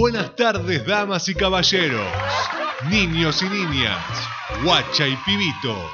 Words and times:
Buenas 0.00 0.34
tardes, 0.34 0.86
damas 0.86 1.28
y 1.28 1.34
caballeros, 1.34 2.10
niños 2.88 3.42
y 3.42 3.50
niñas, 3.50 4.02
guacha 4.64 5.06
y 5.06 5.14
pibitos. 5.26 5.92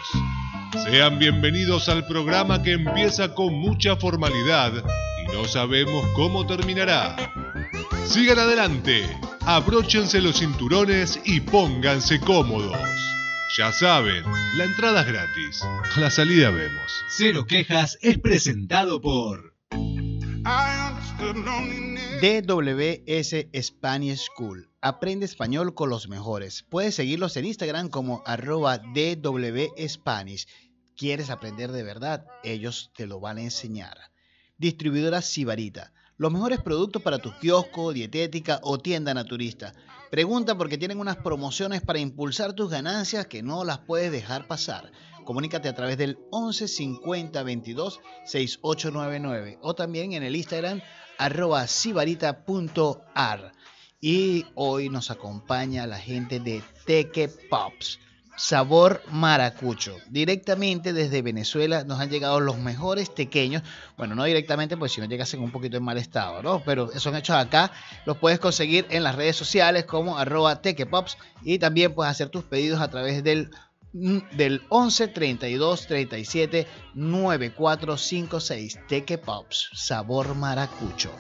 Sean 0.85 1.19
bienvenidos 1.19 1.89
al 1.89 2.07
programa 2.07 2.63
que 2.63 2.75
empieza 2.75 3.35
con 3.35 3.53
mucha 3.55 3.97
formalidad 3.97 4.73
y 5.21 5.33
no 5.33 5.45
sabemos 5.47 6.07
cómo 6.15 6.47
terminará. 6.47 7.17
Sigan 8.07 8.39
adelante, 8.39 9.05
abróchense 9.41 10.21
los 10.21 10.39
cinturones 10.39 11.19
y 11.25 11.41
pónganse 11.41 12.21
cómodos. 12.21 12.79
Ya 13.59 13.73
saben, 13.73 14.23
la 14.55 14.65
entrada 14.67 15.01
es 15.01 15.07
gratis. 15.09 15.63
A 15.97 15.99
la 15.99 16.11
salida 16.13 16.53
vemos. 16.53 16.93
Cero 17.09 17.45
Quejas 17.45 17.99
es 18.03 18.21
presentado 18.21 19.01
por 19.01 19.53
DWS 22.21 23.49
Spanish 23.63 24.21
School. 24.21 24.71
Aprende 24.81 25.27
español 25.27 25.75
con 25.75 25.91
los 25.91 26.09
mejores. 26.09 26.65
Puedes 26.71 26.95
seguirlos 26.95 27.37
en 27.37 27.45
Instagram 27.45 27.91
como 27.91 28.23
arroba 28.25 28.79
DWSpanish. 28.79 30.47
¿Quieres 30.97 31.29
aprender 31.29 31.73
de 31.73 31.83
verdad? 31.83 32.25
Ellos 32.43 32.91
te 32.97 33.07
lo 33.07 33.21
van 33.21 33.37
a 33.37 33.43
enseñar. 33.43 33.99
Distribuidora 34.57 35.21
Sibarita. 35.21 35.93
Los 36.17 36.33
mejores 36.33 36.63
productos 36.63 37.03
para 37.03 37.19
tu 37.19 37.39
kiosco, 37.39 37.93
dietética 37.93 38.61
o 38.63 38.79
tienda 38.79 39.13
naturista. 39.13 39.75
Pregunta 40.11 40.57
porque 40.57 40.79
tienen 40.79 41.01
unas 41.01 41.19
promociones 41.19 41.83
para 41.83 41.99
impulsar 41.99 42.55
tus 42.55 42.71
ganancias 42.71 43.27
que 43.27 43.43
no 43.43 43.63
las 43.63 43.81
puedes 43.81 44.11
dejar 44.11 44.47
pasar. 44.47 44.91
Comunícate 45.27 45.69
a 45.69 45.75
través 45.75 45.99
del 45.99 46.19
11 46.31 46.67
50 46.67 47.43
22 47.43 48.01
6899 48.25 49.59
o 49.61 49.75
también 49.75 50.15
en 50.15 50.23
el 50.23 50.35
Instagram 50.35 50.81
arroba 51.19 51.67
sibarita.ar. 51.67 53.53
Y 54.01 54.47
hoy 54.55 54.89
nos 54.89 55.11
acompaña 55.11 55.87
la 55.87 55.99
gente 55.99 56.39
de 56.41 56.63
Teque 56.85 57.29
Pops 57.29 57.99
sabor 58.37 59.03
maracucho. 59.11 59.97
Directamente 60.11 60.93
desde 60.93 61.23
Venezuela 61.23 61.85
nos 61.85 61.99
han 62.01 62.11
llegado 62.11 62.39
los 62.39 62.59
mejores 62.59 63.15
tequeños. 63.15 63.63
Bueno, 63.97 64.15
no 64.15 64.25
directamente, 64.25 64.77
pues 64.77 64.93
si 64.93 65.01
no 65.01 65.07
llegasen 65.07 65.41
un 65.41 65.51
poquito 65.51 65.77
en 65.79 65.83
mal 65.83 65.99
estado, 65.99 66.43
¿no? 66.43 66.63
Pero 66.65 66.89
son 66.99 67.17
hechos 67.17 67.37
acá. 67.37 67.73
Los 68.05 68.19
puedes 68.19 68.39
conseguir 68.39 68.87
en 68.91 69.03
las 69.03 69.17
redes 69.17 69.37
sociales 69.37 69.85
como 69.87 70.19
arroba 70.19 70.61
tequepops 70.61 71.17
y 71.43 71.59
también 71.59 71.95
puedes 71.95 72.11
hacer 72.11 72.29
tus 72.29 72.45
pedidos 72.45 72.81
a 72.81 72.89
través 72.89 73.25
del 73.25 73.51
del 74.33 74.63
11 74.69 75.09
32 75.09 75.87
37 75.87 76.67
9456 76.95 78.79
Teque 78.89 79.19
Pops, 79.19 79.71
sabor 79.73 80.35
maracucho. 80.35 81.11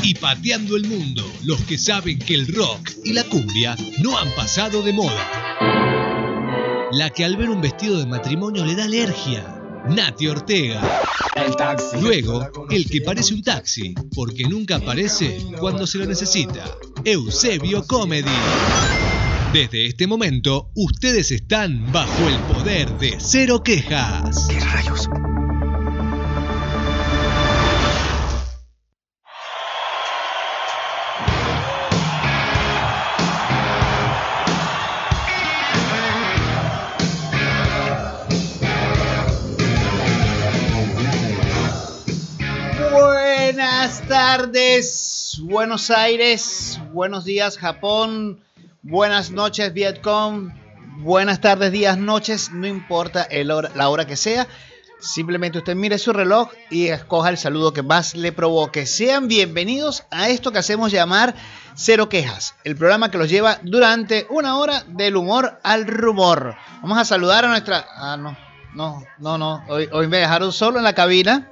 y 0.00 0.14
pateando 0.14 0.76
el 0.76 0.86
mundo, 0.86 1.22
los 1.44 1.60
que 1.64 1.76
saben 1.76 2.18
que 2.18 2.34
el 2.34 2.46
rock 2.54 2.92
y 3.04 3.12
la 3.12 3.24
cumbia 3.24 3.76
no 4.02 4.16
han 4.16 4.30
pasado 4.34 4.82
de 4.82 4.94
moda. 4.94 5.22
La 6.92 7.10
que 7.10 7.26
al 7.26 7.36
ver 7.36 7.50
un 7.50 7.60
vestido 7.60 7.98
de 7.98 8.06
matrimonio 8.06 8.64
le 8.64 8.74
da 8.74 8.84
alergia. 8.84 9.57
Nati 9.86 10.26
Ortega. 10.26 10.80
El 11.34 11.56
taxi. 11.56 12.00
Luego, 12.00 12.68
el 12.70 12.88
que 12.88 13.00
parece 13.00 13.34
un 13.34 13.42
taxi, 13.42 13.94
porque 14.14 14.44
nunca 14.44 14.76
aparece 14.76 15.38
cuando 15.58 15.86
se 15.86 15.98
lo 15.98 16.06
necesita. 16.06 16.64
Eusebio 17.04 17.86
Comedy. 17.86 18.28
Desde 19.52 19.86
este 19.86 20.06
momento, 20.06 20.70
ustedes 20.74 21.30
están 21.30 21.90
bajo 21.92 22.28
el 22.28 22.38
poder 22.54 22.98
de 22.98 23.16
Cero 23.18 23.62
Quejas. 23.62 24.46
¿Qué 24.48 24.60
rayos? 24.60 25.08
Tardes, 44.52 45.38
Buenos 45.42 45.90
Aires, 45.90 46.80
buenos 46.94 47.26
días, 47.26 47.58
Japón, 47.58 48.40
buenas 48.80 49.30
noches, 49.30 49.74
Vietcong, 49.74 50.54
buenas 51.02 51.42
tardes, 51.42 51.70
días, 51.70 51.98
noches, 51.98 52.50
no 52.52 52.66
importa 52.66 53.24
el 53.24 53.50
hora- 53.50 53.70
la 53.74 53.90
hora 53.90 54.06
que 54.06 54.16
sea. 54.16 54.46
Simplemente 55.00 55.58
usted 55.58 55.76
mire 55.76 55.98
su 55.98 56.14
reloj 56.14 56.48
y 56.70 56.86
escoja 56.88 57.28
el 57.28 57.36
saludo 57.36 57.74
que 57.74 57.82
más 57.82 58.14
le 58.14 58.32
provoque. 58.32 58.86
Sean 58.86 59.28
bienvenidos 59.28 60.04
a 60.10 60.30
esto 60.30 60.50
que 60.50 60.58
hacemos 60.60 60.92
llamar 60.92 61.34
Cero 61.74 62.08
Quejas, 62.08 62.54
el 62.64 62.74
programa 62.74 63.10
que 63.10 63.18
los 63.18 63.28
lleva 63.28 63.58
durante 63.62 64.26
una 64.30 64.56
hora 64.56 64.82
del 64.88 65.16
humor 65.16 65.60
al 65.62 65.86
rumor. 65.86 66.56
Vamos 66.80 66.96
a 66.96 67.04
saludar 67.04 67.44
a 67.44 67.48
nuestra... 67.48 67.84
Ah, 67.96 68.16
no, 68.16 68.34
no, 68.74 69.04
no, 69.18 69.36
no. 69.36 69.62
Hoy, 69.68 69.90
hoy 69.92 70.06
me 70.08 70.16
dejaron 70.18 70.52
solo 70.54 70.78
en 70.78 70.84
la 70.84 70.94
cabina. 70.94 71.50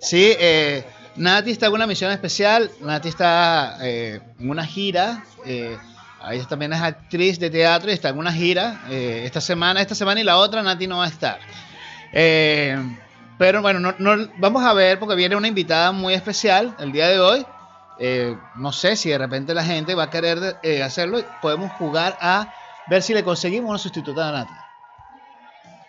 Sí, 0.00 0.32
eh, 0.38 0.86
Nati 1.18 1.50
está 1.50 1.66
en 1.66 1.72
una 1.72 1.86
misión 1.86 2.12
especial. 2.12 2.70
Nati 2.80 3.08
está 3.08 3.78
eh, 3.80 4.20
en 4.38 4.50
una 4.50 4.64
gira. 4.64 5.24
eh, 5.44 5.76
ella 6.30 6.44
también 6.46 6.72
es 6.72 6.80
actriz 6.80 7.38
de 7.38 7.48
teatro 7.50 7.90
y 7.90 7.94
está 7.94 8.08
en 8.10 8.18
una 8.18 8.32
gira. 8.32 8.82
eh, 8.88 9.22
esta 9.24 9.40
semana, 9.40 9.80
esta 9.80 9.94
semana 9.94 10.20
y 10.20 10.24
la 10.24 10.36
otra, 10.36 10.62
Nati 10.62 10.86
no 10.86 10.98
va 10.98 11.04
a 11.04 11.08
estar. 11.08 11.38
Eh, 12.12 12.76
pero 13.36 13.62
bueno, 13.62 13.94
no, 13.98 14.28
vamos 14.38 14.64
a 14.64 14.72
ver 14.72 14.98
porque 14.98 15.14
viene 15.14 15.36
una 15.36 15.48
invitada 15.48 15.92
muy 15.92 16.14
especial 16.14 16.74
el 16.78 16.92
día 16.92 17.08
de 17.08 17.20
hoy. 17.20 17.46
Eh, 18.00 18.36
no 18.56 18.72
sé 18.72 18.94
si 18.96 19.10
de 19.10 19.18
repente 19.18 19.54
la 19.54 19.64
gente 19.64 19.94
va 19.94 20.04
a 20.04 20.10
querer 20.10 20.56
hacerlo. 20.82 21.24
Podemos 21.42 21.72
jugar 21.72 22.16
a 22.20 22.52
ver 22.88 23.02
si 23.02 23.12
le 23.14 23.24
conseguimos 23.24 23.70
una 23.70 23.78
sustituta 23.78 24.28
a 24.28 24.32
Nati. 24.32 24.52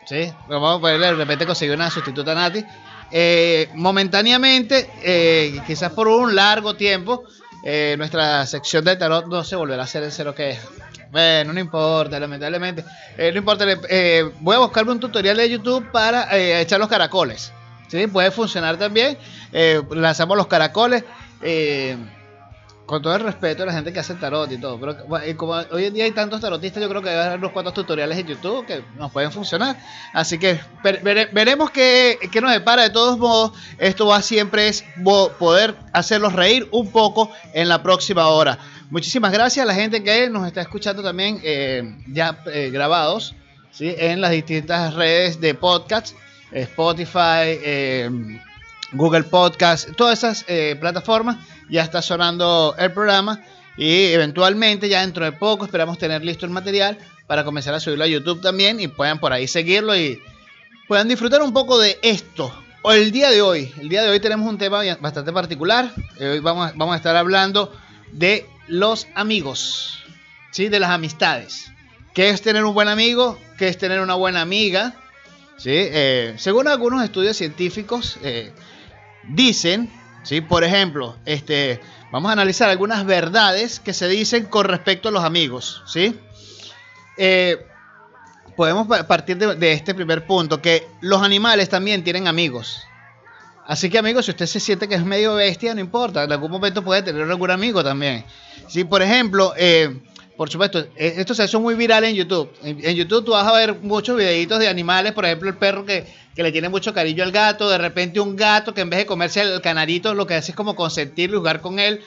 Sí, 0.06 0.34
vamos 0.48 0.78
a 0.78 0.82
poderle 0.82 1.06
de 1.08 1.14
repente 1.14 1.46
conseguir 1.46 1.76
una 1.76 1.90
sustituta 1.90 2.32
a 2.32 2.36
Nati. 2.36 2.66
Eh, 3.12 3.70
momentáneamente, 3.76 4.90
eh, 5.04 5.60
quizás 5.66 5.92
por 5.92 6.08
un 6.08 6.36
largo 6.36 6.76
tiempo, 6.76 7.24
eh, 7.64 7.96
nuestra 7.98 8.46
sección 8.46 8.86
de 8.86 8.96
tarot 8.96 9.28
no 9.28 9.44
se 9.44 9.56
volverá 9.56 9.82
a 9.82 9.86
hacer 9.86 10.04
en 10.04 10.12
cero 10.12 10.36
quejas. 10.36 10.68
Bueno, 11.12 11.54
no 11.54 11.60
importa, 11.60 12.20
lamentablemente. 12.20 12.84
No 13.18 13.38
importa, 13.38 13.66
voy 14.40 14.56
a 14.56 14.60
buscarme 14.60 14.92
un 14.92 15.00
tutorial 15.00 15.38
de 15.38 15.50
YouTube 15.50 15.92
para 15.92 16.38
echar 16.38 16.80
los 16.80 16.88
caracoles. 16.88 17.52
¿sí? 17.88 18.06
Puede 18.06 18.30
funcionar 18.30 18.78
también. 18.78 19.18
Lanzamos 19.90 20.38
los 20.38 20.46
caracoles. 20.46 21.04
Con 22.90 23.04
todo 23.04 23.16
el 23.16 23.22
respeto 23.22 23.62
a 23.62 23.66
la 23.68 23.74
gente 23.74 23.94
que 23.94 24.00
hace 24.00 24.16
tarot 24.16 24.52
y 24.52 24.58
todo, 24.58 24.80
pero 24.80 24.96
bueno, 25.08 25.38
como 25.38 25.54
hoy 25.72 25.86
en 25.86 25.94
día 25.94 26.06
hay 26.06 26.12
tantos 26.12 26.42
tarotistas, 26.42 26.82
yo 26.82 26.90
creo 26.90 27.04
que 27.04 27.12
haber 27.12 27.38
unos 27.38 27.52
cuantos 27.52 27.76
tutoriales 27.76 28.18
en 28.18 28.26
YouTube 28.26 28.66
que 28.66 28.84
nos 28.98 29.12
pueden 29.12 29.32
funcionar. 29.32 29.78
Así 30.12 30.40
que 30.40 30.60
ver- 30.84 31.04
vere- 31.04 31.30
veremos 31.32 31.70
qué, 31.70 32.18
qué 32.32 32.42
nos 32.42 32.52
depara. 32.52 32.82
De 32.82 32.90
todos 32.90 33.20
modos, 33.20 33.52
esto 33.78 34.08
va 34.08 34.24
siempre 34.24 34.68
es 34.70 34.84
poder 35.38 35.76
hacerlos 35.94 36.34
reír 36.34 36.68
un 36.72 36.92
poco 36.92 37.32
en 37.54 37.70
la 37.70 37.84
próxima 37.84 38.28
hora. 38.28 38.58
Muchísimas 38.90 39.32
gracias 39.32 39.64
a 39.64 39.68
la 39.68 39.76
gente 39.76 40.02
que 40.02 40.28
nos 40.32 40.48
está 40.48 40.62
escuchando 40.62 41.04
también 41.04 41.40
eh, 41.44 41.84
ya 42.08 42.40
eh, 42.52 42.72
grabados 42.74 43.36
¿sí? 43.72 43.94
en 44.00 44.20
las 44.20 44.32
distintas 44.32 44.96
redes 44.96 45.40
de 45.40 45.54
podcast, 45.54 46.16
eh, 46.52 46.62
Spotify, 46.62 47.60
Google 48.94 49.24
Podcast, 49.26 49.92
todas 49.96 50.18
esas 50.24 50.44
plataformas. 50.80 51.38
Ya 51.70 51.84
está 51.84 52.02
sonando 52.02 52.76
el 52.78 52.92
programa 52.92 53.42
y 53.78 54.08
eventualmente 54.08 54.90
ya 54.90 55.02
dentro 55.02 55.24
de 55.26 55.32
poco 55.32 55.66
esperamos 55.66 55.98
tener 55.98 56.24
listo 56.24 56.46
el 56.46 56.52
material 56.52 56.98
para 57.28 57.44
comenzar 57.44 57.74
a 57.74 57.80
subirlo 57.80 58.04
a 58.04 58.08
YouTube 58.08 58.42
también 58.42 58.80
y 58.80 58.88
puedan 58.88 59.20
por 59.20 59.32
ahí 59.32 59.48
seguirlo 59.48 59.96
y 59.96 60.20
puedan 60.88 61.08
disfrutar 61.08 61.42
un 61.42 61.54
poco 61.54 61.80
de 61.80 62.00
esto. 62.02 62.52
O 62.82 62.92
el 62.92 63.12
día 63.12 63.30
de 63.30 63.42
hoy, 63.42 63.72
el 63.80 63.90
día 63.90 64.02
de 64.02 64.10
hoy 64.10 64.20
tenemos 64.20 64.50
un 64.50 64.58
tema 64.58 64.82
bastante 65.00 65.32
particular. 65.32 65.92
Eh, 66.20 66.30
Hoy 66.30 66.40
vamos 66.40 66.70
a, 66.70 66.74
vamos 66.76 66.94
a 66.94 66.98
estar 66.98 67.16
hablando 67.16 67.72
de 68.12 68.46
los 68.68 69.08
amigos, 69.16 70.04
¿sí? 70.52 70.70
de 70.70 70.80
las 70.80 70.90
amistades. 70.90 71.72
¿Qué 72.14 72.30
es 72.30 72.42
tener 72.42 72.64
un 72.66 72.74
buen 72.74 72.88
amigo? 72.88 73.40
¿Qué 73.58 73.68
es 73.68 73.78
tener 73.78 74.00
una 74.00 74.16
buena 74.16 74.42
amiga? 74.42 74.96
¿Sí? 75.58 75.72
Eh, 75.74 76.36
según 76.38 76.68
algunos 76.68 77.04
estudios 77.04 77.38
científicos, 77.38 78.18
eh, 78.24 78.52
dicen, 79.28 79.92
¿sí? 80.24 80.42
por 80.42 80.64
ejemplo, 80.64 81.16
este, 81.26 81.80
vamos 82.12 82.30
a 82.30 82.34
analizar 82.34 82.70
algunas 82.70 83.06
verdades 83.06 83.80
que 83.80 83.94
se 83.94 84.08
dicen 84.08 84.46
con 84.46 84.66
respecto 84.66 85.10
a 85.10 85.12
los 85.12 85.24
amigos. 85.24 85.84
¿sí? 85.86 86.20
Eh, 87.18 87.66
podemos 88.56 88.88
pa- 88.88 89.08
partir 89.08 89.38
de, 89.38 89.72
este 89.72 89.94
primer 89.96 90.26
punto, 90.26 90.62
que 90.62 90.88
los 91.02 91.22
animales 91.22 91.70
también 91.70 92.04
tienen 92.04 92.28
amigos. 92.28 92.82
Así 93.66 93.90
que 93.90 94.00
amigos, 94.00 94.26
si 94.26 94.32
usted 94.32 94.48
se 94.48 94.60
siente 94.60 94.88
que 94.88 94.96
es 94.96 95.06
medio 95.06 95.36
bestia, 95.36 95.76
no 95.76 95.80
importa, 95.80 96.24
en 96.24 96.32
algún 96.32 96.50
momento 96.50 96.84
puede 96.84 97.04
tener 97.04 97.22
algún 97.30 97.52
amigo 97.52 97.84
también. 97.84 98.26
Si 98.68 98.84
por 98.84 99.02
ejemplo, 99.02 99.54
eh, 99.58 99.96
por 100.40 100.50
supuesto, 100.50 100.80
e- 100.96 101.16
esto 101.18 101.36
se 101.36 101.44
hizo 101.44 101.60
muy 101.60 101.76
viral 101.76 102.06
en 102.06 102.16
YouTube. 102.16 102.50
En, 102.64 102.80
en 102.82 102.96
YouTube 102.96 103.26
tú 103.26 103.32
vas 103.32 103.46
a 103.46 103.52
ver 103.52 103.76
muchos 103.82 104.16
videitos 104.16 104.58
de 104.58 104.70
animales, 104.70 105.12
por 105.12 105.26
ejemplo, 105.26 105.50
el 105.50 105.58
perro 105.58 105.86
que, 105.86 106.08
que 106.34 106.44
le 106.44 106.54
tiene 106.54 106.70
mucho 106.70 106.94
cariño 106.94 107.26
al 107.26 107.34
gato, 107.34 107.70
de 107.70 107.78
repente 107.78 108.22
un 108.22 108.38
gato 108.38 108.74
que 108.74 108.80
en 108.80 108.90
vez 108.90 109.00
de 109.00 109.06
comerse 109.06 109.42
el 109.42 109.60
canarito, 109.60 110.14
lo 110.14 110.26
que 110.26 110.36
hace 110.36 110.54
es 110.54 110.56
como 110.56 110.78
consentirlo 110.78 111.36
y 111.36 111.40
jugar 111.40 111.60
con 111.60 111.78
él. 111.78 112.00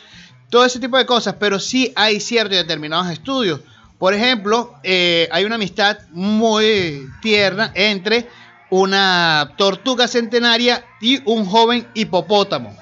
Todo 0.49 0.65
ese 0.65 0.81
tipo 0.81 0.97
de 0.97 1.05
cosas, 1.05 1.35
pero 1.39 1.61
sí 1.61 1.93
hay 1.95 2.21
ciertos 2.21 2.55
y 2.55 2.57
determinados 2.57 3.11
estudios. 3.11 3.61
Por 3.99 4.15
ejemplo, 4.15 4.77
eh, 4.83 5.29
hay 5.31 5.45
una 5.45 5.57
amistad 5.57 5.99
muy 6.13 7.07
tierna 7.21 7.71
entre 7.75 8.31
una 8.71 9.53
tortuga 9.59 10.09
centenaria 10.09 10.83
y 11.03 11.21
un 11.31 11.45
joven 11.45 11.87
hipopótamo. 11.93 12.75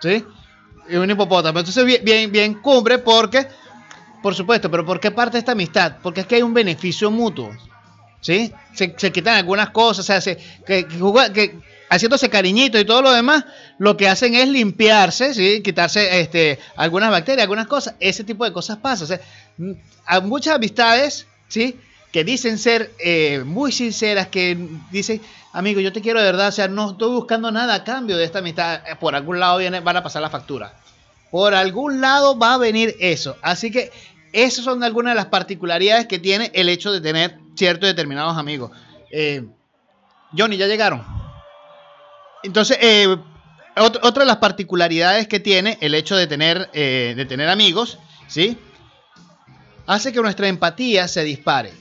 ¿Sí? 0.00 0.24
Y 0.88 0.94
un 0.94 1.10
hipopótamo. 1.10 1.58
Entonces, 1.58 1.84
bien, 1.84 2.04
bien, 2.04 2.30
bien 2.30 2.54
cumbre 2.54 2.98
porque, 2.98 3.48
por 4.22 4.34
supuesto, 4.34 4.70
pero 4.70 4.84
¿por 4.84 5.00
qué 5.00 5.10
parte 5.10 5.38
esta 5.38 5.52
amistad? 5.52 5.96
Porque 6.02 6.20
es 6.22 6.26
que 6.26 6.36
hay 6.36 6.42
un 6.42 6.54
beneficio 6.54 7.10
mutuo. 7.10 7.50
¿Sí? 8.20 8.52
Se, 8.74 8.94
se 8.98 9.12
quitan 9.12 9.36
algunas 9.36 9.70
cosas, 9.70 10.00
o 10.00 10.06
sea, 10.06 10.20
se- 10.20 10.36
que, 10.66 10.86
que 10.88 11.32
que 11.32 11.58
haciéndose 11.88 12.28
cariñitos 12.28 12.80
y 12.80 12.84
todo 12.84 13.00
lo 13.00 13.12
demás, 13.12 13.44
lo 13.78 13.96
que 13.96 14.08
hacen 14.08 14.34
es 14.34 14.48
limpiarse, 14.48 15.32
¿sí? 15.34 15.62
Quitarse 15.62 16.20
este, 16.20 16.58
algunas 16.76 17.10
bacterias, 17.12 17.44
algunas 17.44 17.68
cosas. 17.68 17.94
Ese 18.00 18.24
tipo 18.24 18.44
de 18.44 18.52
cosas 18.52 18.78
pasa. 18.78 19.04
O 19.04 19.06
sea, 19.06 19.20
mm, 19.58 19.70
hay 20.04 20.20
muchas 20.22 20.56
amistades, 20.56 21.26
¿sí? 21.46 21.78
Que 22.12 22.24
dicen 22.24 22.58
ser 22.58 22.90
eh, 22.98 23.42
muy 23.46 23.70
sinceras, 23.70 24.26
que 24.26 24.58
dicen, 24.90 25.20
amigo, 25.52 25.80
yo 25.80 25.92
te 25.92 26.00
quiero 26.00 26.18
de 26.18 26.26
verdad, 26.26 26.48
o 26.48 26.52
sea, 26.52 26.66
no 26.66 26.90
estoy 26.90 27.10
buscando 27.12 27.52
nada 27.52 27.72
a 27.74 27.84
cambio 27.84 28.16
de 28.16 28.24
esta 28.24 28.40
amistad. 28.40 28.82
Eh, 28.84 28.96
Por 28.98 29.14
algún 29.14 29.38
lado 29.38 29.58
viene, 29.58 29.78
van 29.80 29.96
a 29.96 30.02
pasar 30.02 30.22
la 30.22 30.28
factura. 30.30 30.74
Por 31.30 31.54
algún 31.54 32.00
lado 32.00 32.38
va 32.38 32.54
a 32.54 32.58
venir 32.58 32.96
eso. 33.00 33.36
Así 33.42 33.70
que 33.70 33.90
esas 34.32 34.64
son 34.64 34.82
algunas 34.82 35.12
de 35.12 35.16
las 35.16 35.26
particularidades 35.26 36.06
que 36.06 36.18
tiene 36.18 36.50
el 36.54 36.68
hecho 36.68 36.90
de 36.92 37.00
tener 37.00 37.38
ciertos 37.54 37.88
determinados 37.88 38.36
amigos. 38.38 38.70
Eh, 39.10 39.44
Johnny, 40.36 40.56
ya 40.56 40.66
llegaron. 40.66 41.04
Entonces, 42.42 42.78
eh, 42.80 43.08
ot- 43.76 43.98
otra 44.02 44.22
de 44.22 44.26
las 44.26 44.36
particularidades 44.36 45.26
que 45.28 45.40
tiene 45.40 45.76
el 45.80 45.94
hecho 45.94 46.16
de 46.16 46.26
tener, 46.26 46.70
eh, 46.72 47.14
de 47.16 47.24
tener 47.26 47.48
amigos, 47.48 47.98
¿sí? 48.26 48.56
Hace 49.86 50.12
que 50.12 50.20
nuestra 50.20 50.48
empatía 50.48 51.08
se 51.08 51.24
dispare. 51.24 51.72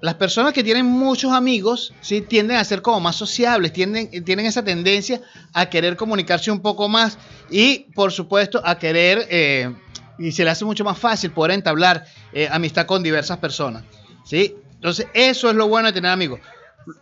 Las 0.00 0.14
personas 0.14 0.52
que 0.52 0.62
tienen 0.62 0.86
muchos 0.86 1.32
amigos, 1.32 1.92
¿sí? 2.00 2.20
Tienden 2.20 2.56
a 2.56 2.64
ser 2.64 2.82
como 2.82 3.00
más 3.00 3.16
sociables, 3.16 3.72
tienden, 3.72 4.24
tienen 4.24 4.46
esa 4.46 4.62
tendencia 4.62 5.20
a 5.52 5.68
querer 5.68 5.96
comunicarse 5.96 6.52
un 6.52 6.60
poco 6.60 6.88
más 6.88 7.18
y, 7.50 7.86
por 7.94 8.12
supuesto, 8.12 8.60
a 8.64 8.78
querer, 8.78 9.26
eh, 9.28 9.74
y 10.18 10.30
se 10.30 10.44
le 10.44 10.50
hace 10.50 10.64
mucho 10.64 10.84
más 10.84 10.98
fácil 10.98 11.32
poder 11.32 11.52
entablar 11.52 12.06
eh, 12.32 12.48
amistad 12.50 12.86
con 12.86 13.02
diversas 13.02 13.38
personas, 13.38 13.82
¿sí? 14.24 14.54
Entonces, 14.74 15.08
eso 15.14 15.50
es 15.50 15.56
lo 15.56 15.66
bueno 15.66 15.88
de 15.88 15.94
tener 15.94 16.12
amigos. 16.12 16.38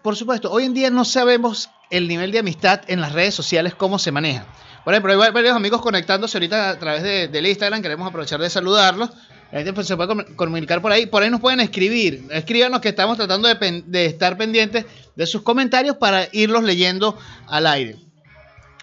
Por 0.03 0.17
supuesto, 0.17 0.51
hoy 0.51 0.65
en 0.65 0.73
día 0.73 0.89
no 0.89 1.05
sabemos 1.05 1.69
el 1.91 2.09
nivel 2.09 2.33
de 2.33 2.39
amistad 2.39 2.81
en 2.89 3.03
las 3.03 3.13
redes 3.13 3.35
sociales, 3.35 3.75
cómo 3.75 3.99
se 3.99 4.11
maneja. 4.11 4.47
Por 4.85 4.95
ejemplo, 4.95 5.13
hay 5.13 5.33
varios 5.33 5.55
amigos 5.55 5.83
conectándose 5.83 6.39
ahorita 6.39 6.71
a 6.71 6.79
través 6.79 7.03
de, 7.03 7.29
del 7.29 7.47
Instagram, 7.47 7.83
queremos 7.83 8.09
aprovechar 8.09 8.41
de 8.41 8.49
saludarlos. 8.49 9.11
La 9.53 9.59
gente 9.59 9.73
pues, 9.73 9.87
se 9.87 9.97
puede 9.97 10.09
com- 10.09 10.35
comunicar 10.35 10.83
por 10.83 10.93
ahí, 10.93 11.07
por 11.07 11.23
ahí 11.23 11.31
nos 11.31 11.41
pueden 11.41 11.61
escribir. 11.61 12.25
Escríbanos 12.31 12.81
que 12.81 12.89
estamos 12.89 13.17
tratando 13.17 13.49
de, 13.49 14.07
estar 14.07 14.37
pendientes 14.37 14.85
de 15.15 15.27
sus 15.27 15.43
comentarios 15.43 15.97
para 15.97 16.29
irlos 16.33 16.65
leyendo 16.65 17.17
al 17.47 17.67
aire. 17.67 17.97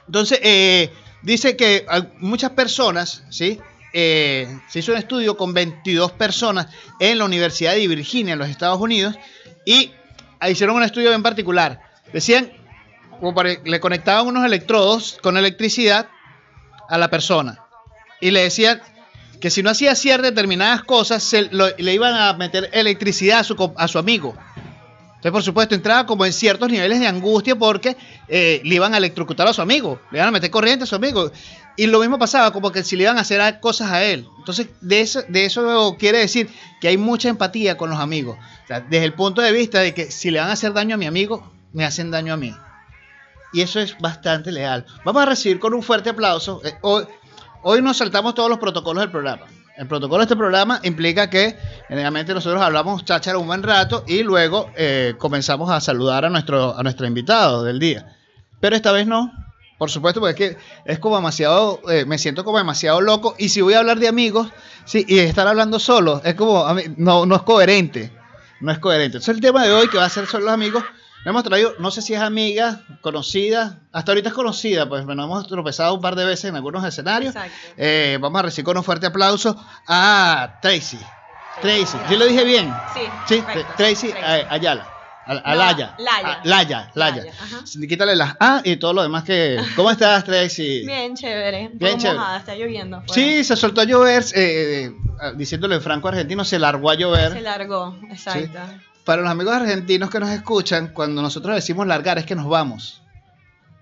Entonces, 0.07 0.39
eh, 0.41 0.91
dice 1.21 1.55
que 1.55 1.85
muchas 2.19 2.51
personas, 2.51 3.23
¿sí? 3.29 3.59
Eh, 3.93 4.47
se 4.69 4.79
hizo 4.79 4.91
un 4.91 4.97
estudio 4.97 5.37
con 5.37 5.53
22 5.53 6.13
personas 6.13 6.67
en 6.99 7.19
la 7.19 7.25
Universidad 7.25 7.73
de 7.73 7.87
Virginia, 7.87 8.33
en 8.33 8.39
los 8.39 8.49
Estados 8.49 8.79
Unidos, 8.79 9.15
y 9.65 9.91
hicieron 10.49 10.75
un 10.75 10.83
estudio 10.83 11.13
en 11.13 11.21
particular. 11.21 11.79
Decían, 12.11 12.51
como 13.19 13.43
le 13.43 13.79
conectaban 13.79 14.27
unos 14.27 14.45
electrodos 14.45 15.17
con 15.21 15.37
electricidad 15.37 16.07
a 16.89 16.97
la 16.97 17.09
persona, 17.09 17.59
y 18.19 18.31
le 18.31 18.41
decían 18.41 18.81
que 19.43 19.49
si 19.49 19.61
no 19.61 19.71
hacía 19.71 19.93
ciertas 19.93 20.29
determinadas 20.29 20.83
cosas, 20.83 21.29
le 21.51 21.93
iban 21.93 22.15
a 22.15 22.31
meter 22.31 22.69
electricidad 22.71 23.39
a 23.75 23.87
su, 23.89 23.99
amigo. 23.99 24.33
Entonces, 25.15 25.31
por 25.33 25.43
supuesto, 25.43 25.75
entraba 25.75 26.05
como 26.05 26.25
en 26.25 26.31
ciertos 26.31 26.69
niveles 26.69 27.01
de 27.01 27.07
angustia 27.07 27.53
porque 27.57 27.97
eh, 28.29 28.61
le 28.63 28.75
iban 28.75 28.93
a 28.93 28.97
electrocutar 28.99 29.45
a 29.45 29.51
su 29.51 29.61
amigo, 29.61 29.99
le 30.11 30.19
iban 30.19 30.29
a 30.29 30.31
meter 30.31 30.49
corriente 30.49 30.85
a 30.85 30.87
su 30.87 30.95
amigo. 30.95 31.29
Y 31.75 31.87
lo 31.87 31.99
mismo 31.99 32.17
pasaba, 32.17 32.53
como 32.53 32.71
que 32.71 32.85
si 32.85 32.95
le 32.95 33.03
iban 33.03 33.17
a 33.17 33.21
hacer 33.21 33.59
cosas 33.59 33.91
a 33.91 34.01
él. 34.05 34.25
Entonces, 34.37 34.67
de 34.79 35.01
eso, 35.01 35.23
de 35.27 35.43
eso 35.43 35.97
quiere 35.99 36.19
decir 36.19 36.49
que 36.79 36.87
hay 36.87 36.95
mucha 36.95 37.27
empatía 37.27 37.75
con 37.75 37.89
los 37.89 37.99
amigos. 37.99 38.37
Desde 38.89 39.03
el 39.03 39.13
punto 39.13 39.41
de 39.41 39.51
vista 39.51 39.81
de 39.81 39.93
que 39.93 40.09
si 40.09 40.31
le 40.31 40.39
van 40.39 40.51
a 40.51 40.53
hacer 40.53 40.71
daño 40.71 40.95
a 40.95 40.97
mi 40.97 41.05
amigo, 41.05 41.51
me 41.73 41.83
hacen 41.83 42.11
daño 42.11 42.33
a 42.33 42.37
mí. 42.37 42.55
Y 43.51 43.59
eso 43.59 43.81
es 43.81 43.97
bastante 43.99 44.53
leal. 44.53 44.85
Vamos 45.03 45.21
a 45.21 45.25
recibir 45.25 45.59
con 45.59 45.73
un 45.73 45.83
fuerte 45.83 46.11
aplauso. 46.11 46.61
eh, 46.63 46.77
hoy 47.63 47.81
nos 47.81 47.97
saltamos 47.97 48.35
todos 48.35 48.49
los 48.49 48.59
protocolos 48.59 49.01
del 49.01 49.11
programa. 49.11 49.45
El 49.75 49.87
protocolo 49.87 50.19
de 50.19 50.25
este 50.25 50.35
programa 50.35 50.79
implica 50.83 51.29
que 51.29 51.57
generalmente 51.87 52.33
nosotros 52.33 52.61
hablamos 52.61 53.05
cháchara 53.05 53.39
un 53.39 53.47
buen 53.47 53.63
rato 53.63 54.03
y 54.07 54.21
luego 54.21 54.69
eh, 54.75 55.15
comenzamos 55.17 55.71
a 55.71 55.81
saludar 55.81 56.25
a 56.25 56.29
nuestro, 56.29 56.77
a 56.77 56.83
nuestro 56.83 57.07
invitado 57.07 57.63
del 57.63 57.79
día. 57.79 58.15
Pero 58.59 58.75
esta 58.75 58.91
vez 58.91 59.07
no. 59.07 59.31
Por 59.79 59.89
supuesto, 59.89 60.21
porque 60.21 60.45
es 60.45 60.57
es 60.85 60.99
como 60.99 61.15
demasiado, 61.15 61.81
eh, 61.89 62.05
me 62.05 62.19
siento 62.19 62.43
como 62.43 62.59
demasiado 62.59 63.01
loco. 63.01 63.35
Y 63.39 63.49
si 63.49 63.61
voy 63.61 63.73
a 63.73 63.79
hablar 63.79 63.99
de 63.99 64.07
amigos, 64.07 64.47
sí, 64.85 65.03
y 65.07 65.17
estar 65.17 65.47
hablando 65.47 65.79
solo, 65.79 66.21
es 66.23 66.35
como, 66.35 66.65
no, 66.97 67.25
no 67.25 67.35
es 67.35 67.41
coherente. 67.41 68.11
No 68.61 68.71
es 68.71 68.77
coherente. 68.77 69.17
Entonces 69.17 69.35
el 69.35 69.41
tema 69.41 69.65
de 69.65 69.73
hoy 69.73 69.89
que 69.89 69.97
va 69.97 70.05
a 70.05 70.09
ser 70.09 70.27
sobre 70.27 70.45
los 70.45 70.53
amigos, 70.53 70.83
le 71.23 71.29
hemos 71.29 71.43
traído, 71.43 71.73
no 71.79 71.89
sé 71.91 72.01
si 72.01 72.13
es 72.13 72.19
amiga, 72.21 72.81
conocida, 73.01 73.79
hasta 73.91 74.11
ahorita 74.11 74.29
es 74.29 74.35
conocida, 74.35 74.87
pues 74.89 75.05
bueno, 75.05 75.23
hemos 75.23 75.47
tropezado 75.47 75.93
un 75.95 76.01
par 76.01 76.15
de 76.15 76.25
veces 76.25 76.45
en 76.45 76.55
algunos 76.55 76.83
escenarios. 76.85 77.35
Exacto. 77.35 77.55
Eh, 77.77 78.17
vamos 78.19 78.39
a 78.39 78.43
recibir 78.43 78.65
con 78.65 78.77
un 78.77 78.83
fuerte 78.83 79.07
aplauso 79.07 79.55
a 79.87 80.59
Tracy. 80.61 80.99
Tracy, 81.61 81.97
¿sí 82.09 82.15
lo 82.17 82.25
dije 82.25 82.43
bien? 82.43 82.73
Sí, 82.93 83.01
Sí, 83.27 83.41
perfecto. 83.41 83.73
Tracy, 83.77 84.09
Tracy. 84.11 84.25
eh, 84.41 84.47
Ayala. 84.49 84.89
A, 85.25 85.31
a 85.31 85.51
No, 85.53 85.55
Laya. 85.55 85.95
Laya. 85.99 86.27
A- 86.33 86.41
Laya, 86.45 86.91
Laya. 86.95 87.15
Laya, 87.23 87.31
ajá. 87.39 87.61
Sí, 87.65 87.87
Quítale 87.87 88.13
las 88.17 88.35
A 88.41 88.61
y 88.65 88.75
todo 88.75 88.91
lo 88.91 89.03
demás 89.03 89.23
que. 89.23 89.57
¿Cómo 89.77 89.89
estás, 89.89 90.25
Tracy? 90.25 90.85
Bien, 90.85 91.15
chévere. 91.15 91.69
Bien 91.75 91.97
chévere. 91.97 92.19
mojada, 92.19 92.39
está 92.39 92.55
lloviendo. 92.55 93.01
Sí, 93.07 93.45
se 93.45 93.55
soltó 93.55 93.79
a 93.79 93.83
llover, 93.85 94.21
eh, 94.35 94.87
eh, 94.87 94.91
diciéndolo 95.37 95.75
en 95.75 95.81
franco 95.81 96.09
argentino, 96.09 96.43
se 96.43 96.59
largó 96.59 96.89
a 96.89 96.95
llover. 96.95 97.31
Se 97.31 97.39
largó, 97.41 97.97
exacto. 98.11 98.59
Para 99.05 99.21
los 99.21 99.31
amigos 99.31 99.53
argentinos 99.53 100.09
que 100.09 100.19
nos 100.19 100.29
escuchan, 100.29 100.89
cuando 100.93 101.21
nosotros 101.21 101.55
decimos 101.55 101.85
largar 101.87 102.17
es 102.17 102.25
que 102.25 102.35
nos 102.35 102.47
vamos. 102.47 103.01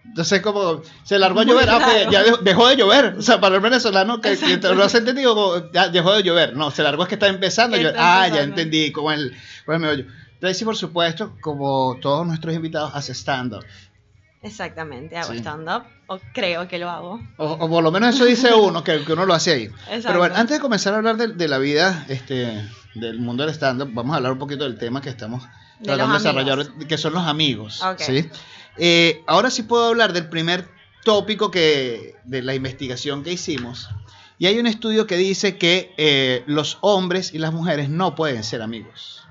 Entonces, 0.03 0.41
como 0.41 0.81
se 1.03 1.19
largó 1.19 1.41
a 1.41 1.43
llover, 1.43 1.69
ah, 1.69 1.79
pues, 1.83 2.07
ya 2.09 2.23
dejó, 2.23 2.37
dejó 2.37 2.67
de 2.67 2.75
llover. 2.75 3.15
O 3.17 3.21
sea, 3.21 3.39
para 3.39 3.55
el 3.55 3.61
venezolano 3.61 4.19
que, 4.19 4.35
que 4.35 4.57
lo 4.73 4.83
hace 4.83 4.97
entendido, 4.97 5.35
como, 5.35 5.71
ya 5.71 5.89
dejó 5.89 6.13
de 6.15 6.23
llover. 6.23 6.55
No, 6.55 6.71
se 6.71 6.81
largó 6.83 7.03
es 7.03 7.09
que 7.09 7.15
está 7.15 7.27
empezando 7.27 7.77
a 7.77 7.79
llover. 7.79 7.95
Ah, 7.97 8.27
ya 8.27 8.41
entendí, 8.41 8.91
como 8.91 9.11
el, 9.11 9.35
como 9.65 9.75
el 9.75 9.81
meollo. 9.81 10.05
Tracy, 10.39 10.65
por 10.65 10.75
supuesto, 10.75 11.37
como 11.39 11.97
todos 12.01 12.25
nuestros 12.25 12.55
invitados, 12.55 12.91
hace 12.95 13.13
stand-up. 13.13 13.63
Exactamente, 14.41 15.15
hago 15.17 15.33
Sí. 15.33 15.37
stand-up, 15.37 15.83
o 16.07 16.19
creo 16.33 16.67
que 16.67 16.79
lo 16.79 16.89
hago. 16.89 17.21
O, 17.37 17.45
o 17.45 17.69
por 17.69 17.83
lo 17.83 17.91
menos 17.91 18.15
eso 18.15 18.25
dice 18.25 18.51
uno, 18.51 18.83
que, 18.83 19.05
que 19.05 19.13
uno 19.13 19.27
lo 19.27 19.35
hace 19.35 19.51
ahí. 19.51 19.63
Exacto. 19.65 20.07
Pero 20.07 20.19
bueno, 20.19 20.35
antes 20.35 20.57
de 20.57 20.61
comenzar 20.61 20.95
a 20.95 20.97
hablar 20.97 21.17
de, 21.17 21.27
de 21.27 21.47
la 21.47 21.59
vida, 21.59 22.05
este, 22.09 22.67
del 22.95 23.19
mundo 23.19 23.45
del 23.45 23.53
stand-up, 23.53 23.89
vamos 23.93 24.13
a 24.13 24.17
hablar 24.17 24.33
un 24.33 24.39
poquito 24.39 24.63
del 24.63 24.77
tema 24.77 25.01
que 25.01 25.09
estamos 25.09 25.43
De 25.79 25.85
tratando 25.85 26.13
de 26.13 26.19
desarrollar, 26.19 26.87
que 26.87 26.97
son 26.97 27.13
los 27.13 27.23
amigos. 27.23 27.81
Ok. 27.83 27.99
¿sí? 27.99 28.29
Eh, 28.77 29.23
ahora 29.27 29.49
sí 29.49 29.63
puedo 29.63 29.87
hablar 29.87 30.13
del 30.13 30.29
primer 30.29 30.67
tópico 31.03 31.51
que, 31.51 32.15
de 32.23 32.41
la 32.41 32.55
investigación 32.55 33.23
que 33.23 33.33
hicimos. 33.33 33.89
Y 34.37 34.47
hay 34.47 34.57
un 34.59 34.67
estudio 34.67 35.05
que 35.05 35.17
dice 35.17 35.57
que 35.57 35.93
eh, 35.97 36.43
los 36.47 36.77
hombres 36.81 37.33
y 37.33 37.37
las 37.37 37.53
mujeres 37.53 37.89
no 37.89 38.15
pueden 38.15 38.43
ser 38.43 38.61
amigos. 38.61 39.23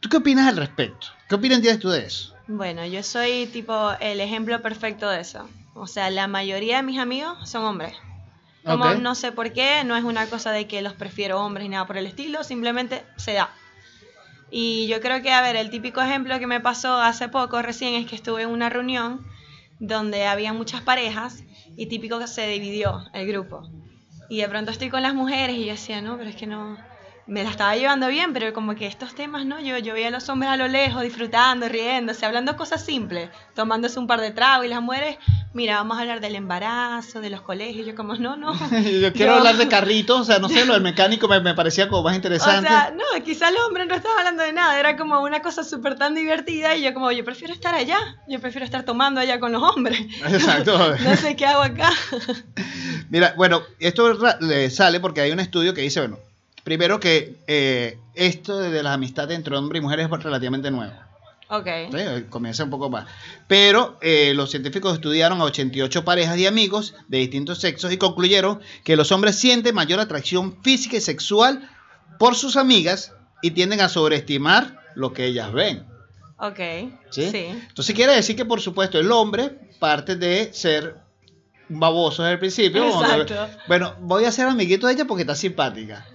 ¿Tú 0.00 0.08
qué 0.08 0.18
opinas 0.18 0.48
al 0.48 0.56
respecto? 0.56 1.08
¿Qué 1.28 1.34
opinas 1.34 1.60
tienes 1.60 1.80
tú 1.80 1.88
de 1.90 2.04
eso? 2.04 2.34
Bueno, 2.46 2.84
yo 2.84 3.02
soy 3.02 3.46
tipo 3.46 3.92
el 4.00 4.20
ejemplo 4.20 4.60
perfecto 4.60 5.08
de 5.08 5.20
eso. 5.20 5.48
O 5.74 5.86
sea, 5.86 6.10
la 6.10 6.26
mayoría 6.26 6.78
de 6.78 6.82
mis 6.82 6.98
amigos 6.98 7.48
son 7.48 7.64
hombres. 7.64 7.94
Como 8.64 8.94
no 8.94 9.14
sé 9.14 9.32
por 9.32 9.52
qué, 9.52 9.84
no 9.84 9.96
es 9.96 10.04
una 10.04 10.26
cosa 10.26 10.52
de 10.52 10.66
que 10.66 10.82
los 10.82 10.92
prefiero 10.92 11.40
hombres 11.40 11.64
ni 11.64 11.70
nada 11.70 11.86
por 11.86 11.96
el 11.96 12.06
estilo, 12.06 12.44
simplemente 12.44 13.04
se 13.16 13.32
da. 13.32 13.50
Y 14.50 14.86
yo 14.88 15.00
creo 15.00 15.22
que, 15.22 15.32
a 15.32 15.40
ver, 15.42 15.56
el 15.56 15.70
típico 15.70 16.00
ejemplo 16.00 16.38
que 16.38 16.46
me 16.46 16.60
pasó 16.60 16.96
hace 16.96 17.28
poco 17.28 17.62
recién 17.62 17.94
es 17.94 18.06
que 18.06 18.16
estuve 18.16 18.42
en 18.42 18.50
una 18.50 18.68
reunión 18.68 19.24
donde 19.78 20.26
había 20.26 20.52
muchas 20.52 20.82
parejas 20.82 21.44
y 21.76 21.86
típico 21.86 22.18
que 22.18 22.26
se 22.26 22.46
dividió 22.48 23.04
el 23.14 23.26
grupo. 23.26 23.62
Y 24.28 24.40
de 24.40 24.48
pronto 24.48 24.70
estoy 24.70 24.90
con 24.90 25.02
las 25.02 25.14
mujeres 25.14 25.56
y 25.56 25.64
yo 25.64 25.72
decía, 25.72 26.02
no, 26.02 26.18
pero 26.18 26.30
es 26.30 26.36
que 26.36 26.46
no, 26.46 26.76
me 27.26 27.44
la 27.44 27.50
estaba 27.50 27.76
llevando 27.76 28.08
bien, 28.08 28.32
pero 28.32 28.52
como 28.52 28.74
que 28.74 28.86
estos 28.86 29.14
temas, 29.14 29.46
¿no? 29.46 29.60
Yo, 29.60 29.78
yo 29.78 29.94
veía 29.94 30.08
a 30.08 30.10
los 30.10 30.28
hombres 30.28 30.50
a 30.50 30.56
lo 30.56 30.68
lejos 30.68 31.02
disfrutando, 31.02 31.68
riéndose, 31.68 32.26
hablando 32.26 32.56
cosas 32.56 32.84
simples, 32.84 33.30
tomándose 33.54 33.98
un 33.98 34.06
par 34.06 34.20
de 34.20 34.30
tragos 34.32 34.66
y 34.66 34.68
las 34.68 34.82
mujeres, 34.82 35.16
mira, 35.52 35.76
vamos 35.76 35.98
a 35.98 36.00
hablar 36.00 36.20
del 36.20 36.34
embarazo, 36.34 37.20
de 37.20 37.30
los 37.30 37.40
colegios, 37.42 37.86
yo 37.86 37.94
como, 37.94 38.14
no, 38.14 38.36
no. 38.36 38.52
yo 39.00 39.12
quiero 39.12 39.34
hablar 39.34 39.56
de 39.56 39.68
carritos, 39.68 40.20
o 40.20 40.24
sea, 40.24 40.38
no 40.38 40.48
sé, 40.48 40.64
lo 40.64 40.74
del 40.74 40.82
mecánico 40.90 41.28
me, 41.28 41.40
me 41.40 41.54
parecía 41.54 41.88
como 41.88 42.02
más 42.02 42.16
interesante. 42.16 42.66
O 42.66 42.68
sea, 42.68 42.92
no, 42.96 43.24
quizás 43.24 43.52
los 43.52 43.62
hombres 43.66 43.86
no 43.86 43.94
estaban 43.94 44.18
hablando 44.18 44.42
de 44.42 44.52
nada, 44.52 44.78
era 44.78 44.96
como 44.96 45.20
una 45.20 45.40
cosa 45.40 45.62
súper 45.62 45.96
tan 45.96 46.14
divertida 46.14 46.74
y 46.76 46.82
yo 46.82 46.94
como, 46.94 47.12
yo 47.12 47.24
prefiero 47.24 47.52
estar 47.52 47.74
allá, 47.74 47.98
yo 48.28 48.40
prefiero 48.40 48.64
estar 48.64 48.84
tomando 48.84 49.20
allá 49.20 49.38
con 49.38 49.52
los 49.52 49.62
hombres. 49.62 50.00
Exacto. 50.26 50.96
no 50.96 51.16
sé 51.16 51.36
qué 51.36 51.46
hago 51.46 51.62
acá. 51.62 51.90
Mira, 53.08 53.34
bueno, 53.36 53.62
esto 53.78 54.16
le 54.40 54.70
sale 54.70 55.00
porque 55.00 55.20
hay 55.20 55.32
un 55.32 55.40
estudio 55.40 55.74
que 55.74 55.82
dice, 55.82 56.00
bueno, 56.00 56.18
primero 56.64 57.00
que 57.00 57.36
eh, 57.46 57.98
esto 58.14 58.58
de 58.58 58.82
las 58.82 58.94
amistades 58.94 59.36
entre 59.36 59.56
hombres 59.56 59.80
y 59.80 59.82
mujeres 59.82 60.08
es 60.10 60.22
relativamente 60.22 60.70
nuevo. 60.70 60.92
Ok. 61.48 61.66
¿Sí? 61.90 62.24
Comienza 62.30 62.62
un 62.62 62.70
poco 62.70 62.90
más. 62.90 63.06
Pero 63.48 63.98
eh, 64.00 64.32
los 64.34 64.50
científicos 64.50 64.94
estudiaron 64.94 65.40
a 65.40 65.44
88 65.44 66.04
parejas 66.04 66.36
de 66.36 66.46
amigos 66.46 66.94
de 67.08 67.18
distintos 67.18 67.58
sexos 67.58 67.92
y 67.92 67.96
concluyeron 67.96 68.60
que 68.84 68.94
los 68.94 69.10
hombres 69.10 69.36
sienten 69.36 69.74
mayor 69.74 69.98
atracción 69.98 70.62
física 70.62 70.96
y 70.96 71.00
sexual 71.00 71.68
por 72.18 72.36
sus 72.36 72.56
amigas 72.56 73.14
y 73.42 73.50
tienden 73.50 73.80
a 73.80 73.88
sobreestimar 73.88 74.80
lo 74.94 75.12
que 75.12 75.26
ellas 75.26 75.52
ven. 75.52 75.84
Ok. 76.38 76.60
¿Sí? 77.10 77.30
Entonces 77.34 77.94
quiere 77.96 78.14
decir 78.14 78.36
que, 78.36 78.44
por 78.44 78.60
supuesto, 78.60 78.98
el 78.98 79.10
hombre 79.10 79.50
parte 79.80 80.14
de 80.14 80.52
ser 80.54 80.96
baboso 81.68 82.22
desde 82.22 82.34
el 82.34 82.38
principio. 82.38 82.86
Exacto. 82.86 83.48
Bueno, 83.66 83.96
voy 84.00 84.24
a 84.24 84.32
ser 84.32 84.46
amiguito 84.46 84.86
de 84.86 84.92
ella 84.92 85.04
porque 85.04 85.22
está 85.22 85.34
simpática. 85.34 86.06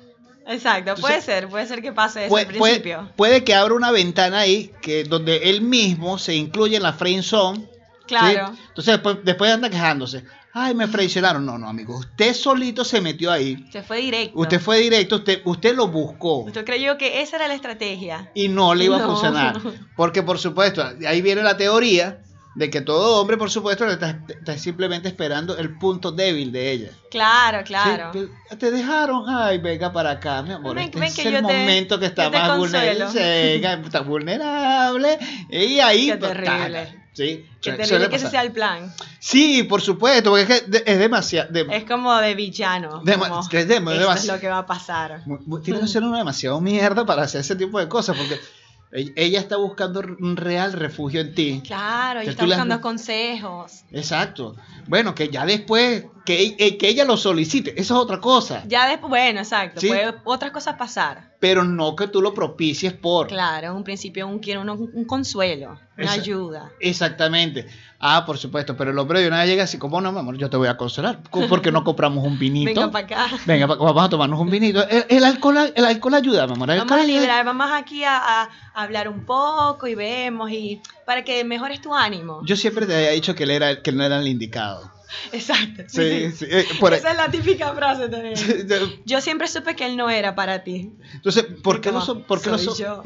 Exacto, 0.48 0.96
puede 0.96 1.22
ser, 1.22 1.48
puede 1.48 1.66
ser 1.66 1.82
que 1.82 1.92
pase 1.92 2.28
puede, 2.28 2.46
el 2.46 2.58
principio. 2.58 3.10
Puede, 3.16 3.44
que 3.44 3.56
abra 3.56 3.74
una 3.74 3.92
ventana 3.92 4.40
ahí 4.40 4.72
que 4.82 5.04
donde 5.04 5.50
él 5.50 5.62
mismo 5.62 6.20
se 6.20 6.36
incluye 6.36 6.78
en 6.78 6.84
la 6.84 6.94
friend 6.94 7.24
zone. 7.24 7.68
Claro. 8.06 8.54
Entonces 8.68 8.94
después, 8.94 9.18
después 9.24 9.52
anda 9.52 9.70
quejándose. 9.70 10.24
Ay, 10.58 10.74
me 10.74 10.88
fraicionaron. 10.88 11.46
No, 11.46 11.58
no, 11.58 11.68
amigo. 11.68 11.98
Usted 11.98 12.34
solito 12.34 12.86
se 12.86 13.02
metió 13.02 13.30
ahí. 13.30 13.58
Usted 13.66 13.84
fue 13.84 13.98
directo. 13.98 14.40
Usted 14.40 14.62
fue 14.62 14.80
directo, 14.80 15.16
usted, 15.18 15.42
usted 15.44 15.76
lo 15.76 15.90
buscó. 15.90 16.44
Usted 16.44 16.64
creyó 16.64 16.98
que 16.98 17.22
esa 17.22 17.36
era 17.36 17.50
la 17.50 17.56
estrategia. 17.56 18.32
Y 18.34 18.48
no 18.48 18.74
le 18.74 18.86
iba 18.86 18.96
a 18.96 19.00
funcionar. 19.06 19.60
Porque, 19.98 20.24
por 20.24 20.40
supuesto, 20.40 20.82
ahí 21.06 21.22
viene 21.22 21.44
la 21.44 21.58
teoría 21.58 22.20
de 22.56 22.70
que 22.70 22.82
todo 22.82 23.22
hombre, 23.22 23.38
por 23.38 23.52
supuesto, 23.52 23.86
está, 23.86 24.22
está, 24.30 24.58
simplemente 24.58 25.10
esperando 25.10 25.58
el 25.58 25.78
punto 25.78 26.12
débil 26.14 26.54
de 26.54 26.72
ella. 26.72 26.90
Claro, 27.12 27.64
claro. 27.66 28.12
te 28.58 28.72
dejaron, 28.72 29.26
ay, 29.28 29.58
venga 29.58 29.92
para 29.92 30.12
acá, 30.12 30.42
mi 30.42 30.54
amor. 30.54 30.80
este 30.80 31.06
es 31.06 31.18
el 31.20 31.42
momento 31.44 32.00
que 32.00 32.06
está 32.06 32.30
más 32.30 32.58
vulnerable, 32.58 33.06
está 33.84 34.00
vulnerable, 34.02 35.20
y 35.50 35.80
ahí... 35.80 36.08
Qué 36.08 36.18
terrible. 36.18 37.06
Sí, 37.12 37.46
Qué 37.62 37.72
terrible 37.74 38.10
que 38.10 38.18
ese 38.18 38.30
sea 38.30 38.42
el 38.42 38.52
plan. 38.52 38.94
Sí, 39.20 39.64
por 39.64 39.82
supuesto, 39.82 40.32
porque 40.32 40.44
es, 40.44 40.62
que 40.62 40.84
es 40.86 41.00
demasiado... 41.00 41.50
es 41.72 41.86
como 41.86 42.14
de 42.16 42.36
villano. 42.36 43.02
como, 43.02 43.40
es, 43.40 43.70
es 44.20 44.28
lo 44.28 44.40
que 44.40 44.50
va 44.50 44.60
a 44.60 44.66
pasar. 44.66 45.24
Tiene 45.64 45.80
que 45.82 45.88
ser 45.88 46.04
uno 46.04 46.18
demasiado 46.18 46.60
mierda 46.60 47.06
para 47.06 47.24
hacer 47.24 47.42
ese 47.42 47.56
tipo 47.56 47.80
de 47.80 47.88
cosas, 47.88 48.18
porque 48.18 48.40
ella 48.92 49.40
está 49.40 49.58
buscando 49.58 50.00
un 50.00 50.38
real 50.38 50.74
refugio 50.74 51.22
en 51.22 51.36
ti. 51.36 51.62
Claro, 51.66 52.22
ella 52.22 52.32
está 52.32 52.46
buscando 52.46 52.80
consejos. 52.82 53.84
Exacto. 53.92 54.56
Bueno, 54.88 55.14
que 55.14 55.30
ya 55.30 55.46
después, 55.46 56.06
que, 56.26 56.56
eh, 56.58 56.78
que, 56.78 56.88
ella 56.88 57.04
lo 57.06 57.18
solicite, 57.18 57.72
eso 57.80 57.96
es 57.96 58.00
otra 58.00 58.20
cosa. 58.20 58.64
Ya 58.68 58.88
después, 58.88 59.10
bueno, 59.10 59.40
exacto, 59.40 59.82
puede 59.82 60.14
otras 60.24 60.52
cosas 60.52 60.76
pasar. 60.76 61.35
Pero 61.46 61.64
no 61.64 61.96
que 61.96 62.08
tú 62.08 62.24
lo 62.24 62.34
propicies 62.34 62.94
por. 62.94 63.28
Claro, 63.28 63.68
en 63.68 63.74
un 63.74 63.84
principio 63.84 64.28
un, 64.28 64.40
quiero 64.40 64.62
un, 64.62 65.06
consuelo, 65.06 65.80
una 65.96 66.12
ayuda. 66.12 66.72
Exactamente. 66.80 67.68
Ah, 68.00 68.26
por 68.26 68.40
supuesto, 68.40 68.76
pero 68.76 68.90
el 68.90 68.98
hombre 68.98 69.22
de 69.22 69.28
una 69.28 69.42
vez 69.42 69.50
llega 69.50 69.64
así 69.66 69.78
como, 69.78 70.02
no, 70.02 70.12
mi 70.12 70.18
amor, 70.18 70.38
yo 70.38 70.50
te 70.50 70.58
voy 70.58 70.70
a 70.70 70.76
consolar. 70.76 71.22
¿Por 71.22 71.62
qué 71.62 71.72
no 71.72 71.84
compramos 71.84 72.26
un 72.26 72.40
vinito? 72.40 72.74
Venga 72.74 72.92
para 72.92 73.06
acá. 73.06 73.38
Venga, 73.46 73.68
vamos 73.68 74.04
a 74.04 74.10
tomarnos 74.10 74.40
un 74.40 74.50
vinito. 74.50 74.84
El, 74.90 75.24
alcohol, 75.24 75.72
el 75.76 75.86
alcohol 75.86 76.16
ayuda, 76.16 76.48
mi 76.48 76.54
amor. 76.54 76.68
vamos 76.68 76.92
a 76.92 77.04
liberar, 77.04 77.46
vamos 77.46 77.70
aquí 77.72 78.04
a, 78.04 78.50
hablar 78.74 79.08
un 79.08 79.24
poco 79.24 79.86
y 79.86 79.94
vemos 79.94 80.50
y 80.50 80.82
para 81.06 81.24
que 81.24 81.44
mejores 81.44 81.80
tu 81.80 81.94
ánimo. 81.94 82.42
Yo 82.44 82.56
siempre 82.56 82.88
te 82.88 82.96
había 82.96 83.12
dicho 83.12 83.36
que 83.36 83.44
él 83.44 83.52
era 83.52 83.84
que 83.84 83.92
no 83.92 84.04
era 84.04 84.20
el 84.20 84.28
indicado. 84.28 84.95
Exacto. 85.32 85.84
Sí, 85.88 86.32
sí. 86.32 86.46
Eh, 86.50 86.66
Esa 86.70 87.12
es 87.12 87.18
la 87.18 87.30
típica 87.30 87.74
frase 87.74 88.10
también. 88.10 88.36
yo 89.06 89.22
siempre 89.22 89.48
supe 89.48 89.76
que 89.76 89.86
él 89.86 89.98
no 89.98 90.10
era 90.10 90.36
para 90.36 90.64
ti. 90.64 90.92
Entonces, 91.14 91.46
¿por 91.64 91.82
qué 91.82 91.92
no 91.92 92.02
son? 92.02 92.24
Por 92.24 92.42
qué 92.42 92.50
no 92.50 92.58
son? 92.58 92.76
Yo. 92.78 93.04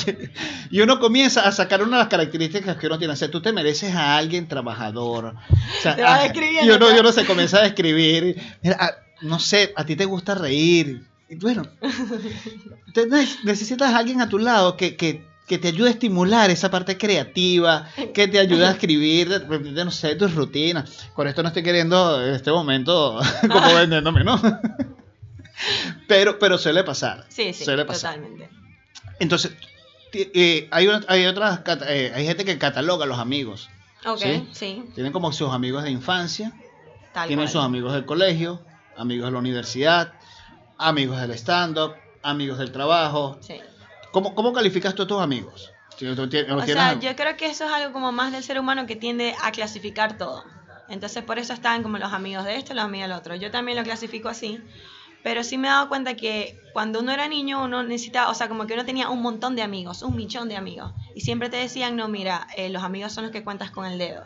y 0.70 0.80
uno 0.80 0.98
comienza 0.98 1.46
a 1.46 1.52
sacar 1.52 1.82
una 1.82 1.98
de 1.98 2.02
las 2.04 2.08
características 2.08 2.76
que 2.76 2.86
uno 2.86 2.98
tiene. 2.98 3.12
O 3.14 3.16
sea, 3.16 3.30
tú 3.30 3.40
te 3.40 3.52
mereces 3.52 3.94
a 3.94 4.16
alguien 4.16 4.48
trabajador. 4.48 5.34
O 5.50 5.82
sea, 5.82 5.96
te 5.96 6.02
vas 6.02 6.30
y 6.62 6.70
uno, 6.70 6.94
yo 6.94 7.02
no 7.02 7.12
sé, 7.12 7.24
comienza 7.24 7.58
a 7.58 7.66
escribir. 7.66 8.40
Mira, 8.62 8.98
no 9.22 9.38
sé, 9.38 9.72
a 9.76 9.84
ti 9.84 9.96
te 9.96 10.04
gusta 10.04 10.34
reír. 10.34 11.06
Bueno, 11.30 11.62
necesitas 13.44 13.92
a 13.92 13.98
alguien 13.98 14.22
a 14.22 14.28
tu 14.30 14.38
lado 14.38 14.76
que, 14.78 14.96
que 14.96 15.27
que 15.48 15.58
te 15.58 15.68
ayude 15.68 15.88
a 15.88 15.92
estimular 15.92 16.50
esa 16.50 16.70
parte 16.70 16.96
creativa, 16.96 17.88
que 18.14 18.28
te 18.28 18.38
ayude 18.38 18.66
a 18.66 18.70
escribir, 18.72 19.28
de, 19.28 19.84
no 19.84 19.90
sé, 19.90 20.14
tus 20.14 20.34
rutinas. 20.34 21.08
Con 21.14 21.26
esto 21.26 21.42
no 21.42 21.48
estoy 21.48 21.64
queriendo 21.64 22.24
en 22.24 22.34
este 22.34 22.52
momento 22.52 23.18
como 23.50 23.74
vendiéndome, 23.74 24.22
¿no? 24.22 24.40
pero, 26.06 26.38
pero 26.38 26.58
suele 26.58 26.84
pasar. 26.84 27.24
Sí, 27.28 27.52
sí, 27.52 27.64
suele 27.64 27.84
pasar. 27.84 28.14
totalmente. 28.14 28.50
Entonces, 29.18 29.52
eh, 30.12 30.68
hay, 30.70 30.88
hay 31.08 31.26
otras, 31.26 31.60
eh, 31.88 32.12
hay 32.14 32.26
gente 32.26 32.44
que 32.44 32.56
cataloga 32.58 33.04
a 33.04 33.08
los 33.08 33.18
amigos. 33.18 33.68
Ok, 34.06 34.22
¿sí? 34.52 34.84
Tienen 34.94 35.12
como 35.12 35.32
sus 35.32 35.50
amigos 35.50 35.82
de 35.82 35.90
infancia, 35.90 36.52
tienen 37.26 37.48
sus 37.48 37.62
amigos 37.62 37.94
del 37.94 38.04
colegio, 38.04 38.62
amigos 38.96 39.26
de 39.26 39.32
la 39.32 39.38
universidad, 39.38 40.12
amigos 40.76 41.20
del 41.20 41.32
stand-up, 41.32 41.94
amigos 42.22 42.58
del 42.58 42.70
trabajo. 42.70 43.38
Sí 43.40 43.54
¿Cómo, 44.12 44.34
cómo 44.34 44.52
calificas 44.52 44.94
tú 44.94 45.02
a 45.02 45.06
tus 45.06 45.20
amigos? 45.20 45.72
o 46.00 46.66
sea, 46.66 46.98
yo 47.00 47.16
creo 47.16 47.36
que 47.36 47.46
eso 47.46 47.64
es 47.64 47.72
algo 47.72 47.92
como 47.92 48.12
más 48.12 48.32
del 48.32 48.44
ser 48.44 48.60
humano 48.60 48.86
que 48.86 48.94
tiende 48.94 49.34
a 49.42 49.50
clasificar 49.50 50.16
todo. 50.16 50.44
Entonces 50.88 51.22
por 51.24 51.38
eso 51.38 51.52
están 51.52 51.82
como 51.82 51.98
los 51.98 52.12
amigos 52.12 52.44
de 52.44 52.56
esto, 52.56 52.72
los 52.74 52.84
amigos 52.84 53.08
del 53.08 53.18
otro. 53.18 53.34
Yo 53.34 53.50
también 53.50 53.76
lo 53.76 53.84
clasifico 53.84 54.28
así. 54.28 54.60
Pero 55.24 55.42
sí 55.42 55.58
me 55.58 55.66
he 55.66 55.70
dado 55.70 55.88
cuenta 55.88 56.14
que 56.14 56.60
cuando 56.72 57.00
uno 57.00 57.10
era 57.10 57.26
niño 57.26 57.64
uno 57.64 57.82
necesitaba, 57.82 58.30
o 58.30 58.34
sea, 58.34 58.48
como 58.48 58.66
que 58.66 58.74
uno 58.74 58.84
tenía 58.84 59.10
un 59.10 59.20
montón 59.20 59.56
de 59.56 59.62
amigos, 59.62 60.02
un 60.02 60.14
millón 60.16 60.48
de 60.48 60.56
amigos. 60.56 60.92
Y 61.14 61.22
siempre 61.22 61.48
te 61.50 61.56
decían, 61.56 61.96
no, 61.96 62.08
mira, 62.08 62.46
eh, 62.56 62.70
los 62.70 62.84
amigos 62.84 63.12
son 63.12 63.24
los 63.24 63.32
que 63.32 63.42
cuentas 63.42 63.72
con 63.72 63.84
el 63.84 63.98
dedo. 63.98 64.24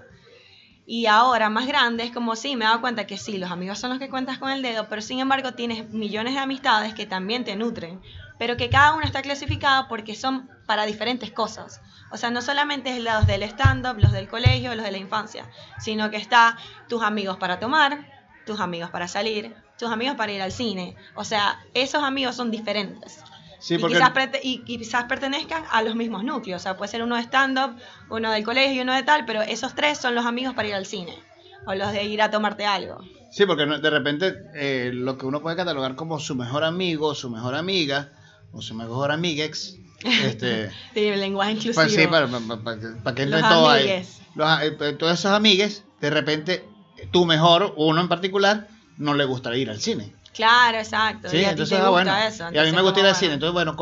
Y 0.85 1.07
ahora, 1.07 1.49
más 1.49 1.67
grande, 1.67 2.05
es 2.05 2.11
como, 2.11 2.35
sí, 2.35 2.57
me 2.57 2.65
he 2.65 2.69
dado 2.69 2.81
cuenta 2.81 3.07
que 3.07 3.17
sí, 3.17 3.39
los 3.39 3.51
amigos 3.51 3.79
son 3.79 3.91
los 3.91 3.99
que 3.99 4.11
cuentas 4.11 4.39
con 4.39 4.51
el 4.51 4.63
dedo, 4.63 4.89
pero 4.89 5.01
sin 5.01 5.21
embargo 5.21 5.53
tienes 5.53 5.89
millones 5.91 6.35
de 6.35 6.41
amistades 6.41 6.93
que 6.95 7.07
también 7.07 7.45
te 7.45 7.55
nutren 7.55 8.01
pero 8.43 8.57
que 8.57 8.71
cada 8.71 8.95
una 8.95 9.05
está 9.05 9.23
clasificada 9.23 9.87
porque 9.87 10.17
son 10.17 10.51
para 10.67 10.85
diferentes 10.85 11.31
cosas. 11.31 11.81
O 12.11 12.17
sea, 12.17 12.31
no 12.31 12.43
solamente 12.43 12.91
es 12.91 13.01
los 13.01 13.25
del 13.29 13.45
stand-up, 13.45 14.01
los 14.01 14.11
del 14.11 14.27
colegio, 14.27 14.75
los 14.75 14.85
de 14.85 14.91
la 14.91 14.99
infancia, 14.99 15.49
sino 15.79 16.11
que 16.11 16.17
está 16.17 16.59
tus 16.89 17.03
amigos 17.03 17.37
para 17.37 17.61
tomar, 17.61 18.05
tus 18.45 18.59
amigos 18.59 18.91
para 18.91 19.07
salir, 19.07 19.55
tus 19.79 19.93
amigos 19.93 20.17
para 20.17 20.33
ir 20.33 20.43
al 20.43 20.51
cine. 20.51 20.97
O 21.15 21.23
sea, 21.23 21.65
esos 21.73 22.03
amigos 22.03 22.35
son 22.35 22.51
diferentes. 22.51 23.23
Sí, 23.63 23.75
y, 23.75 23.77
quizás 23.77 24.13
y, 24.43 24.59
quizás 24.65 25.05
pertenezcan 25.05 25.63
a 25.71 25.83
los 25.83 25.95
mismos 25.95 26.25
núcleos. 26.25 26.61
O 26.61 26.63
sea, 26.63 26.77
puede 26.77 26.91
ser 26.91 27.01
uno 27.05 27.15
de 27.15 27.23
stand-up, 27.23 27.77
uno 28.11 28.33
del 28.33 28.43
colegio 28.43 28.75
y 28.75 28.81
uno 28.81 28.93
de 28.93 29.05
tal, 29.05 29.25
pero 29.25 29.41
esos 29.41 29.77
tres 29.77 29.99
son 29.99 30.17
los 30.17 30.27
amigos 30.27 30.55
para 30.55 30.67
ir 30.67 30.75
al 30.75 30.85
cine. 30.85 31.17
O 31.65 31.73
los 31.73 31.93
de 31.93 32.03
ir 32.03 32.21
a 32.23 32.31
tomarte 32.33 32.67
algo. 32.67 32.99
Sí, 33.31 33.47
porque 33.47 33.65
de 33.65 33.91
repente 33.91 34.35
eh, 34.57 34.91
lo 34.93 35.17
que 35.17 35.27
uno 35.27 35.41
puede 35.43 35.55
catalogar 35.55 35.95
como 35.95 36.19
su 36.19 36.35
mejor 36.35 36.65
amigo, 36.65 37.15
su 37.15 37.31
mejor 37.31 37.55
amiga, 37.55 38.11
o 38.53 38.61
su 38.61 38.75
mejor 38.75 39.13
amiguex. 39.13 39.77
Este, 40.03 40.69
el 40.97 41.21
lenguaje 41.21 41.53
inclusivo. 41.53 41.75
Pues 41.75 41.95
sí, 41.95 42.09
para, 42.09 42.27
para, 42.27 43.15
que 43.15 43.23
entre 43.23 43.41
todo 43.43 43.71
ahí. 43.71 44.05
Los, 44.35 44.61
eh, 44.61 44.73
todos 44.99 45.13
esos 45.13 45.31
amigues, 45.31 45.85
de 46.01 46.11
repente, 46.11 46.65
tu 47.13 47.25
mejor, 47.27 47.75
uno 47.77 48.01
en 48.01 48.09
particular, 48.09 48.67
no 48.99 49.15
le 49.15 49.25
gusta 49.25 49.57
ir 49.57 49.71
al 49.71 49.81
cine. 49.81 50.13
Claro, 50.33 50.79
exacto. 50.79 51.29
Sí, 51.29 51.39
y 51.39 51.45
a 51.45 51.51
entonces, 51.51 51.79
ah, 51.79 51.91
bueno, 51.91 52.17
eso. 52.17 52.49
y 52.53 52.59
a 52.59 52.65
mí 52.65 52.73
me 52.73 52.83
gusta 52.83 53.01
ir 53.01 53.07
al 53.07 53.15
cine. 53.17 53.35
Entonces, 53.35 53.53
bueno, 53.53 53.77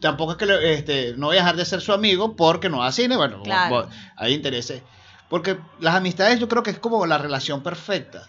tampoco 0.00 0.32
es 0.32 0.38
que 0.38 0.74
este, 0.74 1.14
no 1.16 1.28
voy 1.28 1.36
a 1.36 1.40
dejar 1.40 1.56
de 1.56 1.64
ser 1.64 1.80
su 1.80 1.92
amigo 1.92 2.36
porque 2.36 2.68
no 2.68 2.78
va 2.78 2.86
al 2.86 2.92
cine. 2.92 3.16
Bueno, 3.16 3.42
claro. 3.42 3.88
hay 4.16 4.34
intereses. 4.34 4.82
Porque 5.28 5.58
las 5.80 5.94
amistades 5.94 6.38
yo 6.38 6.48
creo 6.48 6.62
que 6.62 6.70
es 6.70 6.78
como 6.78 7.06
la 7.06 7.18
relación 7.18 7.62
perfecta. 7.62 8.28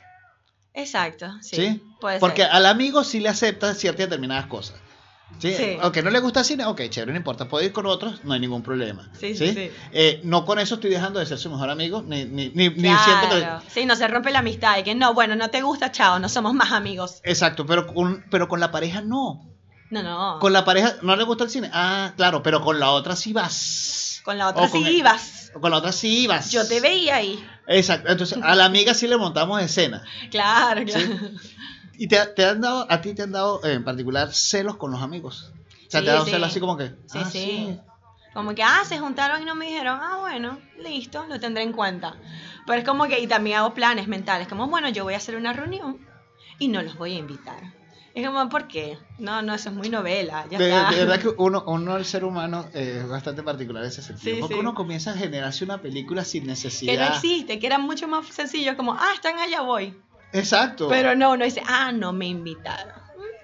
Exacto, 0.73 1.31
sí. 1.41 1.81
Puede 2.01 2.19
porque 2.19 2.43
al 2.43 2.65
amigo 2.65 3.03
sí 3.03 3.19
le 3.19 3.29
acepta 3.29 3.73
ciertas 3.73 4.05
determinadas 4.05 4.47
cosas. 4.47 4.79
Sí, 5.39 5.77
Aunque 5.81 6.01
no 6.01 6.09
le 6.09 6.19
gusta 6.19 6.41
el 6.41 6.45
cine, 6.45 6.65
ok, 6.65 6.81
chévere, 6.89 7.11
no 7.11 7.17
importa, 7.17 7.47
puede 7.47 7.65
ir 7.65 7.73
con 7.73 7.85
otros, 7.85 8.23
no 8.23 8.33
hay 8.33 8.39
ningún 8.39 8.63
problema. 8.63 9.09
Sí, 9.19 9.35
sí, 9.35 9.51
sí. 9.53 9.71
Eh, 9.91 10.21
no 10.23 10.45
con 10.45 10.59
eso 10.59 10.75
estoy 10.75 10.89
dejando 10.89 11.19
de 11.19 11.25
ser 11.25 11.37
su 11.37 11.49
mejor 11.49 11.69
amigo, 11.69 12.01
ni, 12.01 12.25
ni, 12.25 12.49
ni, 12.49 12.69
siento 12.69 13.29
que... 13.29 13.47
Sí, 13.69 13.85
no 13.85 13.95
se 13.95 14.07
rompe 14.07 14.31
la 14.31 14.39
amistad 14.39 14.77
y 14.77 14.83
que 14.83 14.95
no, 14.95 15.13
bueno, 15.13 15.35
no 15.35 15.49
te 15.49 15.61
gusta, 15.61 15.91
chao, 15.91 16.19
no 16.19 16.29
somos 16.29 16.53
más 16.53 16.71
amigos. 16.71 17.19
Exacto, 17.23 17.65
pero 17.65 17.85
con, 17.85 18.23
pero 18.31 18.47
con 18.47 18.59
la 18.59 18.71
pareja 18.71 19.01
no. 19.01 19.51
No, 19.89 20.03
no. 20.03 20.39
Con 20.39 20.53
la 20.53 20.65
pareja 20.65 20.95
no 21.01 21.15
le 21.15 21.23
gusta 21.23 21.43
el 21.43 21.49
cine. 21.49 21.69
Ah, 21.73 22.13
claro, 22.15 22.41
pero 22.41 22.61
con 22.61 22.79
la 22.79 22.91
otra 22.91 23.15
sí 23.15 23.33
vas. 23.33 24.21
Con 24.23 24.37
la 24.37 24.47
otra 24.47 24.63
O 24.63 24.67
sí 24.67 24.79
ibas. 24.79 25.51
Con 25.59 25.69
la 25.69 25.77
otra 25.77 25.91
sí 25.91 26.23
ibas. 26.23 26.51
Yo 26.51 26.67
te 26.67 26.79
veía 26.79 27.17
ahí. 27.17 27.45
Exacto. 27.67 28.11
Entonces, 28.11 28.39
a 28.41 28.55
la 28.55 28.65
amiga 28.65 28.93
sí 28.93 29.07
le 29.07 29.17
montamos 29.17 29.61
escena. 29.61 30.03
Claro, 30.31 30.83
claro. 30.83 31.07
¿Y 31.97 32.07
te, 32.07 32.25
te 32.27 32.45
han 32.45 32.61
dado, 32.61 32.85
a 32.89 33.01
ti 33.01 33.13
te 33.13 33.23
han 33.23 33.31
dado 33.31 33.63
eh, 33.63 33.73
en 33.73 33.83
particular 33.83 34.33
celos 34.33 34.77
con 34.77 34.91
los 34.91 35.01
amigos? 35.01 35.51
O 35.87 35.91
sea, 35.91 35.99
Sí, 36.01 36.05
te 36.05 36.11
han 36.11 36.15
dado 36.15 36.25
sí. 36.25 36.31
celos 36.31 36.49
así 36.49 36.59
como 36.59 36.77
que. 36.77 36.89
Sí, 37.05 37.19
ah, 37.21 37.25
sí. 37.25 37.79
Como 38.33 38.53
que, 38.53 38.63
ah, 38.63 38.81
se 38.85 38.99
juntaron 38.99 39.41
y 39.41 39.45
no 39.45 39.55
me 39.55 39.65
dijeron, 39.67 39.97
ah, 40.01 40.17
bueno, 40.19 40.59
listo, 40.83 41.25
lo 41.27 41.39
tendré 41.39 41.63
en 41.63 41.71
cuenta. 41.71 42.15
Pero 42.67 42.79
es 42.79 42.85
como 42.85 43.05
que, 43.05 43.19
y 43.19 43.27
también 43.27 43.57
hago 43.59 43.73
planes 43.73 44.07
mentales, 44.09 44.47
como, 44.47 44.67
bueno, 44.67 44.89
yo 44.89 45.03
voy 45.05 45.13
a 45.13 45.17
hacer 45.17 45.35
una 45.37 45.53
reunión 45.53 46.05
y 46.59 46.67
no 46.67 46.81
los 46.81 46.97
voy 46.97 47.13
a 47.15 47.17
invitar. 47.19 47.61
Es 48.13 48.25
como, 48.25 48.47
¿por 48.49 48.67
qué? 48.67 48.97
No, 49.19 49.41
no, 49.41 49.53
eso 49.53 49.69
es 49.69 49.75
muy 49.75 49.89
novela, 49.89 50.45
ya 50.49 50.57
De, 50.57 50.69
está. 50.69 50.89
de 50.91 50.97
verdad 51.05 51.19
que 51.21 51.29
uno, 51.37 51.63
uno, 51.67 51.95
el 51.97 52.05
ser 52.05 52.23
humano, 52.25 52.65
eh, 52.73 52.99
es 53.03 53.07
bastante 53.09 53.43
particular 53.43 53.83
en 53.83 53.89
ese 53.89 54.01
sentido. 54.01 54.35
Sí, 54.35 54.39
porque 54.41 54.55
sí. 54.55 54.59
uno 54.59 54.73
comienza 54.73 55.11
a 55.11 55.15
generarse 55.15 55.63
una 55.63 55.81
película 55.81 56.25
sin 56.25 56.41
que 56.41 56.47
no 56.47 56.51
necesidad. 56.51 57.15
existe, 57.15 57.59
que 57.59 57.67
era 57.67 57.77
mucho 57.77 58.07
más 58.07 58.25
sencillo, 58.27 58.75
como, 58.75 58.93
ah, 58.93 59.11
están 59.13 59.37
allá, 59.39 59.61
voy. 59.61 59.97
Exacto. 60.33 60.87
Pero 60.89 61.15
no, 61.15 61.31
uno 61.33 61.45
dice, 61.45 61.61
ah, 61.67 61.91
no 61.91 62.13
me 62.13 62.27
invitaron. 62.27 62.93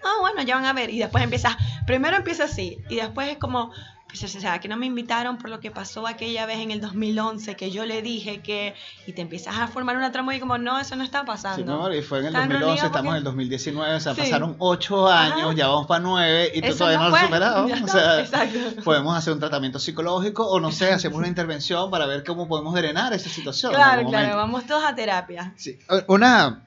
Ah, 0.04 0.16
bueno, 0.20 0.42
ya 0.42 0.56
van 0.56 0.66
a 0.66 0.74
ver. 0.74 0.90
Y 0.90 1.00
después 1.00 1.24
empieza, 1.24 1.58
primero 1.86 2.18
empieza 2.18 2.46
así, 2.46 2.80
y 2.90 2.96
después 2.96 3.30
es 3.30 3.38
como, 3.38 3.72
pues, 4.08 4.24
o 4.24 4.28
sea, 4.40 4.60
que 4.60 4.68
no 4.68 4.76
me 4.76 4.88
invitaron 4.88 5.38
por 5.38 5.50
lo 5.52 5.60
que 5.60 5.70
pasó 5.72 6.06
aquella 6.08 6.46
vez 6.48 6.58
en 6.58 6.72
el 6.72 6.82
2011, 6.82 7.56
que 7.56 7.70
yo 7.72 7.86
le 7.86 8.02
dije 8.02 8.42
que, 8.42 8.74
y 9.06 9.14
te 9.14 9.22
empiezas 9.22 9.58
a 9.60 9.68
formar 9.68 9.96
una 9.96 10.12
trama 10.12 10.36
y 10.36 10.40
como, 10.40 10.58
no, 10.58 10.80
eso 10.80 10.96
no 10.96 11.04
está 11.04 11.24
pasando. 11.24 11.58
Sí, 11.58 11.64
mi 11.64 11.72
amor, 11.72 11.94
y 11.94 12.02
fue 12.02 12.18
en 12.18 12.26
el 12.26 12.34
Están 12.34 12.50
2011, 12.50 12.66
reunidos 12.66 12.86
estamos 12.88 13.02
porque- 13.06 13.10
en 13.12 13.16
el 13.18 13.24
2019, 13.24 13.94
o 13.96 14.00
sea, 14.00 14.16
Sí. 14.16 14.22
pasaron 14.22 14.56
ocho 14.58 15.08
años, 15.08 15.42
Ajá. 15.46 15.54
ya 15.54 15.68
vamos 15.68 15.86
para 15.88 16.00
nueve 16.02 16.52
y 16.54 16.62
tú 16.64 16.76
todavía 16.76 16.98
no, 16.98 17.04
no 17.06 17.10
lo 17.12 17.16
has 17.18 17.22
superado. 17.26 17.68
Ya 17.70 17.84
O 17.84 17.88
sea, 17.88 18.20
exacto. 18.22 18.60
podemos 18.84 19.16
hacer 19.16 19.34
un 19.34 19.40
tratamiento 19.40 19.78
psicológico 19.80 20.48
o 20.50 20.60
no 20.60 20.72
sé, 20.72 20.92
hacemos 20.92 21.20
una 21.20 21.28
intervención 21.28 21.92
para 21.92 22.08
ver 22.08 22.24
cómo 22.26 22.48
podemos 22.48 22.74
drenar 22.74 23.14
esa 23.14 23.30
situación. 23.30 23.72
Claro, 23.72 24.08
claro, 24.10 24.36
vamos 24.36 24.66
todos 24.66 24.84
a 24.84 24.96
terapia. 24.96 25.54
Sí, 25.56 25.78
Una, 26.08 26.64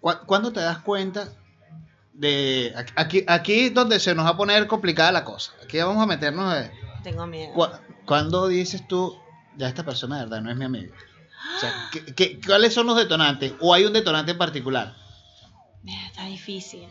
¿cuándo 0.00 0.52
te 0.52 0.60
das 0.60 0.78
cuenta 0.78 1.28
de 2.12 2.74
aquí, 2.96 3.24
aquí 3.26 3.70
donde 3.70 3.98
se 4.00 4.14
nos 4.14 4.24
va 4.26 4.30
a 4.30 4.36
poner 4.36 4.66
complicada 4.66 5.12
la 5.12 5.24
cosa? 5.24 5.52
Aquí 5.62 5.78
vamos 5.78 6.02
a 6.02 6.06
meternos 6.06 6.52
de, 6.54 6.70
Tengo 7.02 7.26
miedo. 7.26 7.52
cu- 7.54 7.68
¿Cuándo 8.06 8.48
dices 8.48 8.86
tú, 8.88 9.16
ya 9.56 9.68
esta 9.68 9.84
persona 9.84 10.16
de 10.18 10.24
verdad 10.24 10.40
no 10.42 10.50
es 10.50 10.56
mi 10.56 10.64
amiga? 10.64 10.94
O 11.56 11.60
sea, 11.60 11.72
¿qué, 11.92 12.04
qué- 12.14 12.40
cuáles 12.44 12.74
son 12.74 12.86
los 12.86 12.96
detonantes? 12.96 13.52
¿O 13.60 13.72
hay 13.74 13.84
un 13.84 13.92
detonante 13.92 14.32
en 14.32 14.38
particular? 14.38 14.96
Está 16.06 16.26
difícil. 16.26 16.88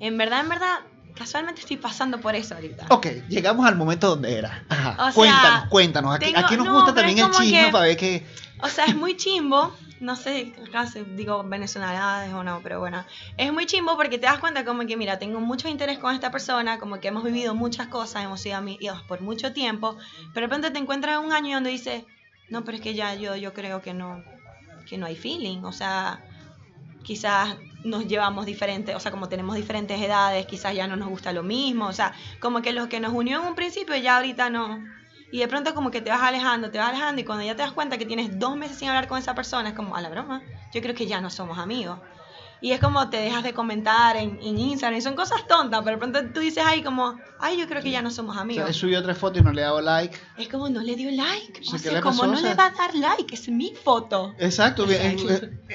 En 0.00 0.18
verdad, 0.18 0.40
en 0.40 0.48
verdad, 0.50 0.80
casualmente 1.14 1.60
estoy 1.60 1.76
pasando 1.78 2.20
por 2.20 2.34
eso 2.34 2.54
ahorita. 2.54 2.86
Ok, 2.90 3.06
llegamos 3.28 3.64
al 3.66 3.76
momento 3.76 4.08
donde 4.08 4.36
era. 4.36 4.64
Ajá. 4.68 4.90
O 4.98 5.04
sea, 5.04 5.12
cuéntanos, 5.14 5.68
cuéntanos. 5.68 6.14
Aquí, 6.16 6.26
tengo- 6.26 6.38
aquí 6.46 6.56
nos 6.56 6.66
no, 6.66 6.74
gusta 6.74 6.94
también 6.94 7.18
el 7.18 7.30
chisme 7.30 7.66
que- 7.66 7.72
para 7.72 7.84
ver 7.86 7.96
que... 7.96 8.26
O 8.62 8.68
sea, 8.68 8.84
es 8.86 8.96
muy 8.96 9.16
chimbo. 9.16 9.74
No 10.00 10.16
sé, 10.16 10.52
acá 10.66 10.84
digo 11.16 11.44
venezolanas 11.44 12.32
o 12.32 12.42
no, 12.42 12.60
pero 12.62 12.80
bueno. 12.80 13.04
Es 13.36 13.52
muy 13.52 13.66
chimbo 13.66 13.96
porque 13.96 14.18
te 14.18 14.26
das 14.26 14.38
cuenta 14.38 14.64
como 14.64 14.86
que, 14.86 14.96
mira, 14.96 15.18
tengo 15.18 15.40
mucho 15.40 15.68
interés 15.68 15.98
con 15.98 16.14
esta 16.14 16.30
persona, 16.30 16.78
como 16.78 17.00
que 17.00 17.08
hemos 17.08 17.22
vivido 17.22 17.54
muchas 17.54 17.86
cosas, 17.88 18.24
hemos 18.24 18.40
sido 18.40 18.56
amigos 18.56 19.00
por 19.06 19.20
mucho 19.20 19.52
tiempo, 19.52 19.96
pero 20.32 20.46
de 20.46 20.52
repente 20.54 20.70
te 20.70 20.78
encuentras 20.78 21.18
en 21.18 21.26
un 21.26 21.32
año 21.32 21.56
donde 21.56 21.70
dices, 21.70 22.04
no, 22.50 22.64
pero 22.64 22.76
es 22.76 22.82
que 22.82 22.94
ya 22.94 23.14
yo, 23.14 23.36
yo 23.36 23.52
creo 23.52 23.80
que 23.80 23.94
no, 23.94 24.22
que 24.88 24.98
no 24.98 25.06
hay 25.06 25.16
feeling. 25.16 25.62
O 25.64 25.72
sea, 25.72 26.24
quizás 27.02 27.56
nos 27.84 28.06
llevamos 28.06 28.46
diferentes, 28.46 28.94
o 28.94 29.00
sea, 29.00 29.10
como 29.10 29.28
tenemos 29.28 29.56
diferentes 29.56 30.00
edades, 30.00 30.46
quizás 30.46 30.74
ya 30.74 30.86
no 30.86 30.96
nos 30.96 31.08
gusta 31.08 31.32
lo 31.32 31.42
mismo. 31.42 31.86
O 31.86 31.92
sea, 31.92 32.12
como 32.40 32.62
que 32.62 32.72
lo 32.72 32.88
que 32.88 33.00
nos 33.00 33.12
unió 33.12 33.40
en 33.40 33.46
un 33.46 33.54
principio 33.54 33.96
ya 33.96 34.16
ahorita 34.16 34.50
no. 34.50 34.84
Y 35.32 35.38
de 35.38 35.48
pronto 35.48 35.74
como 35.74 35.90
que 35.90 36.00
te 36.02 36.10
vas 36.10 36.22
alejando, 36.22 36.70
te 36.70 36.78
vas 36.78 36.90
alejando 36.90 37.20
y 37.20 37.24
cuando 37.24 37.44
ya 37.44 37.56
te 37.56 37.62
das 37.62 37.72
cuenta 37.72 37.96
que 37.98 38.04
tienes 38.06 38.38
dos 38.38 38.54
meses 38.56 38.76
sin 38.78 38.88
hablar 38.90 39.08
con 39.08 39.18
esa 39.18 39.34
persona, 39.34 39.70
es 39.70 39.74
como, 39.74 39.96
a 39.96 40.00
la 40.02 40.10
broma, 40.10 40.42
yo 40.72 40.80
creo 40.82 40.94
que 40.94 41.06
ya 41.06 41.20
no 41.20 41.30
somos 41.30 41.58
amigos. 41.58 41.98
Y 42.60 42.70
es 42.70 42.78
como 42.78 43.10
te 43.10 43.16
dejas 43.16 43.42
de 43.42 43.52
comentar 43.54 44.16
en, 44.16 44.38
en 44.40 44.56
Instagram, 44.56 44.96
y 44.96 45.02
son 45.02 45.16
cosas 45.16 45.48
tontas, 45.48 45.80
pero 45.82 45.96
de 45.96 45.98
pronto 45.98 46.20
tú 46.32 46.38
dices 46.38 46.62
ahí 46.64 46.80
como, 46.82 47.18
ay, 47.40 47.58
yo 47.58 47.66
creo 47.66 47.82
que 47.82 47.90
ya 47.90 48.02
no 48.02 48.10
somos 48.12 48.32
O 48.32 48.34
sea, 48.34 48.42
amigos. 48.42 48.70
he 48.70 48.72
subido 48.72 49.02
tres 49.02 49.18
fotos 49.18 49.40
y 49.40 49.42
no 49.42 49.52
le 49.52 49.62
dado 49.62 49.80
like. 49.80 50.16
Es 50.36 50.48
como, 50.48 50.68
no 50.68 50.80
le 50.80 50.94
dio 50.94 51.10
like. 51.10 51.60
O 51.66 51.72
¿qué 51.72 51.78
sea, 51.78 52.00
como 52.02 52.18
pasó? 52.20 52.26
no 52.30 52.34
O 52.34 52.36
sea- 52.40 52.50
le 52.50 52.54
va 52.54 52.66
a 52.66 52.70
dar 52.70 52.94
like, 52.94 53.34
es 53.34 53.48
mi 53.48 53.74
foto. 53.74 54.34
Exacto, 54.38 54.86
eh, 54.88 55.16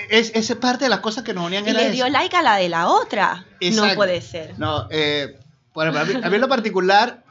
es, 0.10 0.32
es 0.34 0.56
parte 0.56 0.86
de 0.86 0.90
las 0.90 1.00
cosas 1.00 1.24
que 1.26 1.34
nos 1.34 1.46
unían 1.46 1.66
Y 1.66 1.72
era 1.72 1.82
le 1.82 1.92
dio 1.92 2.08
like 2.08 2.38
a 2.38 2.42
la 2.42 2.56
de 2.56 2.70
la 2.70 2.88
otra. 2.88 3.44
No 3.60 3.68
Exacto. 3.68 3.96
puede 3.96 4.22
ser. 4.22 4.54
No, 4.58 4.88
eh, 4.90 5.38
bueno, 5.74 5.98
a, 6.00 6.06
mí, 6.06 6.14
a 6.24 6.30
mí 6.30 6.36
en 6.36 6.42
lo 6.42 6.48
particular, 6.48 7.22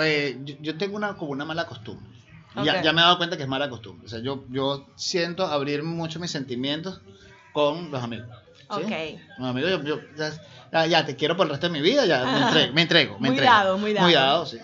eh, 0.00 0.38
yo, 0.44 0.54
yo 0.60 0.78
tengo 0.78 0.96
una, 0.96 1.14
como 1.16 1.32
una 1.32 1.44
mala 1.44 1.66
costumbre. 1.66 2.10
Ya, 2.64 2.82
ya 2.82 2.92
me 2.92 3.00
he 3.00 3.04
dado 3.04 3.16
cuenta 3.16 3.36
que 3.38 3.44
es 3.44 3.48
mala 3.48 3.70
costumbre. 3.70 4.06
O 4.06 4.10
sea, 4.10 4.18
yo, 4.20 4.44
yo 4.50 4.86
siento 4.96 5.46
abrir 5.46 5.82
mucho 5.82 6.20
mis 6.20 6.30
sentimientos 6.30 7.00
con 7.52 7.90
los 7.90 8.02
amigos. 8.02 8.28
¿sí? 8.58 8.82
Ok. 8.84 8.92
Los 9.38 9.48
amigos, 9.48 9.70
yo, 9.70 9.82
yo- 9.84 10.00
ya, 10.70 10.86
ya- 10.86 11.06
te 11.06 11.16
quiero 11.16 11.36
por 11.36 11.46
el 11.46 11.50
resto 11.50 11.66
de 11.68 11.72
mi 11.72 11.80
vida, 11.80 12.04
ya 12.06 12.24
me 12.24 12.42
entrego, 12.42 12.72
me 12.74 12.82
entrego. 12.82 13.14
Me 13.14 13.28
Muy 13.28 13.38
entrego. 13.38 13.52
dado, 13.54 13.78
muy 13.78 13.92
dado. 13.94 14.06
Muy 14.06 14.14
dado, 14.14 14.46
sí. 14.46 14.58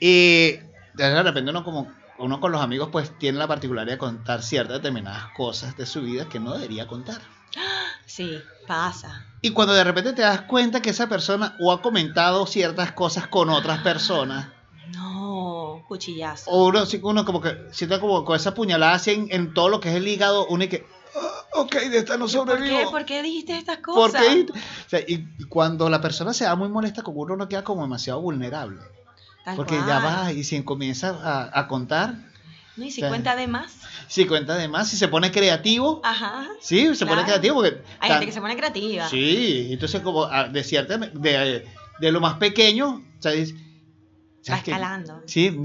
Y 0.00 0.52
de 0.94 1.22
repente 1.22 1.50
uno 1.50 1.64
como 1.64 1.92
uno 2.18 2.40
con 2.40 2.52
los 2.52 2.60
amigos 2.60 2.88
pues 2.92 3.18
tiene 3.18 3.38
la 3.38 3.48
particularidad 3.48 3.94
de 3.94 3.98
contar 3.98 4.42
ciertas 4.42 4.76
determinadas 4.78 5.30
cosas 5.34 5.76
de 5.76 5.86
su 5.86 6.02
vida 6.02 6.28
que 6.28 6.40
no 6.40 6.52
debería 6.54 6.86
contar. 6.86 7.20
Sí, 8.06 8.42
pasa. 8.66 9.24
Y 9.42 9.50
cuando 9.50 9.74
de 9.74 9.82
repente 9.84 10.12
te 10.12 10.22
das 10.22 10.42
cuenta 10.42 10.80
que 10.80 10.90
esa 10.90 11.08
persona 11.08 11.56
o 11.58 11.72
ha 11.72 11.82
comentado 11.82 12.46
ciertas 12.46 12.92
cosas 12.92 13.26
con 13.26 13.50
otras 13.50 13.80
personas, 13.80 14.48
No, 14.94 15.82
cuchillazo. 15.88 16.48
o 16.50 16.66
uno, 16.68 16.84
uno 17.02 17.24
como 17.24 17.40
que 17.40 17.56
siente 17.72 17.98
como 17.98 18.24
con 18.24 18.36
esa 18.36 18.54
puñalada 18.54 18.94
así 18.94 19.10
en, 19.10 19.26
en 19.30 19.52
todo 19.52 19.68
lo 19.68 19.80
que 19.80 19.88
es 19.90 19.96
el 19.96 20.06
hígado, 20.06 20.46
uno 20.46 20.62
y 20.64 20.68
que, 20.68 20.86
"Ah, 21.16 21.60
ok, 21.60 21.72
de 21.74 21.98
esta 21.98 22.16
no 22.16 22.26
¿Por 22.26 22.28
qué? 22.28 22.32
sobrevivo. 22.38 22.90
¿Por 22.92 23.04
qué 23.04 23.22
dijiste 23.22 23.56
estas 23.58 23.78
¿Por 23.78 24.12
cosas? 24.12 24.22
qué? 24.22 24.46
O 24.52 24.88
sea, 24.88 25.00
y, 25.00 25.26
cuando 25.48 25.90
la 25.90 26.00
persona 26.00 26.32
se 26.32 26.44
da 26.44 26.54
muy 26.54 26.68
molesta 26.68 27.02
con 27.02 27.14
uno, 27.16 27.34
uno 27.34 27.48
queda 27.48 27.64
como 27.64 27.82
demasiado 27.82 28.20
vulnerable. 28.20 28.80
Tal 29.44 29.56
porque 29.56 29.74
ya 29.74 30.00
cual. 30.00 30.04
va 30.28 30.32
y 30.32 30.44
si 30.44 30.62
comienza 30.62 31.18
a, 31.20 31.58
a 31.58 31.66
contar, 31.66 32.14
No, 32.76 32.84
y 32.86 32.90
si 32.90 33.02
cuenta 33.02 33.36
de 33.36 33.46
más. 33.46 33.72
si 34.08 34.24
cuenta 34.26 34.54
de 34.56 34.66
más, 34.68 34.88
si 34.88 34.96
se 34.96 35.08
pone 35.08 35.30
creativo, 35.30 36.00
Ajá. 36.04 36.46
sí, 36.60 36.94
se 36.94 37.04
pone 37.06 37.22
creativo. 37.24 37.56
Porque 37.56 37.82
Hay 38.00 38.08
tan- 38.08 38.10
gente 38.18 38.26
que 38.26 38.32
se 38.32 38.40
pone 38.40 38.56
creativa. 38.56 39.08
Sí, 39.08 39.68
entonces 39.70 40.00
como 40.00 40.24
ah, 40.24 40.48
de 40.48 40.64
cierta, 40.64 40.96
de, 40.96 41.66
de 42.00 42.12
lo 42.12 42.20
más 42.20 42.34
pequeño, 42.38 43.04
¿sabes 43.20 43.52
qué? 43.52 43.62
escalando. 44.44 45.22
Sí, 45.26 45.56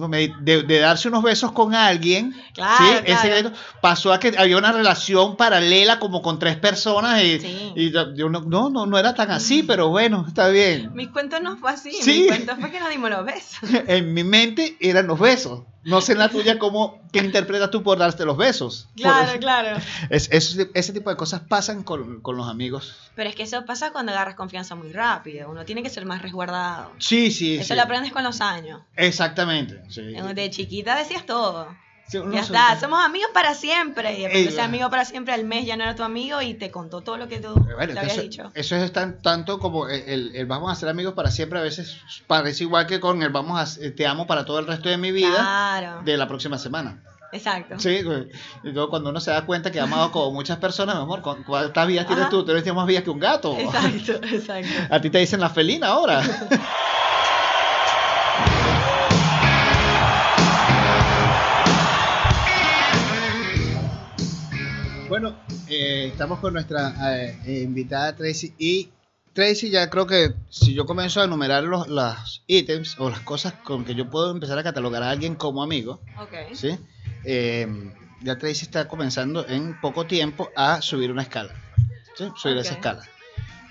de, 0.42 0.62
de 0.64 0.80
darse 0.80 1.08
unos 1.08 1.24
besos 1.24 1.52
con 1.52 1.74
alguien, 1.74 2.36
Claro, 2.54 2.78
sí, 3.00 3.04
claro. 3.06 3.50
ese 3.50 3.52
pasó 3.82 4.14
a 4.14 4.20
que 4.20 4.36
había 4.38 4.56
una 4.56 4.72
relación 4.72 5.36
paralela 5.36 5.98
como 5.98 6.22
con 6.22 6.38
tres 6.38 6.58
personas 6.58 7.24
y, 7.24 7.40
Sí. 7.40 7.72
y 7.76 7.92
yo, 7.92 8.30
no, 8.30 8.42
no, 8.42 8.70
no, 8.70 8.86
no 8.86 8.98
era 9.00 9.16
tan 9.16 9.32
así, 9.32 9.64
pero 9.64 9.90
bueno, 9.90 10.26
está 10.28 10.50
bien. 10.50 10.92
Mi 10.94 11.08
cuento 11.08 11.40
no 11.40 11.58
fue 11.58 11.72
así. 11.72 11.92
Sí. 11.92 12.22
Mi 12.24 12.28
cuento 12.28 12.56
fue 12.58 12.70
que 12.70 12.80
nos 12.80 12.90
dimos 12.92 13.10
los 13.10 13.26
besos. 13.26 13.58
En 13.88 14.14
mi 14.14 14.24
mente 14.24 14.78
eran 14.80 15.08
los 15.08 15.20
besos. 15.20 15.64
No 15.88 16.02
sé 16.02 16.12
en 16.12 16.20
la 16.20 16.30
tuya 16.30 16.60
cómo, 16.60 17.02
qué 17.12 17.20
interpretas 17.20 17.72
tú 17.72 17.82
por 17.82 17.98
darte 17.98 18.26
los 18.26 18.36
besos. 18.38 18.88
Claro, 18.96 19.32
Por- 19.32 19.40
claro. 19.40 19.78
es- 20.10 20.30
es- 20.32 20.58
ese 20.74 20.94
tipo 20.94 21.10
de 21.10 21.16
cosas 21.16 21.42
pasan 21.48 21.84
con, 21.84 22.20
con 22.22 22.36
los 22.38 22.48
amigos. 22.50 22.96
Pero 23.16 23.30
es 23.30 23.36
que 23.36 23.44
eso 23.44 23.66
pasa 23.66 23.92
cuando 23.92 24.12
agarras 24.12 24.36
confianza 24.36 24.76
muy 24.76 24.92
rápido. 24.92 25.50
Uno 25.50 25.64
tiene 25.66 25.82
que 25.84 25.90
ser 25.90 26.06
más 26.06 26.22
resguardado. 26.22 26.92
Sí, 27.00 27.32
sí, 27.32 27.56
Eso 27.56 27.70
sí. 27.70 27.76
lo 27.76 27.82
aprendes 27.84 28.12
con 28.12 28.24
los 28.24 28.42
años. 28.42 28.82
Exactamente. 28.96 29.82
sí. 29.90 30.02
De 30.02 30.50
chiquita 30.50 30.96
decías 30.96 31.26
todo. 31.26 31.68
Sí, 32.10 32.20
Ya 32.32 32.40
está, 32.40 32.80
somos 32.80 33.04
amigos 33.04 33.30
para 33.34 33.54
siempre. 33.54 34.18
Y 34.18 34.56
va. 34.56 34.64
amigo 34.64 34.90
para 34.90 35.04
siempre 35.04 35.34
al 35.34 35.44
mes 35.44 35.66
ya 35.66 35.76
no 35.76 35.84
era 35.84 35.94
tu 35.96 36.04
amigo 36.04 36.42
y 36.42 36.54
te 36.54 36.72
contó 36.72 37.02
todo 37.02 37.18
lo 37.18 37.28
que 37.28 37.40
tú 37.40 37.50
Eh, 37.50 37.74
Bueno, 37.76 37.94
le 37.94 38.00
habías 38.00 38.14
eso, 38.14 38.22
dicho. 38.22 38.52
eso 38.54 38.76
es 38.78 38.94
tan, 38.94 39.22
tanto 39.22 39.60
como 39.60 39.90
el, 39.90 40.02
el- 40.08 40.36
el 40.36 40.46
vamos 40.46 40.72
a 40.72 40.76
ser 40.76 40.88
amigos 40.88 41.14
para 41.16 41.32
siempre, 41.32 41.60
a 41.60 41.64
veces 41.64 41.98
parece 42.26 42.64
igual 42.64 42.88
que 42.88 43.02
con 43.02 43.22
el 43.24 43.30
vamos 43.30 43.60
a 43.80 43.86
eh, 43.86 43.92
te 43.92 44.08
amo 44.08 44.26
para 44.26 44.46
todo 44.46 44.60
el 44.60 44.68
resto 44.68 44.88
de 44.88 44.98
mi 44.98 45.12
vida 45.12 45.36
Claro. 45.38 46.02
de 46.04 46.16
la 46.18 46.28
próxima 46.30 46.58
semana. 46.58 47.04
Exacto. 47.34 47.78
Sí, 47.78 48.02
güey. 48.04 48.30
y 48.64 48.70
luego 48.70 48.90
cuando 48.90 49.10
uno 49.10 49.20
se 49.20 49.32
da 49.32 49.46
cuenta 49.46 49.70
que 49.70 49.82
ha 49.82 49.84
amado 49.84 50.10
como 50.14 50.32
muchas 50.32 50.60
personas, 50.60 50.96
mi 50.96 51.02
amor, 51.02 51.22
¿cu- 51.22 51.44
¿cuántas 51.46 51.86
vidas 51.86 52.06
tienes 52.08 52.22
Ajá. 52.24 52.30
tú? 52.32 52.46
Tú 52.46 52.52
eres 52.54 52.74
más 52.74 52.88
vías 52.88 53.04
que 53.04 53.10
un 53.10 53.20
gato. 53.20 53.54
Exacto, 53.58 54.14
exacto. 54.28 54.70
A 54.90 55.02
ti 55.02 55.10
te 55.10 55.18
dicen 55.18 55.42
la 55.42 55.50
felina 55.50 55.88
ahora. 55.88 56.22
bueno, 65.10 65.36
eh, 65.70 66.10
estamos 66.12 66.40
con 66.40 66.54
nuestra 66.54 66.94
eh, 67.16 67.62
invitada 67.64 68.16
Tracy 68.16 68.54
y 68.58 68.90
Tracy 69.34 69.70
ya 69.70 69.90
creo 69.90 70.08
que 70.08 70.34
si 70.50 70.74
yo 70.74 70.86
comienzo 70.86 71.22
a 71.22 71.26
enumerar 71.26 71.64
los, 71.64 71.88
los 71.88 72.44
ítems 72.48 73.00
o 73.00 73.10
las 73.10 73.20
cosas 73.22 73.54
con 73.54 73.86
que 73.86 73.94
yo 73.94 74.10
puedo 74.10 74.32
empezar 74.32 74.58
a 74.58 74.64
catalogar 74.64 75.04
a 75.04 75.12
alguien 75.12 75.36
como 75.36 75.62
amigo, 75.62 76.02
Ok. 76.20 76.34
¿sí? 76.54 76.78
Eh, 77.24 77.68
ya 78.22 78.38
Tracy 78.38 78.64
está 78.64 78.88
comenzando 78.88 79.48
en 79.48 79.80
poco 79.80 80.08
tiempo 80.08 80.50
a 80.56 80.82
subir 80.82 81.12
una 81.12 81.22
escala. 81.22 81.54
¿sí? 82.16 82.26
Subir 82.36 82.58
esa 82.58 82.74
escala. 82.74 83.04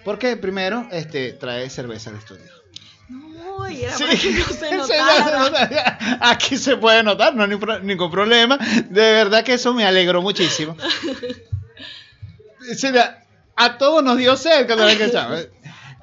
Porque 0.04 0.36
primero 0.36 0.86
este, 0.92 1.32
trae 1.32 1.68
cerveza 1.68 2.10
al 2.10 2.16
estudio. 2.16 2.44
No, 3.58 3.70
y 3.70 3.82
era 3.84 3.92
Sí. 3.96 4.04
para 4.04 4.16
que 4.18 4.30
no 4.32 4.44
se 4.44 4.52
Sí, 4.54 4.66
no 4.70 4.76
notara. 4.78 5.24
se 5.24 5.38
nota. 5.38 5.98
Aquí 6.22 6.56
se 6.56 6.76
puede 6.76 7.02
notar, 7.02 7.34
no 7.34 7.44
hay 7.44 7.50
ningún 7.82 8.10
problema. 8.10 8.56
De 8.58 9.12
verdad 9.12 9.42
que 9.44 9.54
eso 9.54 9.72
me 9.74 9.84
alegró 9.84 10.22
muchísimo. 10.22 10.76
La- 12.92 13.22
a 13.56 13.78
todos 13.78 14.02
nos 14.02 14.16
dio 14.18 14.36
sed 14.36 14.66
cuando 14.66 14.84
la 14.84 14.92
escuchamos. 14.92 15.48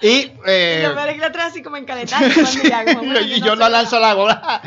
Y, 0.01 0.31
eh, 0.45 0.81
la 0.93 1.45
así 1.45 1.61
como 1.61 1.77
cuando 1.85 3.19
que 3.19 3.21
y 3.37 3.39
no 3.39 3.45
yo 3.45 3.51
se 3.53 3.55
lo 3.55 3.57
vea. 3.57 3.69
lanzo 3.69 3.97
al 3.97 4.03
agua. 4.05 4.61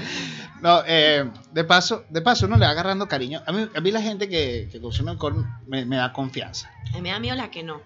No, 0.63 0.83
eh, 0.87 1.29
de 1.53 1.65
paso, 1.65 2.05
de 2.09 2.23
paso 2.23 2.47
uno 2.47 2.57
le 2.57 2.65
va 2.65 2.71
agarrando 2.73 3.09
cariño. 3.09 3.43
A 3.47 3.53
mí, 3.53 3.69
a 3.75 3.81
mí 3.81 3.91
la 3.91 4.01
gente 4.01 4.29
que, 4.29 4.69
que 4.71 4.81
consume 4.81 5.11
alcohol 5.11 5.45
me, 5.67 5.85
me 5.85 5.97
da 5.97 6.13
confianza. 6.13 6.71
A 6.91 6.97
mí 6.97 7.03
me 7.03 7.11
da 7.11 7.19
miedo 7.19 7.37
la 7.37 7.51
que 7.51 7.63
no. 7.63 7.83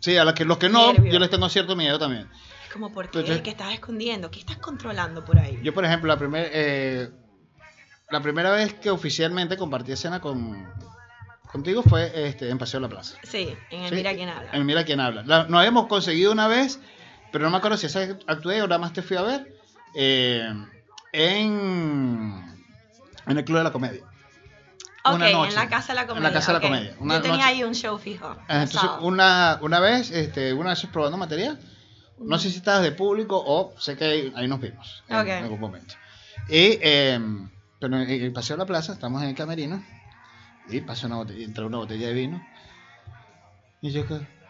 Sí, 0.00 0.16
a 0.16 0.24
los 0.24 0.34
que, 0.34 0.44
los 0.44 0.58
que 0.58 0.68
no, 0.68 0.92
Nervio. 0.92 1.12
yo 1.12 1.18
les 1.18 1.30
tengo 1.30 1.48
cierto 1.48 1.76
miedo 1.76 1.98
también. 1.98 2.28
Como, 2.74 2.92
¿por 2.92 3.08
qué? 3.08 3.20
Entonces- 3.20 3.42
¿Qué 3.42 3.50
estás 3.50 3.72
escondiendo? 3.72 4.30
¿Qué 4.30 4.40
estás 4.40 4.56
controlando 4.58 5.24
por 5.24 5.38
ahí? 5.38 5.58
Yo, 5.62 5.72
por 5.72 5.84
ejemplo, 5.84 6.08
la, 6.08 6.18
primer, 6.18 6.50
eh, 6.52 7.08
la 8.10 8.20
primera 8.20 8.50
vez 8.50 8.74
que 8.74 8.90
oficialmente 8.90 9.56
compartí 9.56 9.92
escena 9.92 10.20
con, 10.20 10.68
contigo 11.52 11.82
fue 11.84 12.10
este, 12.28 12.50
en 12.50 12.58
Paseo 12.58 12.80
de 12.80 12.86
la 12.86 12.88
Plaza. 12.90 13.16
Sí, 13.22 13.54
en 13.70 13.82
el 13.84 13.88
Sí, 13.90 13.94
Mira 13.94 14.12
quién 14.14 14.28
habla. 14.28 14.50
En 14.52 14.66
Mira 14.66 14.84
quién 14.84 15.00
habla. 15.00 15.22
La- 15.24 15.44
nos 15.44 15.58
habíamos 15.60 15.86
conseguido 15.86 16.32
una 16.32 16.48
vez, 16.48 16.80
pero 17.30 17.44
no 17.44 17.50
me 17.52 17.56
acuerdo 17.58 17.76
si 17.78 17.86
esa 17.86 18.00
actué 18.26 18.60
o 18.60 18.66
nada 18.66 18.78
más 18.78 18.92
te 18.92 19.02
fui 19.02 19.16
a 19.16 19.22
ver, 19.22 19.54
eh, 19.94 20.52
en, 21.12 22.44
en 23.26 23.38
el 23.38 23.44
Club 23.44 23.58
de 23.58 23.64
la 23.64 23.70
Comedia. 23.72 24.02
Ok, 25.06 25.14
una 25.16 25.30
noche. 25.30 25.50
en 25.50 25.54
la 25.56 25.68
Casa 25.68 25.88
de 25.88 25.94
la 25.94 26.00
En 26.02 26.08
Comedia. 26.08 26.28
la 26.28 26.34
Casa 26.34 26.52
de 26.54 26.58
la. 26.58 26.60
Comedia. 26.66 26.96
Una 26.98 27.14
Yo 27.16 27.22
tenía 27.22 27.36
noche. 27.36 27.48
ahí 27.48 27.62
un 27.64 27.74
show 27.74 27.98
fijo. 27.98 28.34
Entonces, 28.48 28.90
una, 29.00 29.58
una 29.62 29.78
vez, 29.78 30.10
este, 30.10 30.52
una 30.54 30.70
vez 30.70 30.84
probando 30.86 31.18
material, 31.18 31.58
no 32.18 32.38
sé 32.38 32.50
si 32.50 32.56
estabas 32.58 32.82
de 32.82 32.92
público 32.92 33.42
o 33.44 33.74
sé 33.80 33.96
que 33.96 34.04
ahí, 34.04 34.32
ahí 34.36 34.48
nos 34.48 34.60
vimos 34.60 35.02
en, 35.08 35.16
algún 35.16 35.60
momento. 35.60 35.94
Y, 36.48 36.78
eh, 36.82 37.20
pero 37.80 37.96
en 38.00 38.08
el 38.10 38.32
Paseo 38.32 38.56
de 38.56 38.62
la 38.62 38.66
Plaza, 38.66 38.92
estamos 38.92 39.22
en 39.22 39.30
el 39.30 39.34
camerino, 39.34 39.84
y 40.68 40.80
pasa 40.80 41.06
una 41.06 41.16
botella, 41.16 41.44
entra 41.44 41.66
una 41.66 41.78
botella 41.78 42.06
de 42.08 42.14
vino. 42.14 42.46
Y 43.82 43.90
yo, 43.90 44.02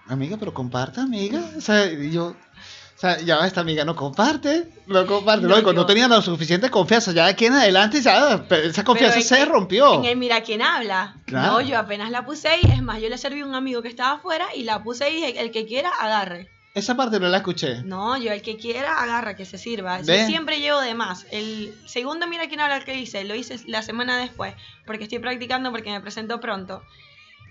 amiga, 0.07 0.37
pero 0.38 0.55
comparta, 0.55 1.03
amiga. 1.03 1.40
O 1.57 1.61
sea, 1.61 1.87
y 1.90 2.12
yo, 2.12 2.27
o 2.27 2.98
sea, 2.98 3.20
ya 3.20 3.44
esta 3.44 3.62
amiga 3.62 3.85
no 3.85 3.96
comparte, 3.96 4.68
no 4.87 5.05
comparte. 5.07 5.46
No, 5.46 5.61
yo- 5.61 5.72
no 5.72 5.87
tenía 5.87 6.07
la 6.07 6.22
suficiente 6.22 6.70
confianza. 6.70 7.11
Ya 7.11 7.24
de 7.24 7.31
aquí 7.33 7.46
en 7.46 7.55
adelante, 7.55 8.00
ya, 8.00 8.46
esa 8.62 8.85
confianza 8.85 9.18
en- 9.18 9.24
se 9.24 9.44
rompió. 9.44 9.94
En 9.94 10.05
el 10.05 10.16
Mira 10.16 10.42
quién 10.42 10.62
habla. 10.62 11.16
Claro. 11.27 11.55
No, 11.55 11.61
yo 11.62 11.79
apenas 11.79 12.11
la 12.11 12.24
puse 12.24 12.46
ahí. 12.46 12.61
Es 12.62 12.81
más, 12.83 13.00
yo 13.00 13.09
le 13.09 13.18
serví 13.18 13.40
a 13.40 13.46
un 13.46 13.57
amigo 13.57 13.83
que 13.83 13.88
estaba 13.88 14.12
afuera 14.18 14.46
y 14.55 14.62
la 14.62 14.85
puse 14.85 15.05
ahí. 15.05 15.24
El 15.37 15.50
que 15.50 15.66
quiera, 15.66 15.90
agarre. 16.00 16.48
Esa 16.75 16.97
parte 16.97 17.21
no 17.21 17.29
la 17.29 17.37
escuché. 17.37 17.83
No, 17.85 18.19
yo 18.19 18.33
el 18.33 18.43
que 18.43 18.57
quiera, 18.57 19.01
agarra, 19.01 19.37
que 19.37 19.45
se 19.45 19.59
sirva. 19.59 20.01
Yo 20.01 20.27
siempre 20.27 20.59
llevo 20.59 20.81
de 20.81 20.95
más. 20.95 21.25
El 21.31 21.73
segundo 21.87 22.27
Mira 22.27 22.49
quién 22.49 22.61
habla 22.61 22.81
que 22.81 22.97
hice, 22.97 23.23
lo 23.23 23.37
hice 23.37 23.61
la 23.69 23.83
semana 23.83 24.19
después. 24.19 24.55
Porque 24.85 25.05
estoy 25.05 25.21
practicando, 25.21 25.71
porque 25.71 25.93
me 25.93 26.01
presento 26.01 26.41
pronto. 26.41 26.83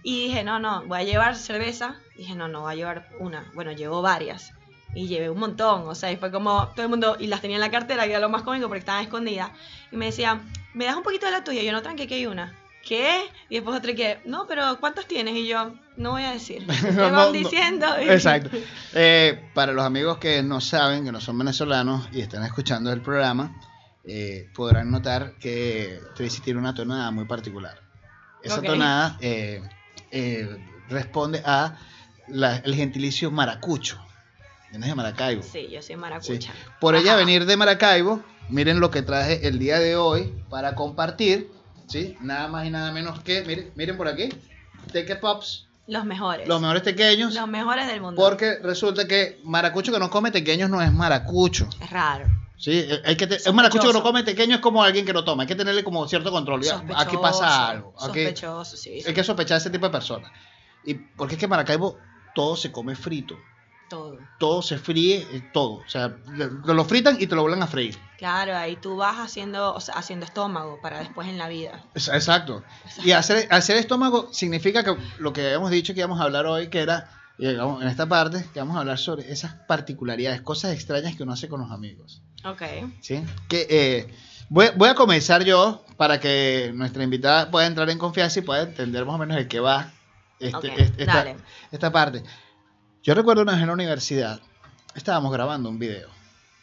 Y 0.03 0.27
dije, 0.27 0.43
no, 0.43 0.59
no, 0.59 0.83
voy 0.87 0.99
a 0.99 1.03
llevar 1.03 1.37
cerveza. 1.37 1.95
Dije, 2.17 2.35
no, 2.35 2.49
no, 2.49 2.61
voy 2.61 2.73
a 2.73 2.75
llevar 2.75 3.09
una. 3.19 3.49
Bueno, 3.53 3.71
llevo 3.71 4.01
varias. 4.01 4.51
Y 4.93 5.07
llevé 5.07 5.29
un 5.29 5.39
montón. 5.39 5.87
O 5.87 5.95
sea, 5.95 6.11
y 6.11 6.17
fue 6.17 6.29
como 6.29 6.67
todo 6.75 6.83
el 6.83 6.89
mundo. 6.89 7.15
Y 7.17 7.27
las 7.27 7.39
tenía 7.39 7.55
en 7.55 7.61
la 7.61 7.71
cartera, 7.71 8.03
que 8.03 8.11
era 8.11 8.19
lo 8.19 8.27
más 8.27 8.41
cómico 8.41 8.67
porque 8.67 8.79
estaban 8.79 9.03
escondidas. 9.03 9.51
Y 9.89 9.95
me 9.95 10.07
decían, 10.07 10.51
¿me 10.73 10.83
das 10.83 10.97
un 10.97 11.03
poquito 11.03 11.27
de 11.27 11.31
la 11.31 11.45
tuya? 11.45 11.61
Y 11.61 11.65
yo, 11.65 11.71
no, 11.71 11.81
tranqui, 11.81 12.07
que 12.07 12.15
hay 12.15 12.25
una. 12.25 12.53
¿Qué? 12.85 13.21
Y 13.49 13.55
después 13.55 13.77
otro 13.77 13.95
que, 13.95 14.19
no, 14.25 14.45
pero 14.47 14.77
¿cuántas 14.79 15.07
tienes? 15.07 15.35
Y 15.35 15.47
yo, 15.47 15.73
no 15.95 16.11
voy 16.11 16.23
a 16.23 16.31
decir. 16.31 16.65
Te 16.81 16.91
No, 16.91 17.01
van 17.03 17.13
no, 17.13 17.31
diciendo. 17.31 17.87
y- 18.01 18.09
Exacto. 18.09 18.49
Eh, 18.95 19.49
para 19.55 19.71
los 19.73 19.83
amigos 19.85 20.17
que 20.19 20.43
no 20.43 20.61
saben, 20.61 21.05
que 21.05 21.11
no 21.11 21.19
son 21.21 21.37
venezolanos 21.37 22.07
y 22.11 22.21
están 22.21 22.43
escuchando 22.43 22.91
el 22.93 23.01
programa, 23.01 23.55
eh, 24.03 24.49
podrán 24.53 24.91
notar 24.91 25.33
que 25.39 25.99
Tracy 26.15 26.41
tiene 26.41 26.59
una 26.59 26.75
tonada 26.75 27.09
muy 27.09 27.25
particular. 27.25 27.81
Esa 28.43 28.61
tonada 28.61 29.17
eh, 29.21 29.61
responde 30.89 31.41
a 31.45 31.77
la- 32.27 32.57
el 32.57 32.75
gentilicio 32.75 33.31
maracucho. 33.31 33.99
¿Vienes 34.69 34.89
de 34.89 34.95
Maracaibo? 34.95 35.41
Sí, 35.43 35.69
yo 35.71 35.81
soy 35.81 35.95
Sí. 35.95 36.01
maracucha. 36.01 36.53
Por 36.79 36.95
ella 36.95 37.15
venir 37.15 37.45
de 37.45 37.57
Maracaibo, 37.57 38.23
miren 38.49 38.79
lo 38.79 38.91
que 38.91 39.01
traje 39.01 39.47
el 39.47 39.57
día 39.59 39.79
de 39.79 39.95
hoy 39.95 40.33
para 40.49 40.75
compartir. 40.75 41.49
¿Sí? 41.87 42.17
Nada 42.21 42.47
más 42.47 42.65
y 42.65 42.69
nada 42.69 42.91
menos 42.91 43.21
que, 43.21 43.43
miren, 43.43 43.71
miren 43.75 43.97
por 43.97 44.07
aquí, 44.07 44.29
Teque 44.91 45.15
Pops, 45.15 45.67
Los 45.87 46.05
mejores. 46.05 46.47
los 46.47 46.59
mejores 46.61 46.83
tequeños. 46.83 47.33
Los 47.33 47.47
mejores 47.47 47.87
del 47.87 48.01
mundo. 48.01 48.21
Porque 48.21 48.59
resulta 48.61 49.07
que 49.07 49.39
maracucho 49.43 49.91
que 49.91 49.99
no 49.99 50.09
come 50.09 50.31
tequeños 50.31 50.69
no 50.69 50.81
es 50.81 50.91
maracucho. 50.91 51.67
Es 51.81 51.89
raro. 51.89 52.25
¿sí? 52.57 52.71
Eh, 52.89 53.01
Hay 53.05 53.15
que 53.17 53.27
te- 53.27 53.49
un 53.49 53.55
maracucho 53.55 53.87
que 53.87 53.93
no 53.93 54.03
come 54.03 54.23
tequeño 54.23 54.55
es 54.55 54.61
como 54.61 54.83
alguien 54.83 55.05
que 55.05 55.13
no 55.13 55.23
toma. 55.23 55.43
Hay 55.43 55.47
que 55.47 55.55
tenerle 55.55 55.83
como 55.83 56.07
cierto 56.07 56.31
control. 56.31 56.63
Sospechoso, 56.63 56.99
Aquí 56.99 57.17
pasa 57.17 57.69
algo. 57.69 57.93
Aquí 57.97 58.05
Sospechoso, 58.05 58.77
sí. 58.77 59.01
hay 59.05 59.13
que 59.13 59.23
sospechar 59.23 59.55
de 59.57 59.61
ese 59.61 59.69
tipo 59.69 59.85
de 59.85 59.91
personas. 59.91 60.31
Y 60.85 60.93
porque 60.95 61.35
es 61.35 61.39
que 61.39 61.45
en 61.45 61.49
Maracaibo 61.51 61.97
todo 62.35 62.55
se 62.55 62.71
come 62.71 62.95
frito. 62.95 63.35
Todo. 63.93 64.17
Todo 64.39 64.61
se 64.63 64.79
fríe, 64.79 65.27
eh, 65.31 65.49
todo. 65.53 65.73
O 65.75 65.87
sea, 65.87 66.15
lo, 66.27 66.73
lo 66.73 66.83
fritan 66.85 67.17
y 67.19 67.27
te 67.27 67.35
lo 67.35 67.41
vuelven 67.43 67.61
a 67.61 67.67
freír. 67.67 67.95
Claro, 68.17 68.55
ahí 68.57 68.75
tú 68.75 68.95
vas 68.97 69.17
haciendo, 69.19 69.71
o 69.73 69.79
sea, 69.79 69.93
haciendo 69.95 70.25
estómago 70.25 70.79
para 70.81 70.97
después 70.99 71.27
en 71.27 71.37
la 71.37 71.47
vida. 71.47 71.83
Exacto. 71.93 72.63
Y 73.03 73.11
hacer, 73.11 73.47
hacer 73.51 73.77
estómago 73.77 74.29
significa 74.33 74.83
que 74.83 74.95
lo 75.19 75.31
que 75.31 75.45
habíamos 75.45 75.69
dicho 75.69 75.93
que 75.93 75.99
íbamos 75.99 76.19
a 76.19 76.23
hablar 76.23 76.47
hoy, 76.47 76.69
que 76.69 76.79
era, 76.79 77.07
llegamos 77.37 77.83
en 77.83 77.87
esta 77.87 78.07
parte, 78.09 78.43
que 78.51 78.59
vamos 78.59 78.77
a 78.77 78.79
hablar 78.79 78.97
sobre 78.97 79.31
esas 79.31 79.53
particularidades, 79.67 80.41
cosas 80.41 80.73
extrañas 80.73 81.15
que 81.15 81.21
uno 81.21 81.33
hace 81.33 81.47
con 81.47 81.61
los 81.61 81.69
amigos. 81.69 82.23
Ok. 82.45 82.63
¿sí? 83.01 83.23
Que, 83.47 83.67
eh, 83.69 84.13
voy, 84.49 84.69
voy 84.75 84.89
a 84.89 84.95
comenzar 84.95 85.43
yo 85.43 85.85
para 85.97 86.19
que 86.19 86.71
nuestra 86.73 87.03
invitada 87.03 87.51
pueda 87.51 87.67
entrar 87.67 87.89
en 87.91 87.99
confianza 87.99 88.39
y 88.39 88.41
pueda 88.41 88.63
entender 88.63 89.05
más 89.05 89.15
o 89.15 89.19
menos 89.19 89.37
el 89.37 89.47
que 89.47 89.59
va 89.59 89.91
este, 90.39 90.67
este- 90.81 91.03
esta, 91.03 91.35
esta 91.71 91.91
parte. 91.91 92.23
Yo 93.03 93.13
recuerdo 93.13 93.41
una 93.41 93.53
vez 93.53 93.61
en 93.61 93.67
la 93.67 93.73
universidad, 93.73 94.39
estábamos 94.95 95.31
grabando 95.33 95.69
un 95.69 95.77
video, 95.79 96.09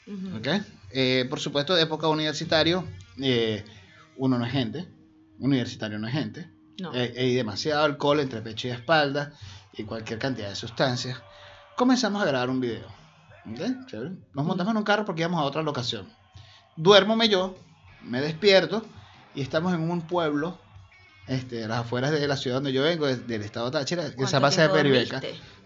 Ujú. 0.07 0.37
¿ok? 0.39 0.49
Eh, 0.93 1.27
por 1.29 1.39
supuesto, 1.41 1.75
de 1.75 1.83
época 1.83 2.09
universitario, 2.09 2.85
eh, 3.23 3.65
uno 4.17 4.39
no 4.39 4.47
es 4.47 4.53
gente, 4.53 4.89
universitario 5.39 5.99
no 5.99 6.07
es 6.09 6.15
gente, 6.15 6.51
No. 6.81 6.95
eh, 6.95 7.15
hay 7.17 7.35
demasiado 7.35 7.85
alcohol 7.85 8.21
entre 8.21 8.41
pecho 8.41 8.69
y 8.69 8.71
espalda 8.71 9.33
y 9.75 9.85
cualquier 9.85 10.19
cantidad 10.19 10.49
de 10.49 10.57
sustancias. 10.57 11.19
Comenzamos 11.77 12.23
a 12.23 12.27
grabar 12.27 12.51
un 12.51 12.61
video. 12.61 12.87
¿ok? 13.47 13.87
Chévere. 13.87 14.13
Nos 14.35 14.45
montamos 14.45 14.71
en 14.73 14.77
un 14.79 14.83
carro 14.85 15.05
porque 15.05 15.23
íbamos 15.23 15.41
a 15.41 15.45
otra 15.45 15.63
locación. 15.63 16.09
Duérmome 16.77 17.29
yo, 17.29 17.57
me 18.03 18.21
despierto 18.21 18.85
y 19.35 19.43
estamos 19.43 19.73
en 19.75 19.91
un 19.91 20.03
pueblo, 20.03 20.59
este, 21.27 21.67
las 21.69 21.81
afueras 21.81 22.11
de 22.13 22.27
la 22.27 22.37
ciudad 22.37 22.57
donde 22.57 22.73
yo 22.73 22.83
vengo, 22.83 23.07
de- 23.07 23.17
del 23.17 23.43
estado 23.43 23.71
Táchira, 23.71 24.05
que 24.05 24.11
se 24.11 24.17
¿Cuánto 24.17 24.41
pasa 24.41 24.63
de 24.63 24.69
Peribeca. 24.71 25.21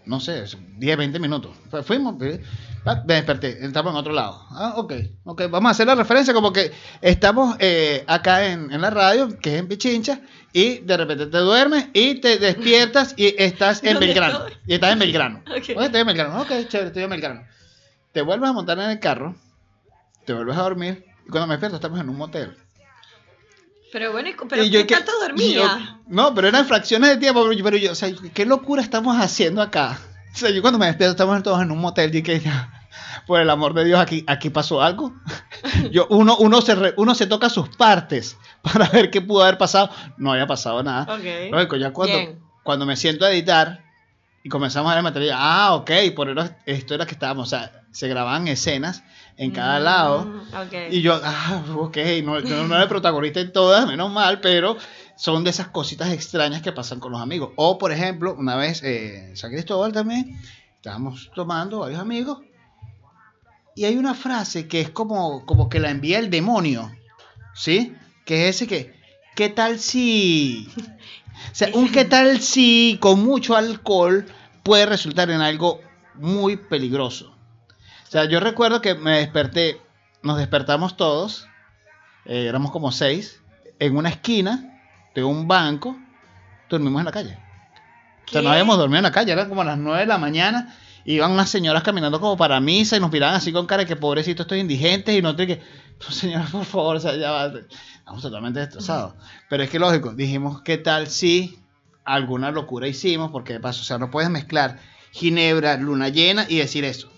No 0.05 0.19
sé, 0.19 0.43
10, 0.77 0.97
20 0.97 1.19
minutos. 1.19 1.51
Fu- 1.71 1.81
Fuimos, 1.83 2.21
eh, 2.21 2.41
ah, 2.85 3.01
me 3.07 3.15
desperté, 3.15 3.65
estamos 3.65 3.91
en 3.93 3.97
otro 3.97 4.13
lado. 4.13 4.39
Ah, 4.51 4.73
ok, 4.77 4.93
ok, 5.23 5.43
vamos 5.49 5.69
a 5.69 5.71
hacer 5.71 5.87
la 5.87 5.95
referencia 5.95 6.33
como 6.33 6.53
que 6.53 6.71
estamos 7.01 7.55
eh, 7.59 8.03
acá 8.07 8.45
en, 8.45 8.71
en 8.71 8.81
la 8.81 8.89
radio, 8.91 9.37
que 9.39 9.53
es 9.55 9.59
en 9.59 9.67
Pichincha, 9.67 10.21
y 10.53 10.77
de 10.79 10.97
repente 10.97 11.25
te 11.25 11.37
duermes 11.39 11.87
y 11.93 12.15
te 12.21 12.37
despiertas 12.37 13.13
y 13.17 13.33
estás 13.41 13.83
en 13.83 13.93
¿Dónde 13.93 14.07
Belgrano. 14.07 14.37
estoy? 14.45 14.53
Y 14.67 14.73
estás 14.75 14.91
en 14.93 14.99
Belgrano. 14.99 15.39
Ok. 15.49 15.55
Ok, 15.75 15.81
estoy 15.83 16.01
en 16.01 16.07
Belgrano. 16.07 16.41
Ok, 16.41 16.49
chévere, 16.67 16.87
estoy 16.87 17.03
en 17.03 17.09
Belgrano. 17.09 17.41
Te 18.11 18.21
vuelves 18.21 18.49
a 18.49 18.53
montar 18.53 18.77
en 18.79 18.89
el 18.91 18.99
carro, 18.99 19.35
te 20.25 20.33
vuelves 20.33 20.55
a 20.55 20.61
dormir, 20.61 21.03
y 21.25 21.29
cuando 21.29 21.47
me 21.47 21.53
despierto 21.55 21.77
estamos 21.77 21.99
en 21.99 22.09
un 22.09 22.17
motel. 22.17 22.55
Pero 23.95 24.11
bueno, 24.11 24.27
¿y 24.27 24.33
cu- 24.33 24.45
pero 24.49 24.61
Y 24.61 24.69
yo 24.69 24.85
¿qué 24.85 24.93
tanto 24.95 25.13
dormía? 25.21 25.55
yo- 25.55 25.99
no, 26.09 26.35
pero 26.35 26.49
eran 26.49 26.65
fracciones 26.65 27.11
de 27.11 27.15
tiempo, 27.15 27.39
pero 27.43 27.53
yo, 27.53 27.63
pero 27.63 27.77
yo, 27.77 27.93
o 27.93 27.95
sea, 27.95 28.09
¿qué 28.33 28.45
locura 28.45 28.81
estamos 28.81 29.15
haciendo 29.17 29.61
acá? 29.61 29.97
O 30.33 30.37
sea, 30.37 30.49
yo 30.49 30.61
cuando 30.61 30.77
me 30.77 30.85
despierto 30.87 31.11
estamos 31.11 31.41
todos 31.43 31.61
en 31.61 31.71
un 31.71 31.77
motel 31.79 32.13
y 32.13 32.21
que 32.21 32.41
por 33.25 33.39
el 33.39 33.49
amor 33.49 33.73
de 33.73 33.85
Dios, 33.85 33.97
aquí, 33.97 34.25
aquí 34.27 34.49
pasó 34.49 34.81
algo. 34.81 35.13
Yo, 35.91 36.07
uno, 36.09 36.35
uno, 36.39 36.59
se 36.61 36.75
re- 36.75 36.93
uno 36.97 37.15
se 37.15 37.25
toca 37.25 37.49
sus 37.49 37.69
partes 37.69 38.37
para 38.61 38.89
ver 38.89 39.09
qué 39.11 39.21
pudo 39.21 39.43
haber 39.43 39.57
pasado. 39.57 39.89
No 40.17 40.33
había 40.33 40.45
pasado 40.45 40.83
nada. 40.83 41.03
Ok. 41.15 41.51
Lógico, 41.51 41.77
ya 41.77 41.93
cuando, 41.93 42.17
Bien. 42.17 42.39
cuando 42.63 42.85
me 42.85 42.97
siento 42.97 43.23
a 43.23 43.31
editar 43.31 43.81
y 44.43 44.49
comenzamos 44.49 44.89
a 44.91 44.95
ver 44.95 44.97
el 44.99 45.03
material, 45.05 45.37
ah, 45.41 45.73
ok, 45.75 45.91
por 46.13 46.29
eso- 46.37 46.53
esto 46.65 46.95
era 46.95 47.05
que 47.05 47.13
estábamos, 47.13 47.47
o 47.47 47.49
sea, 47.49 47.71
se 47.95 48.09
grababan 48.09 48.49
escenas 48.49 49.03
en 49.37 49.51
cada 49.51 49.79
Mm, 49.79 49.83
lado. 49.83 50.43
Y 50.91 51.01
yo, 51.01 51.17
ah, 51.23 51.63
ok, 51.77 51.97
no, 52.25 52.41
yo 52.41 52.67
no 52.67 52.75
era 52.75 52.83
el 52.83 52.89
protagonista 52.89 53.39
en 53.39 53.53
todas, 53.53 53.87
menos 53.87 54.11
mal, 54.11 54.41
pero 54.41 54.75
son 55.15 55.45
de 55.45 55.51
esas 55.51 55.69
cositas 55.69 56.11
extrañas 56.11 56.61
que 56.61 56.73
pasan 56.73 56.99
con 56.99 57.13
los 57.13 57.21
amigos. 57.21 57.51
O, 57.55 57.77
por 57.77 57.93
ejemplo, 57.93 58.35
una 58.37 58.57
vez 58.57 58.83
eh, 58.83 59.29
en 59.29 59.37
San 59.37 59.51
Cristóbal 59.51 59.93
también, 59.93 60.37
estábamos 60.75 61.31
tomando 61.33 61.79
varios 61.79 62.01
amigos, 62.01 62.39
y 63.75 63.85
hay 63.85 63.95
una 63.95 64.13
frase 64.13 64.67
que 64.67 64.81
es 64.81 64.89
como, 64.89 65.45
como 65.45 65.69
que 65.69 65.79
la 65.79 65.89
envía 65.89 66.19
el 66.19 66.29
demonio, 66.29 66.91
¿sí? 67.53 67.95
Que 68.25 68.49
es 68.49 68.57
ese 68.57 68.67
que, 68.67 68.93
¿qué 69.37 69.47
tal 69.47 69.79
si... 69.79 70.67
O 70.77 71.55
sea, 71.55 71.69
un 71.73 71.89
qué 71.89 72.03
tal 72.03 72.41
si 72.41 72.97
con 72.99 73.23
mucho 73.23 73.55
alcohol 73.55 74.25
puede 74.63 74.85
resultar 74.85 75.29
en 75.29 75.39
algo 75.39 75.79
muy 76.15 76.57
peligroso. 76.57 77.34
O 78.07 78.11
sea, 78.11 78.25
yo 78.25 78.39
recuerdo 78.39 78.81
que 78.81 78.95
me 78.95 79.17
desperté, 79.17 79.81
nos 80.21 80.37
despertamos 80.37 80.95
todos, 80.95 81.47
eh, 82.25 82.45
éramos 82.47 82.71
como 82.71 82.91
seis, 82.91 83.41
en 83.79 83.97
una 83.97 84.09
esquina 84.09 84.79
de 85.15 85.23
un 85.23 85.47
banco, 85.47 85.97
dormimos 86.69 86.99
en 87.01 87.05
la 87.05 87.11
calle. 87.11 87.37
O 88.27 88.31
sea, 88.31 88.41
no 88.41 88.47
¿Qué? 88.49 88.53
habíamos 88.53 88.77
dormido 88.77 88.99
en 88.99 89.03
la 89.03 89.11
calle, 89.11 89.31
eran 89.31 89.49
como 89.49 89.63
las 89.63 89.77
9 89.77 90.01
de 90.01 90.05
la 90.07 90.17
mañana. 90.17 90.75
Iban 91.07 91.31
unas 91.31 91.49
señoras 91.49 91.83
caminando 91.83 92.19
como 92.19 92.35
para 92.35 92.59
misa 92.59 92.97
y 92.97 92.99
nos 92.99 93.11
miraban 93.11 93.35
así 93.35 93.51
con 93.51 93.67
cara 93.67 93.83
de 93.83 93.87
que 93.87 93.95
pobrecito 93.95 94.41
estoy 94.41 94.59
indigentes 94.59 95.15
y 95.15 95.21
nosotros 95.21 95.47
que, 95.47 95.61
"Pues, 95.99 96.15
señora, 96.17 96.45
por 96.51 96.65
favor, 96.65 96.95
o 96.95 96.99
sea, 96.99 97.15
ya 97.15 97.29
va. 97.31 97.51
Estamos 97.99 98.21
totalmente 98.21 98.59
destrozados. 98.59 99.13
Pero 99.49 99.63
es 99.63 99.69
que 99.69 99.77
lógico, 99.79 100.13
dijimos, 100.13 100.61
¿qué 100.63 100.77
tal 100.77 101.07
si 101.07 101.59
alguna 102.03 102.49
locura 102.51 102.87
hicimos? 102.87 103.29
Porque 103.31 103.53
de 103.53 103.59
paso, 103.59 103.81
o 103.81 103.83
sea, 103.83 103.97
no 103.99 104.09
puedes 104.09 104.29
mezclar 104.29 104.79
Ginebra, 105.11 105.77
luna 105.77 106.09
llena 106.09 106.45
y 106.49 106.57
decir 106.57 106.83
eso. 106.85 107.11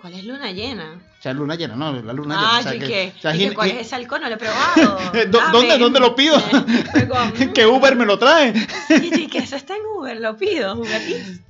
¿Cuál 0.00 0.14
es 0.14 0.24
luna 0.24 0.52
llena? 0.52 1.00
O 1.18 1.22
sea, 1.22 1.32
luna 1.32 1.56
llena, 1.56 1.74
no, 1.74 1.92
la 1.92 2.12
luna 2.12 2.36
llena. 2.36 2.50
Ah, 2.56 2.58
o 2.60 2.62
sea, 2.62 2.74
¿y 2.74 2.78
que- 2.78 2.86
qué? 2.86 3.12
o 3.16 3.20
sea, 3.20 3.54
¿Cuál 3.54 3.70
es 3.70 3.86
ese 3.86 3.94
alcohol? 3.96 4.20
No 4.20 4.28
lo 4.28 4.34
he 4.36 4.38
probado. 4.38 4.98
¿Dó- 5.30 5.40
dónde- 5.52 5.76
dónde 5.78 5.98
lo 6.00 6.14
pido? 6.14 6.36
Que 7.54 7.66
Uber 7.66 7.96
me 7.96 8.06
lo 8.06 8.18
trae. 8.18 8.54
Y 8.90 9.26
que 9.26 9.38
eso 9.38 9.56
está 9.56 9.74
en 9.74 9.82
Uber, 9.96 10.20
lo 10.20 10.36
pido, 10.36 10.76
Uber. 10.78 11.00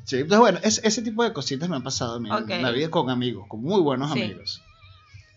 Sí, 0.05 0.17
entonces 0.17 0.39
bueno, 0.39 0.59
es- 0.63 0.81
ese 0.83 1.03
tipo 1.03 1.23
de 1.25 1.33
cositas 1.35 1.69
me 1.69 1.77
han 1.77 1.83
pasado 1.83 2.15
a 2.15 2.21
mí 2.21 2.31
Ok. 2.31 2.49
en 2.51 2.63
la 2.63 2.71
vida 2.71 2.91
con 2.91 3.11
amigos, 3.11 3.47
con 3.49 3.63
muy 3.63 3.81
buenos 3.83 4.13
Sí. 4.15 4.23
amigos. 4.23 4.63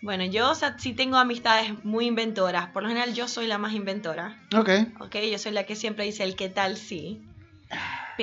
Bueno, 0.01 0.23
yo 0.25 0.49
o 0.49 0.55
sea, 0.55 0.77
sí 0.79 0.93
tengo 0.93 1.17
amistades 1.17 1.73
muy 1.83 2.07
inventoras. 2.07 2.67
Por 2.69 2.81
lo 2.83 2.89
general 2.89 3.13
yo 3.13 3.27
soy 3.27 3.45
la 3.45 3.57
más 3.59 3.73
inventora. 3.73 4.39
Ok. 4.55 4.69
¿ok? 5.01 5.15
Yo 5.31 5.37
soy 5.37 5.51
la 5.51 5.65
que 5.65 5.75
siempre 5.75 6.05
dice 6.05 6.23
el 6.23 6.35
qué 6.35 6.49
tal 6.49 6.77
sí. 6.77 7.21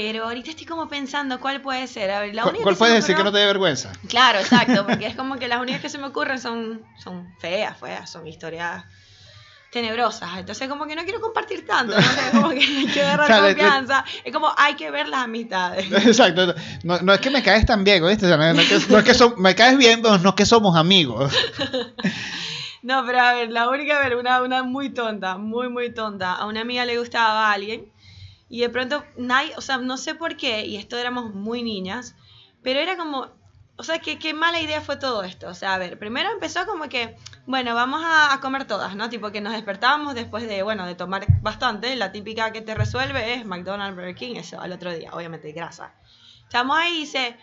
Pero 0.00 0.26
ahorita 0.26 0.50
estoy 0.50 0.64
como 0.64 0.88
pensando 0.88 1.40
cuál 1.40 1.61
puede 1.61 1.88
ser. 1.88 2.08
A 2.12 2.20
ver, 2.20 2.32
la 2.32 2.42
¿Cuál, 2.42 2.52
única 2.54 2.62
cuál 2.62 2.76
puedes 2.76 2.94
me 2.94 3.00
decir 3.00 3.16
que 3.16 3.24
no 3.24 3.32
te 3.32 3.38
dé 3.38 3.46
vergüenza? 3.46 3.90
Claro, 4.08 4.38
exacto, 4.38 4.87
porque 4.87 5.06
es 5.06 5.16
como 5.20 5.37
que 5.40 5.48
las 5.48 5.61
únicas 5.61 5.80
que 5.80 5.88
se 5.88 5.98
me 5.98 6.06
ocurren 6.06 6.38
son, 6.38 6.82
son 6.96 7.34
feas, 7.40 7.76
feas, 7.80 8.08
son 8.08 8.24
historias 8.24 8.84
tenebrosas. 9.70 10.30
Entonces 10.38 10.68
como 10.68 10.87
que 10.87 10.94
no 10.94 11.02
quiero 11.02 11.20
compartir 11.20 11.66
tanto, 11.66 11.96
no 11.96 12.00
sé, 12.00 12.30
como 12.32 12.50
que 12.50 12.61
hay 12.61 12.87
que 12.87 13.02
agarrar 13.11 13.40
confianza. 13.42 14.04
Es 14.22 14.32
como 14.32 14.52
hay 14.56 14.74
que 14.76 14.88
ver 14.92 15.08
las 15.08 15.24
amistades. 15.24 15.90
Exacto. 16.06 16.54
No, 16.84 17.00
no 17.00 17.12
es 17.12 17.20
que 17.20 17.30
me 17.30 17.42
caes 17.42 17.66
tan 17.66 17.82
bien, 17.82 18.06
¿viste? 18.06 18.26
O 18.26 18.28
sea, 18.28 18.37
no, 18.37 18.54
no 18.54 18.61
es 18.61 18.68
que, 18.68 18.92
no 18.92 18.98
es 18.98 19.04
que 19.04 19.14
som- 19.14 19.34
me 19.37 19.56
caes 19.56 19.76
bien, 19.78 20.00
pero 20.00 20.18
no 20.18 20.28
es 20.28 20.34
que 20.37 20.46
somos 20.46 20.76
amigos. 20.76 21.34
No, 22.82 23.04
pero 23.04 23.20
a 23.20 23.32
ver, 23.34 23.50
la 23.50 23.68
única, 23.68 23.96
a 23.96 24.00
ver, 24.08 24.14
una, 24.16 24.40
una 24.42 24.62
muy 24.62 24.90
tonta, 24.90 25.37
muy, 25.38 25.68
muy 25.68 25.92
tonta. 25.92 26.34
A 26.34 26.46
una 26.46 26.61
amiga 26.61 26.84
le 26.84 26.96
gustaba 26.98 27.48
a 27.50 27.52
alguien 27.52 27.87
y 28.48 28.61
de 28.61 28.68
pronto 28.68 29.04
nadie, 29.16 29.52
o 29.56 29.61
sea, 29.61 29.78
no 29.78 29.96
sé 29.96 30.14
por 30.14 30.37
qué, 30.37 30.66
y 30.66 30.76
esto 30.76 30.96
éramos 30.96 31.34
muy 31.34 31.62
niñas, 31.62 32.14
pero 32.62 32.80
era 32.80 32.96
como, 32.96 33.28
o 33.76 33.84
sea, 33.84 34.00
que 34.00 34.18
qué 34.18 34.34
mala 34.34 34.61
idea 34.61 34.80
fue 34.80 34.96
todo 34.96 35.22
esto. 35.22 35.48
O 35.48 35.54
sea, 35.54 35.74
a 35.74 35.78
ver, 35.78 35.98
primero 35.98 36.30
empezó 36.30 36.66
como 36.66 36.88
que, 36.88 37.16
bueno, 37.46 37.74
vamos 37.74 38.02
a, 38.04 38.32
a 38.32 38.40
comer 38.40 38.66
todas, 38.66 38.96
¿no? 38.96 39.08
Tipo 39.08 39.30
que 39.30 39.40
nos 39.40 39.52
despertábamos 39.52 40.14
después 40.14 40.48
de, 40.48 40.64
bueno, 40.64 40.84
de 40.84 40.96
tomar 40.96 41.26
bastante. 41.42 41.94
La 41.94 42.11
típica 42.11 42.52
que 42.52 42.61
te 42.61 42.74
resuelve 42.74 43.34
es 43.34 43.46
McDonald's, 43.46 43.94
Burger 43.94 44.16
King, 44.16 44.37
eso, 44.37 44.61
al 44.61 44.72
otro 44.72 44.92
día, 44.92 45.11
obviamente, 45.12 45.52
grasa. 45.52 45.94
Estamos 46.42 46.76
ahí 46.76 46.96
y 46.96 47.00
dice, 47.00 47.37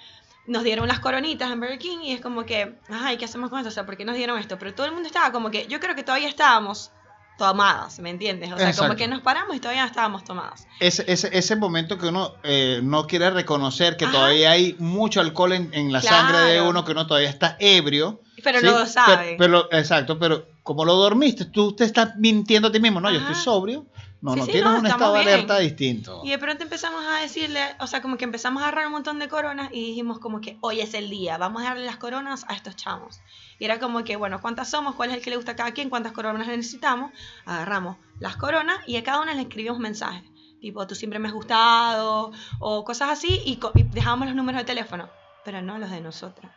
nos 0.48 0.64
dieron 0.64 0.88
las 0.90 1.00
coronitas 1.00 1.50
en 1.50 1.60
Burger 1.60 1.80
King 1.80 2.00
y 2.04 2.12
es 2.12 2.22
como 2.22 2.46
que, 2.46 2.76
ay, 2.90 3.18
¿qué 3.18 3.26
hacemos 3.26 3.50
con 3.50 3.60
esto? 3.60 3.70
O 3.70 3.72
sea, 3.72 3.86
¿por 3.86 3.96
qué 3.96 4.04
nos 4.04 4.16
dieron 4.16 4.38
esto? 4.38 4.60
Pero 4.60 4.74
todo 4.74 4.88
el 4.88 4.92
mundo 4.92 5.08
estaba 5.08 5.32
como 5.32 5.52
que, 5.52 5.68
yo 5.68 5.80
creo 5.80 5.96
que 5.96 6.04
todavía 6.04 6.28
estábamos 6.28 6.92
tomadas, 7.38 8.00
¿me 8.00 8.10
entiendes? 8.10 8.52
O 8.54 8.58
sea, 8.58 8.70
Exacto. 8.70 8.88
como 8.90 8.98
que 8.98 9.08
nos 9.08 9.22
paramos 9.22 9.56
y 9.56 9.60
todavía 9.60 9.82
no 9.82 9.88
estábamos 9.88 10.24
tomadas. 10.24 10.68
Ese, 10.80 11.04
ese, 11.12 11.30
ese 11.38 11.56
momento 11.56 11.98
que 11.98 12.08
uno 12.08 12.34
eh, 12.44 12.80
no 12.84 13.08
quiere 13.08 13.30
reconocer 13.30 13.98
que 13.98 14.06
Ajá. 14.06 14.14
todavía 14.14 14.52
hay 14.52 14.76
mucho 14.80 15.20
alcohol 15.22 15.54
en, 15.54 15.70
en 15.74 15.92
la 15.92 16.02
Claro. 16.02 16.16
sangre 16.16 16.52
de 16.54 16.62
uno, 16.62 16.86
que 16.86 16.92
uno 16.94 17.08
todavía 17.08 17.30
está 17.30 17.58
ebrio. 17.60 18.22
Pero 18.44 18.60
¿sí? 18.60 18.66
no 18.66 18.80
lo 18.80 18.86
sabe. 18.86 19.36
Pero, 19.38 19.68
pero- 19.70 19.80
exacto, 19.80 20.18
pero 20.20 20.46
como 20.64 20.86
lo 20.86 20.96
dormiste, 20.96 21.46
tú 21.46 21.76
te 21.76 21.84
estás 21.84 22.16
mintiendo 22.18 22.70
a 22.70 22.72
ti 22.72 22.80
mismo, 22.80 23.00
¿no? 23.02 23.12
Yo 23.12 23.20
estoy 23.20 23.36
sobrio. 23.36 23.86
No, 24.26 24.34
Sí, 24.34 24.40
no 24.40 24.46
sí, 24.48 24.52
tienes 24.54 24.72
no, 24.72 24.80
un 24.80 24.88
estado 24.88 25.14
de 25.14 25.20
alerta 25.20 25.60
distinto. 25.60 26.22
Y 26.24 26.32
de 26.32 26.40
pronto 26.40 26.64
empezamos 26.64 27.06
a 27.06 27.20
decirle, 27.20 27.62
o 27.80 27.86
sea, 27.86 28.02
como 28.02 28.18
que 28.18 28.24
empezamos 28.24 28.64
a 28.64 28.68
agarrar 28.68 28.88
un 28.88 28.94
montón 28.94 29.20
de 29.20 29.28
coronas 29.28 29.70
y 29.72 29.86
dijimos 29.86 30.18
como 30.18 30.42
que 30.42 30.58
hoy 30.62 30.82
es 30.82 30.96
el 30.96 31.12
día, 31.12 31.38
vamos 31.38 31.62
a 31.62 31.66
darle 31.66 31.86
las 31.86 31.98
coronas 31.98 32.44
a 32.48 32.56
estos 32.56 32.76
chamos. 32.76 33.22
Y 33.60 33.66
era 33.66 33.80
como 33.80 34.04
que, 34.04 34.16
bueno, 34.16 34.42
¿cuántas 34.42 34.68
somos? 34.72 34.96
¿Cuál 34.96 35.12
es 35.12 35.18
el 35.18 35.22
que 35.22 35.30
le 35.30 35.36
gusta 35.36 35.52
a 35.52 35.56
cada 35.56 35.74
quien? 35.74 35.92
¿Cuántas 35.92 36.12
coronas 36.12 36.48
necesitamos? 36.48 37.12
Agarramos 37.46 37.98
las 38.20 38.36
coronas 38.36 38.80
y 38.88 38.98
a 38.98 39.04
cada 39.04 39.22
una 39.22 39.36
le 39.36 39.44
escribimos 39.44 39.78
mensajes. 39.78 40.24
Tipo, 40.60 40.88
tú 40.88 40.96
siempre 40.96 41.20
me 41.20 41.28
has 41.28 41.34
gustado 41.36 42.32
o 42.60 42.84
cosas 42.84 43.10
así 43.12 43.44
y, 43.46 43.60
y 43.76 43.84
dejábamos 43.84 44.26
los 44.26 44.36
números 44.36 44.62
de 44.62 44.66
teléfono, 44.66 45.08
pero 45.44 45.62
no 45.62 45.78
los 45.78 45.92
de 45.92 46.02
nosotras. 46.02 46.52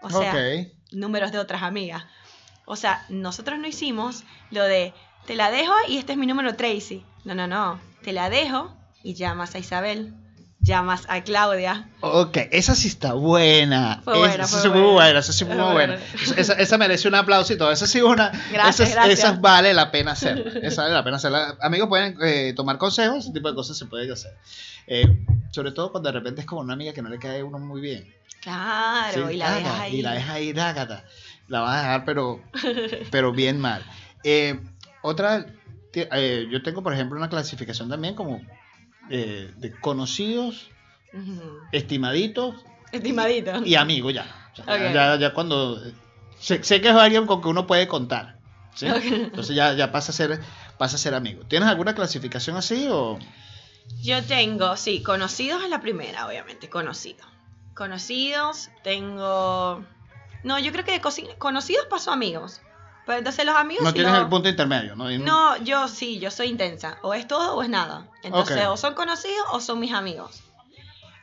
O 0.00 0.10
sea, 0.10 0.32
números 0.92 1.32
de 1.32 1.40
otras 1.40 1.64
amigas. 1.64 2.04
O 2.66 2.76
sea, 2.76 3.04
nosotros 3.08 3.58
no 3.58 3.66
hicimos 3.66 4.22
lo 4.50 4.62
de 4.62 4.94
te 5.26 5.34
la 5.34 5.50
dejo 5.50 5.72
y 5.88 5.98
este 5.98 6.12
es 6.12 6.18
mi 6.18 6.26
número 6.26 6.54
Tracy. 6.54 7.04
No, 7.24 7.34
no, 7.34 7.46
no. 7.46 7.80
Te 8.02 8.12
la 8.12 8.30
dejo 8.30 8.74
y 9.02 9.14
llamas 9.14 9.54
a 9.54 9.58
Isabel, 9.58 10.12
llamas 10.60 11.04
a 11.08 11.22
Claudia. 11.22 11.88
Ok, 12.00 12.36
esa 12.50 12.74
sí 12.74 12.88
está 12.88 13.14
buena. 13.14 14.00
Fue 14.04 14.18
buena, 14.18 14.44
esa 14.44 14.46
fue 14.46 14.60
sí 14.60 14.68
fue 14.68 14.78
muy 14.78 14.92
buena. 14.92 15.04
buena, 15.04 15.18
esa 15.20 15.32
sí 15.32 15.44
fue 15.44 15.54
muy 15.54 15.72
buena. 15.72 15.94
buena. 15.94 16.36
Esa, 16.36 16.52
esa 16.54 16.78
merece 16.78 17.08
un 17.08 17.14
aplauso 17.14 17.52
y 17.52 17.58
todo. 17.58 17.70
Esa 17.72 17.86
sí 17.86 18.02
una. 18.02 18.30
Gracias, 18.52 18.88
esas, 18.88 18.94
gracias. 18.94 19.18
esas 19.20 19.40
vale 19.40 19.72
la 19.74 19.90
pena 19.90 20.12
hacer. 20.12 20.58
Esa 20.62 20.82
vale 20.82 20.94
la 20.94 21.04
pena 21.04 21.16
hacer. 21.16 21.32
Amigos 21.60 21.88
pueden 21.88 22.16
eh, 22.22 22.52
tomar 22.54 22.78
consejos, 22.78 23.24
ese 23.24 23.32
tipo 23.32 23.48
de 23.48 23.54
cosas 23.54 23.76
se 23.76 23.86
pueden 23.86 24.10
hacer. 24.10 24.32
Eh, 24.86 25.06
sobre 25.50 25.72
todo 25.72 25.90
cuando 25.92 26.10
de 26.10 26.18
repente 26.18 26.42
es 26.42 26.46
como 26.46 26.60
una 26.60 26.74
amiga 26.74 26.92
que 26.92 27.00
no 27.00 27.08
le 27.08 27.18
cae 27.18 27.40
a 27.40 27.44
uno 27.44 27.58
muy 27.58 27.80
bien. 27.80 28.14
Claro, 28.40 29.28
Sí, 29.28 29.34
y 29.34 29.36
la 29.38 29.54
dejas 29.54 29.80
ahí. 29.80 29.96
Y 29.96 30.02
la 30.02 30.12
dejas 30.12 30.30
ahí, 30.30 30.52
dágata. 30.52 31.04
La 31.48 31.60
vas 31.60 31.76
a 31.76 31.80
dejar, 31.82 32.04
pero, 32.04 32.42
pero 33.10 33.32
bien 33.32 33.58
mal. 33.58 33.82
Eh, 34.22 34.58
otra, 35.04 35.44
eh, 35.92 36.46
yo 36.50 36.62
tengo, 36.62 36.82
por 36.82 36.94
ejemplo, 36.94 37.18
una 37.18 37.28
clasificación 37.28 37.90
también 37.90 38.14
como 38.14 38.40
eh, 39.10 39.52
de 39.58 39.78
conocidos, 39.80 40.70
estimaditos 41.72 42.54
Estimadito. 42.90 43.64
y 43.64 43.74
amigos 43.74 44.14
ya. 44.14 44.50
O 44.52 44.56
sea, 44.56 44.64
Ok. 44.74 44.94
ya, 44.94 45.16
ya 45.16 45.34
cuando... 45.34 45.80
Sé, 46.38 46.62
sé 46.64 46.80
que 46.80 46.88
es 46.88 46.94
alguien 46.94 47.26
con 47.26 47.40
que 47.42 47.48
uno 47.48 47.66
puede 47.66 47.86
contar. 47.86 48.38
¿sí? 48.74 48.86
Entonces 48.86 49.54
ya, 49.54 49.74
ya 49.74 49.92
pasa, 49.92 50.10
a 50.10 50.14
ser, 50.14 50.40
pasa 50.78 50.96
a 50.96 50.98
ser 50.98 51.14
amigo. 51.14 51.44
¿Tienes 51.46 51.68
alguna 51.68 51.94
clasificación 51.94 52.56
así 52.56 52.86
o...? 52.90 53.18
Yo 54.02 54.22
tengo, 54.24 54.76
sí, 54.78 55.02
conocidos 55.02 55.62
es 55.62 55.68
la 55.68 55.80
primera, 55.82 56.26
obviamente, 56.26 56.70
conocidos. 56.70 57.26
Conocidos, 57.74 58.70
tengo... 58.82 59.84
No, 60.42 60.58
yo 60.58 60.72
creo 60.72 60.84
que 60.84 60.92
de 60.92 61.36
conocidos 61.38 61.86
paso 61.86 62.10
a 62.10 62.14
amigos. 62.14 62.60
Pero 63.06 63.18
entonces 63.18 63.44
los 63.44 63.54
amigos... 63.56 63.84
No 63.84 63.90
sí 63.90 63.94
tienes 63.94 64.12
lo- 64.12 64.20
el 64.20 64.28
punto 64.28 64.48
intermedio, 64.48 64.96
¿no? 64.96 65.10
Y- 65.10 65.18
No, 65.18 65.56
yo 65.58 65.88
sí, 65.88 66.18
yo 66.18 66.30
soy 66.30 66.48
intensa. 66.48 66.98
O 67.02 67.12
es 67.14 67.26
todo 67.28 67.54
o 67.56 67.62
es 67.62 67.68
nada. 67.68 68.08
Entonces, 68.22 68.64
Ok. 68.64 68.72
o 68.72 68.76
son 68.76 68.94
conocidos 68.94 69.46
o 69.52 69.60
son 69.60 69.78
mis 69.80 69.92
amigos. 69.92 70.42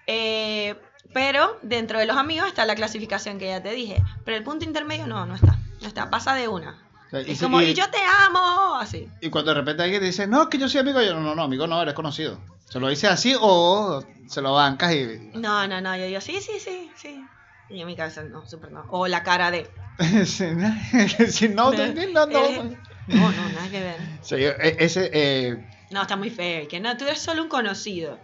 Eh, 0.08 0.76
pero 1.14 1.58
dentro 1.62 2.00
de 2.00 2.06
los 2.06 2.18
amigos 2.18 2.48
está 2.48 2.66
la 2.66 2.76
clasificación 2.76 3.38
que 3.40 3.48
ya 3.48 3.62
te 3.64 3.72
dije. 3.72 4.02
Pero 4.26 4.38
el 4.38 4.44
punto 4.44 4.66
intermedio 4.66 5.08
no, 5.08 5.26
no 5.26 5.36
está. 5.36 5.58
No 5.82 5.88
está, 5.88 6.10
pasa 6.10 6.36
de 6.36 6.48
una. 6.48 6.78
O 7.08 7.10
sea, 7.10 7.20
Es 7.22 7.38
si- 7.40 7.44
como, 7.44 7.62
y- 7.62 7.66
y 7.66 7.74
yo 7.74 7.90
te 7.90 7.98
amo, 8.26 8.76
así. 8.76 9.10
Y 9.20 9.30
cuando 9.30 9.52
de 9.54 9.60
repente 9.60 9.84
alguien 9.84 10.00
te 10.02 10.06
dice, 10.08 10.28
no, 10.28 10.50
que 10.50 10.58
yo 10.58 10.70
soy 10.70 10.82
amigo, 10.82 11.02
yo 11.02 11.14
no, 11.16 11.20
no, 11.22 11.36
no, 11.36 11.44
amigo 11.44 11.68
no, 11.68 11.82
eres 11.82 11.94
conocido. 11.94 12.40
Se 12.70 12.80
lo 12.80 12.88
dice 12.88 13.08
así 13.08 13.36
o 13.40 14.02
se 14.28 14.42
lo 14.42 14.54
bancas 14.54 14.94
y... 14.94 15.32
No, 15.34 15.68
no, 15.68 15.82
no, 15.82 15.98
yo 15.98 16.06
digo, 16.06 16.22
sí, 16.22 16.40
sí, 16.40 16.58
sí, 16.60 16.90
sí. 16.96 17.26
Y 17.72 17.82
en 17.82 17.88
mi 17.88 17.96
cabeza, 17.96 18.24
no, 18.24 18.46
súper 18.48 18.72
no. 18.72 18.86
O 18.90 19.08
la 19.08 19.24
cara 19.24 19.50
de, 19.52 19.70
Sí, 20.26 20.46
no, 21.50 21.72
no, 21.72 21.88
no, 21.88 22.26
no. 22.28 22.64
No, 23.08 23.32
no, 23.32 23.50
nada 23.50 23.70
que 23.70 23.80
ver. 23.80 23.96
Sí, 24.22 24.36
e- 24.36 24.76
ese, 24.80 25.10
eh, 25.14 25.70
No, 25.92 26.04
está 26.04 26.16
muy 26.16 26.30
feo. 26.30 26.68
Que 26.68 26.80
no, 26.80 26.96
tú 26.98 27.06
eres 27.06 27.20
solo 27.20 27.44
un 27.44 27.50
conocido. 27.50 28.18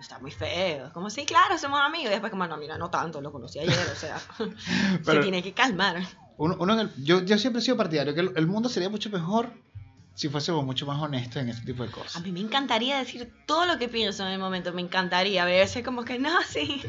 Está 0.00 0.18
muy 0.18 0.30
feo. 0.30 0.90
Como, 0.92 1.10
sí, 1.10 1.24
claro, 1.24 1.58
somos 1.58 1.80
amigos. 1.80 2.06
Y 2.08 2.10
después 2.10 2.30
como, 2.30 2.46
no, 2.46 2.56
mira, 2.56 2.78
no 2.78 2.90
tanto, 2.90 3.20
lo 3.20 3.32
conocí 3.32 3.58
ayer, 3.58 3.74
o 3.92 3.96
sea, 3.96 4.18
se 4.38 4.98
Pero- 5.04 5.22
tiene 5.22 5.42
que 5.42 5.52
calmar. 5.52 5.96
uno, 6.36 6.56
uno 6.58 6.72
en 6.74 6.80
el- 6.80 7.04
yo, 7.04 7.22
yo 7.24 7.38
siempre 7.38 7.60
he 7.60 7.64
sido 7.64 7.76
partidario 7.76 8.14
que 8.14 8.20
el, 8.20 8.32
el 8.36 8.46
mundo 8.46 8.68
sería 8.68 8.88
mucho 8.88 9.10
mejor 9.10 9.52
si 10.14 10.28
fuésemos 10.28 10.64
mucho 10.66 10.84
más 10.84 11.00
honestos 11.00 11.40
en 11.42 11.48
ese 11.48 11.62
tipo 11.64 11.82
de 11.82 11.88
A 11.88 11.92
cosas. 11.92 12.22
mí 12.22 12.30
me 12.30 12.40
encantaría 12.40 12.98
decir 12.98 13.32
todo 13.46 13.64
lo 13.64 13.78
que 13.78 13.88
pienso 13.88 14.26
en 14.26 14.32
el 14.32 14.38
momento, 14.38 14.72
me 14.74 14.82
encantaría. 14.82 15.44
A 15.44 15.46
veces 15.46 15.82
como 15.82 16.04
que, 16.04 16.18
no, 16.18 16.30
sí, 16.48 16.82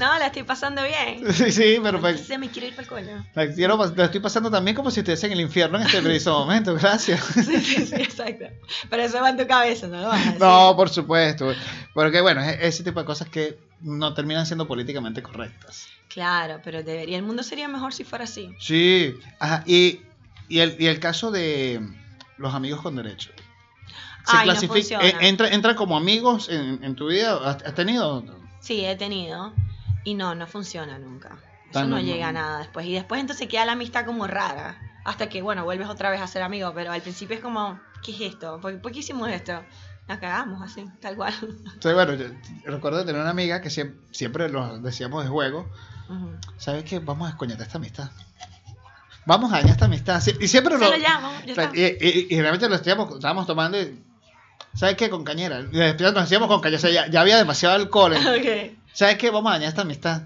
no, 0.00 0.18
la 0.18 0.26
estoy 0.26 0.44
pasando 0.44 0.82
bien. 0.82 1.24
Sí, 1.34 1.52
sí, 1.52 1.78
pero 1.82 1.98
Entonces 1.98 2.38
me 2.38 2.48
quiero 2.48 2.68
ir 2.68 2.74
para 2.74 2.82
el 2.84 2.88
coño. 2.88 3.26
la, 3.34 3.52
quiero 3.52 3.92
la 3.96 4.04
estoy 4.06 4.20
pasando 4.20 4.50
también 4.50 4.74
como 4.76 4.90
si 4.90 5.00
estuviese 5.00 5.26
en 5.26 5.32
el 5.32 5.40
infierno 5.40 5.78
en 5.78 5.86
este 5.86 6.00
preciso 6.00 6.38
momento, 6.38 6.74
gracias. 6.74 7.20
Sí, 7.34 7.60
sí, 7.60 7.86
sí, 7.86 7.94
exacto. 7.96 8.46
Pero 8.88 9.02
eso 9.02 9.20
va 9.20 9.30
en 9.30 9.36
tu 9.36 9.46
cabeza, 9.46 9.86
no 9.86 10.00
lo 10.00 10.08
vas 10.08 10.20
a 10.22 10.24
decir. 10.24 10.40
No, 10.40 10.74
por 10.76 10.88
supuesto. 10.88 11.52
Porque 11.92 12.20
bueno, 12.22 12.40
es 12.42 12.56
ese 12.60 12.82
tipo 12.84 13.00
de 13.00 13.06
cosas 13.06 13.28
que 13.28 13.58
no 13.82 14.14
terminan 14.14 14.46
siendo 14.46 14.66
políticamente 14.66 15.22
correctas. 15.22 15.86
Claro, 16.08 16.60
pero 16.64 16.82
debería, 16.82 17.16
el 17.18 17.22
mundo 17.24 17.42
sería 17.42 17.68
mejor 17.68 17.92
si 17.92 18.04
fuera 18.04 18.24
así. 18.24 18.54
Sí, 18.58 19.14
ajá, 19.38 19.62
y, 19.66 20.00
y, 20.48 20.60
el, 20.60 20.76
y 20.78 20.86
el 20.86 20.98
caso 20.98 21.30
de 21.30 21.80
los 22.40 22.54
amigos 22.54 22.80
con 22.80 22.96
derecho. 22.96 23.30
Se 24.26 24.36
Ay, 24.36 24.48
no 24.48 24.52
clasifica- 24.54 24.72
funciona. 24.74 25.04
eh, 25.06 25.14
entra, 25.22 25.48
entra 25.48 25.74
como 25.74 25.96
amigos 25.96 26.48
en, 26.48 26.82
en 26.84 26.94
tu 26.94 27.08
vida. 27.08 27.36
¿Has, 27.48 27.62
has 27.64 27.74
tenido? 27.74 28.24
Sí, 28.60 28.84
he 28.84 28.96
tenido. 28.96 29.52
Y 30.04 30.14
no, 30.14 30.34
no 30.34 30.46
funciona 30.46 30.98
nunca. 30.98 31.38
Eso 31.70 31.84
no 31.86 32.00
llega 32.00 32.28
a 32.28 32.32
nada 32.32 32.58
después. 32.58 32.84
Y 32.86 32.92
después 32.94 33.20
entonces 33.20 33.46
queda 33.48 33.64
la 33.64 33.72
amistad 33.72 34.04
como 34.04 34.26
rara. 34.26 34.78
Hasta 35.04 35.28
que, 35.28 35.40
bueno, 35.40 35.64
vuelves 35.64 35.88
otra 35.88 36.10
vez 36.10 36.20
a 36.20 36.26
ser 36.26 36.42
amigo. 36.42 36.72
Pero 36.74 36.92
al 36.92 37.00
principio 37.00 37.36
es 37.36 37.42
como, 37.42 37.80
¿qué 38.02 38.12
es 38.12 38.20
esto? 38.32 38.60
¿Por, 38.60 38.80
por 38.80 38.92
qué 38.92 38.98
hicimos 39.00 39.28
esto? 39.30 39.64
Nos 40.08 40.18
cagamos 40.18 40.60
así, 40.62 40.84
tal 41.00 41.16
cual. 41.16 41.32
Entonces, 41.40 41.94
bueno, 41.94 42.14
yo 42.14 42.26
recuerdo 42.64 43.04
tener 43.04 43.20
una 43.20 43.30
amiga 43.30 43.60
que 43.60 43.70
siempre, 43.70 44.00
siempre 44.10 44.48
lo 44.48 44.78
decíamos 44.80 45.22
de 45.24 45.30
juego. 45.30 45.70
Ujú. 46.08 46.32
¿Sabes 46.58 46.84
qué? 46.84 46.98
Vamos 46.98 47.26
a 47.28 47.30
descoñetar 47.30 47.62
esta 47.66 47.78
amistad. 47.78 48.10
Vamos 49.30 49.52
a 49.52 49.56
dañar 49.58 49.70
esta 49.70 49.84
amistad. 49.84 50.20
Y 50.40 50.48
siempre 50.48 50.76
Se 50.76 50.84
lo 50.84 50.96
llamo, 50.96 51.30
ya 51.46 51.52
o 51.52 51.54
sea, 51.54 51.64
está. 51.66 51.76
y, 51.78 51.84
y- 51.84 52.26
y 52.30 52.40
realmente 52.40 52.68
lo 52.68 52.74
estábamos, 52.74 53.14
estábamos 53.14 53.46
tomando. 53.46 53.80
y- 53.80 53.96
¿Sabes 54.74 54.96
qué? 54.96 55.08
Con 55.08 55.22
cañera. 55.22 55.60
Nos 55.62 56.16
hacíamos 56.16 56.48
con 56.48 56.60
cañera. 56.60 56.78
O 56.78 56.80
sea, 56.80 56.90
ya, 56.90 57.06
ya 57.08 57.20
había 57.20 57.36
demasiado 57.36 57.76
alcohol. 57.76 58.14
en- 58.14 58.26
Ok. 58.26 58.76
¿Sabes 58.92 59.18
qué? 59.18 59.30
Vamos 59.30 59.50
a 59.50 59.54
dañar 59.54 59.68
esta 59.68 59.82
amistad. 59.82 60.22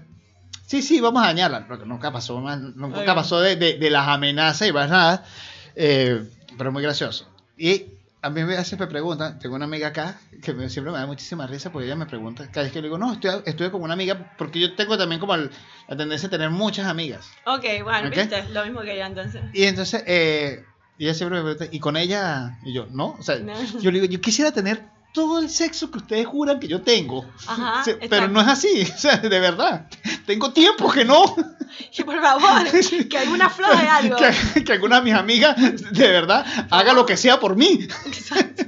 Sí, 0.65 0.81
sí, 0.81 0.99
vamos 1.01 1.21
a 1.21 1.27
dañarla. 1.27 1.67
Porque 1.67 1.85
nunca 1.85 2.11
pasó, 2.11 2.39
nunca 2.41 3.01
Ok. 3.01 3.05
pasó 3.15 3.39
de, 3.41 3.55
de- 3.57 3.77
de 3.77 3.89
las 3.91 4.07
amenazas 4.07 4.67
y 4.67 4.73
más 4.73 4.89
nada. 4.89 5.23
Eh, 5.75 6.23
pero 6.57 6.71
muy 6.71 6.81
gracioso. 6.81 7.27
Y 7.57 7.85
a 8.25 8.29
mí 8.31 8.43
me 8.43 8.57
hace 8.57 8.75
me 8.75 8.87
preguntan, 8.87 9.37
tengo 9.39 9.55
una 9.55 9.65
amiga 9.65 9.89
acá 9.89 10.19
que 10.41 10.53
me- 10.53 10.67
siempre 10.69 10.91
me 10.91 10.97
da 10.97 11.05
muchísima 11.05 11.45
risa 11.45 11.71
porque 11.71 11.85
ella 11.85 11.95
me 11.95 12.07
pregunta, 12.07 12.49
cada 12.51 12.63
vez 12.63 12.71
que 12.73 12.79
le 12.81 12.87
digo, 12.87 12.97
no, 12.97 13.13
estoy, 13.13 13.41
estuve 13.45 13.69
con 13.71 13.81
una 13.83 13.93
amiga, 13.93 14.33
porque 14.37 14.59
yo 14.59 14.75
tengo 14.75 14.97
también 14.97 15.19
como 15.21 15.35
el- 15.35 15.51
la 15.87 15.95
tendencia 15.95 16.27
a 16.27 16.31
tener 16.31 16.49
muchas 16.49 16.87
amigas. 16.87 17.29
Ok, 17.45 17.63
bueno, 17.83 18.07
Ok. 18.07 18.15
viste, 18.15 18.43
lo 18.51 18.63
mismo 18.65 18.81
que 18.81 18.97
yo 18.97 19.05
entonces. 19.05 19.41
Y 19.53 19.63
entonces, 19.65 20.03
eh, 20.07 20.65
ella 20.97 21.13
siempre 21.13 21.37
me 21.41 21.43
pregunta, 21.53 21.75
¿y 21.75 21.79
con 21.79 21.97
ella? 21.97 22.57
Y 22.63 22.73
yo, 22.73 22.87
no, 22.89 23.11
o 23.19 23.21
sea, 23.23 23.37
No. 23.37 23.53
yo 23.79 23.91
le 23.91 23.99
digo, 24.01 24.11
yo 24.11 24.19
quisiera 24.21 24.51
tener 24.51 24.81
todo 25.15 25.39
el 25.39 25.49
sexo 25.49 25.89
que 25.89 25.99
ustedes 25.99 26.27
juran 26.27 26.59
que 26.59 26.67
yo 26.67 26.81
tengo. 26.81 27.25
Ajá, 27.47 27.83
Sí, 27.85 27.93
pero 28.09 28.27
no 28.27 28.41
es 28.41 28.47
así, 28.47 28.81
o 28.95 28.97
sea, 28.97 29.17
de 29.17 29.39
verdad. 29.39 29.87
Tengo 30.27 30.51
tiempo 30.51 30.91
que 30.91 31.05
no. 31.05 31.23
Y 31.97 32.03
por 32.03 32.21
favor, 32.21 32.63
que 33.09 33.17
alguna 33.17 33.49
flor 33.49 33.77
de 33.77 33.87
algo. 33.87 34.17
Que, 34.17 34.63
que 34.63 34.73
alguna 34.73 34.97
de 34.97 35.03
mis 35.03 35.13
amigas, 35.13 35.55
de 35.57 36.11
verdad, 36.11 36.45
haga 36.69 36.93
lo 36.93 37.05
que 37.05 37.15
sea 37.15 37.39
por 37.39 37.55
mí. 37.55 37.87
Exacto. 38.05 38.65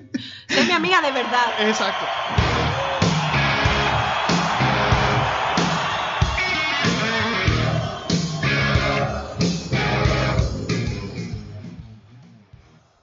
Ser 0.47 0.65
mi 0.65 0.71
amiga 0.71 1.01
de 1.01 1.11
verdad. 1.11 1.45
Exacto. 1.59 2.05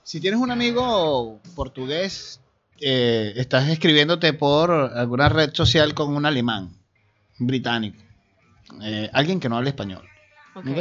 Si 0.03 0.21
tienes 0.21 0.41
un 0.41 0.51
amigo 0.51 1.41
portugués, 1.55 2.41
eh, 2.87 3.33
estás 3.37 3.69
escribiéndote 3.71 4.35
por 4.35 4.71
alguna 4.71 5.31
red 5.31 5.55
social 5.55 5.95
con 5.95 6.15
un 6.15 6.27
alemán, 6.27 6.71
un 7.41 7.47
británico, 7.47 7.99
eh, 8.83 9.09
alguien 9.13 9.41
que 9.41 9.49
no 9.49 9.57
hable 9.57 9.71
español. 9.71 10.03
Ok. 10.55 10.67
¿ok? 10.67 10.79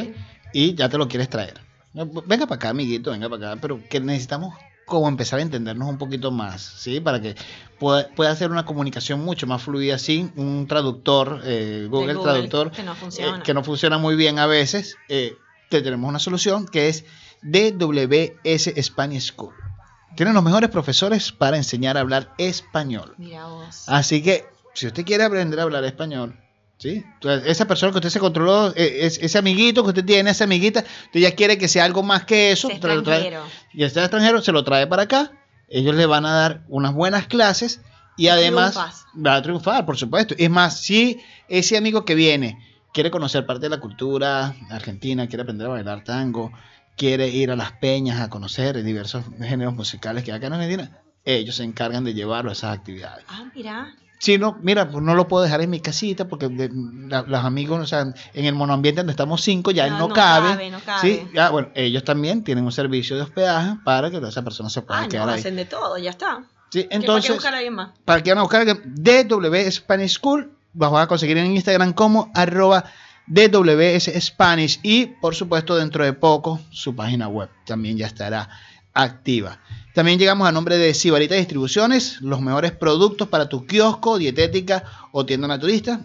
Y 0.54 0.76
ya 0.76 0.90
te 0.90 0.98
lo 0.98 1.08
quieres 1.08 1.30
traer. 1.30 1.60
Venga 1.94 2.46
para 2.46 2.56
acá, 2.56 2.70
amiguito, 2.70 3.12
venga 3.12 3.30
para 3.30 3.52
acá, 3.52 3.62
pero 3.62 3.80
que 3.90 4.00
necesitamos 4.00 4.54
como 4.86 5.08
empezar 5.08 5.40
a 5.40 5.42
entendernos 5.44 5.88
un 5.88 5.98
poquito 5.98 6.30
más, 6.30 6.62
¿sí? 6.62 7.00
Para 7.00 7.22
que 7.22 7.36
pueda, 7.80 8.10
pueda 8.10 8.32
hacer 8.32 8.52
una 8.52 8.66
comunicación 8.66 9.24
mucho 9.24 9.48
más 9.48 9.62
fluida 9.62 9.98
sin 9.98 10.34
un 10.36 10.68
traductor, 10.68 11.42
eh, 11.46 11.88
Google, 11.90 12.16
Google, 12.16 12.32
Traductor, 12.32 12.72
que 12.72 12.84
no 12.84 12.92
eh, 12.92 12.96
funciona. 12.96 13.44
que 13.44 13.54
no 13.54 13.64
funciona 13.64 13.98
muy 13.98 14.16
bien 14.16 14.40
a 14.40 14.48
veces. 14.48 14.98
eh, 15.08 15.38
te 15.70 15.82
tenemos 15.82 16.08
una 16.08 16.20
solución 16.20 16.68
que 16.68 16.90
es 16.90 17.06
DWS 17.42 18.74
Spanish 18.84 19.32
School. 19.32 19.54
Tienen 20.16 20.34
los 20.36 20.44
mejores 20.44 20.70
profesores 20.70 21.32
para 21.32 21.58
enseñar 21.58 21.98
a 21.98 22.02
hablar 22.02 22.34
español. 22.38 23.16
Mira 23.18 23.46
vos. 23.48 23.84
Así 23.88 24.22
que, 24.22 24.46
si 24.74 24.88
usted 24.88 25.06
quiere 25.06 25.24
aprender 25.24 25.60
a 25.60 25.64
hablar 25.64 25.84
español, 25.86 26.40
¿sí? 26.78 27.04
Entonces, 27.16 27.50
esa 27.50 27.66
persona 27.66 27.92
que 27.92 27.98
usted 28.00 28.10
se 28.10 28.20
controló, 28.20 28.74
es- 28.76 29.18
ese 29.22 29.38
amiguito 29.38 29.84
que 29.84 29.90
usted 29.90 30.06
tiene, 30.06 30.30
esa 30.32 30.44
amiguita, 30.44 30.84
usted 31.06 31.20
ya 31.20 31.32
quiere 31.36 31.58
que 31.58 31.68
sea 31.68 31.86
algo 31.86 32.04
más 32.04 32.26
que 32.26 32.52
eso. 32.52 32.68
Te 32.68 32.76
lo 32.76 33.02
trae- 33.04 33.20
extranjero. 33.22 33.44
y 33.74 33.84
este 33.84 34.00
extranjero 34.02 34.42
se 34.42 34.52
lo 34.52 34.64
trae 34.64 34.86
para 34.88 35.04
acá. 35.04 35.32
Ellos 35.70 35.96
le 35.96 36.06
van 36.06 36.26
a 36.26 36.34
dar 36.34 36.64
unas 36.68 36.94
buenas 36.94 37.26
clases 37.28 37.82
y 38.18 38.28
además 38.28 38.74
Triunfas. 38.74 39.06
va 39.26 39.36
a 39.36 39.42
triunfar, 39.42 39.86
por 39.86 39.98
supuesto. 39.98 40.36
Es 40.38 40.50
más, 40.50 40.80
si 40.82 41.20
ese 41.48 41.78
amigo 41.78 42.06
que 42.06 42.14
viene 42.14 42.60
quiere 42.94 43.10
conocer 43.10 43.46
parte 43.48 43.62
de 43.64 43.70
la 43.70 43.80
cultura 43.80 44.54
argentina, 44.70 45.26
quiere 45.28 45.42
aprender 45.42 45.66
a 45.66 45.72
bailar 45.72 46.04
tango, 46.04 46.52
quiere 46.98 47.28
ir 47.30 47.52
a 47.52 47.56
las 47.56 47.72
peñas 47.74 48.20
a 48.22 48.30
conocer 48.30 48.82
diversos 48.84 49.24
géneros 49.40 49.74
musicales 49.74 50.24
que 50.24 50.32
hay 50.32 50.38
acá 50.38 50.48
en 50.48 50.54
Argentina, 50.54 50.92
ellos 51.26 51.56
se 51.56 51.64
encargan 51.64 52.04
de 52.04 52.14
llevarlo 52.14 52.50
a 52.50 52.54
esas 52.54 52.78
actividades. 52.78 53.26
Ah, 53.30 53.46
mira. 53.56 53.96
Si 54.20 54.38
no, 54.38 54.58
mira, 54.62 54.90
pues 54.90 55.04
no 55.04 55.16
lo 55.16 55.28
puedo 55.28 55.44
dejar 55.44 55.60
en 55.62 55.70
mi 55.70 55.82
casita 55.82 56.30
porque 56.30 56.48
de- 56.48 56.70
la- 57.10 57.24
los 57.24 57.44
amigos, 57.44 57.82
o 57.82 57.86
sea, 57.86 58.02
en 58.34 58.46
el 58.46 58.56
monoambiente 58.56 59.00
donde 59.02 59.12
estamos 59.12 59.42
cinco 59.42 59.72
ya 59.72 59.88
No, 59.88 60.00
no, 60.00 60.08
no 60.10 60.14
cabe. 60.14 60.50
cabe, 60.52 60.70
no 60.70 60.80
cabe. 60.80 61.02
Sí, 61.02 61.28
ya, 61.34 61.50
bueno, 61.50 61.70
ellos 61.76 62.06
también 62.06 62.42
tienen 62.44 62.64
un 62.64 62.72
servicio 62.72 63.18
de 63.18 63.24
hospedaje 63.24 63.76
para 63.84 64.10
que 64.10 64.18
esa 64.26 64.42
persona 64.42 64.70
se 64.70 64.82
pueda 64.82 65.02
Ah, 65.02 65.08
quedar 65.10 65.26
no, 65.26 65.34
ahí. 65.34 65.40
hacen 65.42 65.58
de 65.58 65.66
todo, 65.66 65.98
ya 65.98 66.12
está. 66.12 66.46
Sí, 66.70 66.84
¿Qué- 66.84 66.84
¿Para 66.86 66.90
qué 66.90 66.96
entonces, 66.96 67.34
buscar 67.34 67.54
a 67.54 67.58
alguien 67.58 67.74
más? 67.74 67.90
para 68.06 68.24
que 68.24 68.30
van 68.32 68.38
a 68.40 68.42
buscar 68.44 68.66
DW 68.66 69.72
Spanish 69.72 70.12
School, 70.14 70.52
los 70.74 70.92
van 70.92 71.04
a 71.04 71.08
conseguir 71.08 71.38
en 71.38 71.48
Instagram 71.54 71.92
como 71.92 72.32
arroba 72.34 72.86
DWS 73.28 74.12
Spanish 74.20 74.80
y 74.84 75.06
por 75.06 75.36
supuesto 75.36 75.76
dentro 75.76 76.04
de 76.04 76.14
poco 76.14 76.60
su 76.72 76.96
página 76.96 77.28
web 77.28 77.50
también 77.66 77.98
ya 77.98 78.08
estará 78.08 78.50
activa. 78.94 79.60
También 79.94 80.20
llegamos 80.20 80.48
a 80.48 80.52
nombre 80.52 80.78
de 80.78 80.94
Sibarita 80.94 81.36
Distribuciones, 81.36 82.20
los 82.22 82.42
mejores 82.42 82.72
productos 82.72 83.28
para 83.28 83.48
tu 83.50 83.66
kiosco, 83.66 84.18
dietética 84.18 84.84
o 85.12 85.26
tienda 85.26 85.48
naturista. 85.48 86.02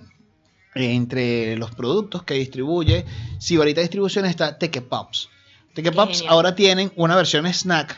Entre 0.74 1.56
los 1.56 1.74
productos 1.74 2.22
que 2.22 2.34
distribuye 2.34 3.04
Sibarita 3.38 3.80
Distribuciones 3.80 4.30
está 4.30 4.58
Teque 4.58 4.82
Pops. 4.82 5.28
Qué 5.74 5.92
Pops 5.92 6.24
ahora 6.28 6.54
tienen 6.54 6.92
una 6.96 7.14
versión 7.14 7.46
snack, 7.46 7.96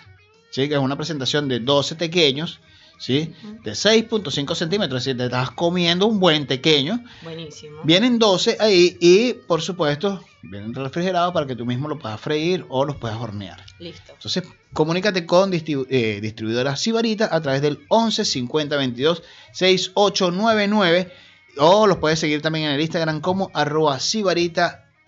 ¿sí? 0.51 0.69
que 0.69 0.75
es 0.75 0.81
una 0.81 0.97
presentación 0.97 1.49
de 1.49 1.61
12 1.61 1.97
pequeños, 1.97 2.61
¿sí? 3.01 3.35
De 3.65 3.73
6.5 3.73 4.55
centímetros. 4.55 5.03
Si 5.03 5.15
te 5.15 5.25
estás 5.25 5.51
comiendo 5.51 6.07
un 6.07 6.21
buen 6.21 6.47
pequeño, 6.47 7.03
Buenísimo. 7.23 7.81
vienen 7.83 8.19
12 8.21 8.59
ahí 8.61 8.97
y 9.01 9.33
por 9.33 9.63
supuesto 9.63 10.23
vienen 10.43 10.73
refrigerados 10.75 11.33
para 11.35 11.47
que 11.47 11.57
tú 11.57 11.67
mismo 11.67 11.89
lo 11.89 11.99
puedas 11.99 12.21
freír 12.21 12.65
o 12.69 12.85
los 12.85 12.97
puedas 12.97 13.17
hornear. 13.19 13.65
Listo. 13.79 14.13
Entonces, 14.13 14.45
comunícate 14.73 15.27
con 15.27 15.51
distribu- 15.51 15.87
eh, 15.91 16.21
distribuidora 16.23 16.77
Sibarita 16.77 17.29
a 17.35 17.41
través 17.41 17.61
del 17.63 17.85
11 17.89 18.25
50 18.25 18.77
22 18.77 19.23
6899 19.53 21.13
o 21.59 21.87
los 21.87 21.97
puedes 21.99 22.19
seguir 22.21 22.41
también 22.43 22.67
en 22.67 22.73
el 22.73 22.81
Instagram 22.81 23.21
como 23.21 23.51
arroba 23.55 23.99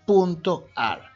sibarita.ar. 0.06 1.12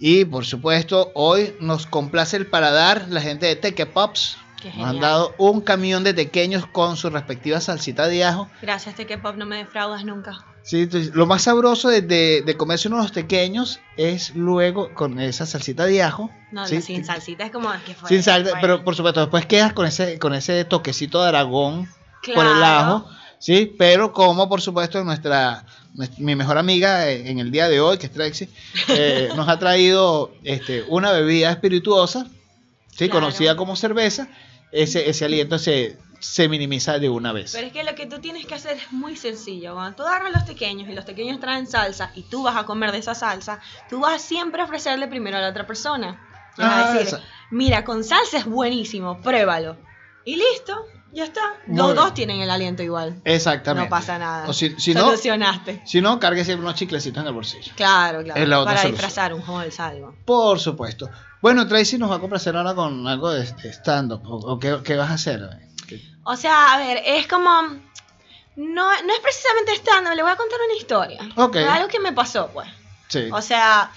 Y 0.00 0.24
por 0.24 0.46
supuesto, 0.46 1.10
hoy 1.14 1.54
nos 1.60 1.86
complace 1.86 2.36
el 2.36 2.46
paladar 2.46 3.06
la 3.08 3.20
gente 3.20 3.46
de 3.46 3.56
Teque 3.56 3.84
Pops. 3.86 4.36
Han 4.80 5.00
dado 5.00 5.34
un 5.38 5.60
camión 5.60 6.04
de 6.04 6.14
pequeños 6.14 6.66
con 6.66 6.96
su 6.96 7.10
respectiva 7.10 7.60
salsita 7.60 8.06
de 8.08 8.24
ajo. 8.24 8.48
Gracias, 8.62 8.94
Teque 8.96 9.18
Pop, 9.18 9.36
no 9.36 9.46
me 9.46 9.56
defraudas 9.58 10.04
nunca. 10.04 10.44
Sí, 10.62 10.82
entonces, 10.82 11.14
lo 11.14 11.24
más 11.26 11.42
sabroso 11.42 11.88
de, 11.88 12.02
de, 12.02 12.42
de 12.44 12.56
comerse 12.56 12.88
unos 12.88 13.10
pequeños 13.12 13.80
es 13.96 14.34
luego 14.34 14.92
con 14.94 15.18
esa 15.20 15.46
salsita 15.46 15.86
de 15.86 16.02
ajo. 16.02 16.30
No, 16.50 16.66
¿sí? 16.66 16.74
no, 16.76 16.80
sin 16.82 17.04
salsita 17.04 17.44
es 17.46 17.50
como 17.52 17.70
que 17.86 17.94
fue. 17.94 18.08
Sin 18.08 18.22
sal, 18.22 18.44
fue- 18.46 18.58
pero 18.60 18.84
por 18.84 18.94
supuesto, 18.94 19.20
después 19.20 19.46
quedas 19.46 19.72
con 19.72 19.86
ese, 19.86 20.18
con 20.18 20.34
ese 20.34 20.64
toquecito 20.64 21.22
de 21.22 21.28
Aragón 21.28 21.86
por 22.34 22.46
el 22.46 22.52
Claro. 22.56 22.96
ajo, 22.96 23.10
¿sí? 23.38 23.74
Pero 23.78 24.12
como 24.12 24.48
por 24.48 24.60
supuesto 24.60 25.02
nuestra, 25.04 25.64
mi 26.18 26.34
mejor 26.36 26.58
amiga 26.58 27.08
eh, 27.08 27.30
en 27.30 27.38
el 27.38 27.50
día 27.50 27.68
de 27.68 27.80
hoy, 27.80 27.96
que 27.96 28.06
es 28.06 28.12
Trexie, 28.12 28.48
eh, 28.88 29.30
nos 29.36 29.48
ha 29.48 29.58
traído 29.58 30.32
este, 30.44 30.84
una 30.88 31.12
bebida 31.12 31.50
espirituosa, 31.50 32.26
¿sí? 32.98 33.06
Claro. 33.08 33.20
Conocida 33.26 33.56
como 33.56 33.76
cerveza, 33.76 34.28
ese, 34.72 35.08
ese 35.08 35.24
aliento 35.24 35.58
se, 35.58 35.98
se 36.20 36.48
minimiza 36.48 36.98
de 36.98 37.08
una 37.08 37.32
vez. 37.32 37.52
Pero 37.54 37.68
es 37.68 37.72
que 37.72 37.84
lo 37.84 37.94
que 37.94 38.06
tú 38.06 38.18
tienes 38.20 38.44
que 38.44 38.54
hacer 38.54 38.76
es 38.76 38.92
muy 38.92 39.16
sencillo. 39.16 39.74
Cuando 39.74 39.96
tú 39.96 40.02
agarras 40.02 40.32
los 40.32 40.42
pequeños 40.42 40.88
y 40.88 40.92
los 40.94 41.04
pequeños 41.04 41.40
traen 41.40 41.66
salsa 41.66 42.10
y 42.14 42.22
tú 42.24 42.42
vas 42.42 42.56
a 42.56 42.64
comer 42.64 42.92
de 42.92 42.98
esa 42.98 43.14
salsa, 43.14 43.60
tú 43.88 44.00
vas 44.00 44.16
a 44.16 44.18
siempre 44.18 44.62
ofrecerle 44.62 45.08
primero 45.08 45.38
a 45.38 45.40
la 45.40 45.48
otra 45.50 45.66
persona. 45.66 46.20
Le 46.58 46.64
vas 46.64 46.72
Ah, 46.74 46.88
a 46.90 46.92
decir, 46.92 47.06
esa- 47.08 47.22
mira, 47.50 47.84
con 47.84 48.04
salsa 48.04 48.38
es 48.38 48.44
buenísimo, 48.44 49.20
pruébalo. 49.22 49.76
Y 50.24 50.36
listo, 50.36 50.76
ya 51.12 51.24
está. 51.24 51.40
Muy 51.66 51.76
Los 51.78 51.86
bien. 51.86 51.96
dos 51.96 52.12
tienen 52.14 52.40
el 52.42 52.50
aliento 52.50 52.82
igual. 52.82 53.22
Exactamente. 53.24 53.86
No 53.88 53.90
pasa 53.90 54.18
nada. 54.18 54.46
O 54.48 54.52
si, 54.52 54.74
si 54.78 54.92
no, 54.92 55.06
Solucionaste. 55.06 55.80
si 55.86 56.02
no, 56.02 56.18
cárguese 56.20 56.54
unos 56.56 56.74
chiclecitos 56.74 57.22
en 57.22 57.28
el 57.28 57.32
bolsillo. 57.32 57.72
Claro, 57.76 58.22
claro. 58.22 58.38
Es 58.42 58.46
la 58.48 58.58
otra 58.60 58.72
para 58.72 58.82
solución. 58.82 58.92
disfrazar 59.00 59.32
un 59.32 59.70
salvo. 59.72 60.14
Por 60.26 60.58
supuesto. 60.60 61.08
Bueno, 61.40 61.66
Tracy 61.68 61.98
nos 61.98 62.10
va 62.10 62.16
a 62.16 62.20
complacer 62.20 62.56
ahora 62.56 62.74
con 62.74 63.06
algo 63.06 63.30
de 63.30 63.44
stand-up. 63.72 64.22
¿O, 64.26 64.36
o 64.54 64.58
qué, 64.58 64.78
qué 64.84 64.96
vas 64.96 65.10
a 65.10 65.14
hacer? 65.14 65.40
¿Qué- 65.86 66.02
O 66.24 66.36
sea, 66.36 66.74
a 66.74 66.78
ver, 66.78 67.00
es 67.04 67.26
como. 67.26 67.50
No, 68.56 68.84
no 69.02 69.12
es 69.14 69.20
precisamente 69.22 69.72
estando, 69.74 70.12
le 70.14 70.22
voy 70.22 70.32
a 70.32 70.36
contar 70.36 70.58
una 70.66 70.76
historia. 70.76 71.20
Ok. 71.36 71.56
Algo 71.56 71.88
que 71.88 72.00
me 72.00 72.12
pasó, 72.12 72.48
pues. 72.52 72.68
Sí. 73.06 73.28
O 73.32 73.40
sea, 73.40 73.92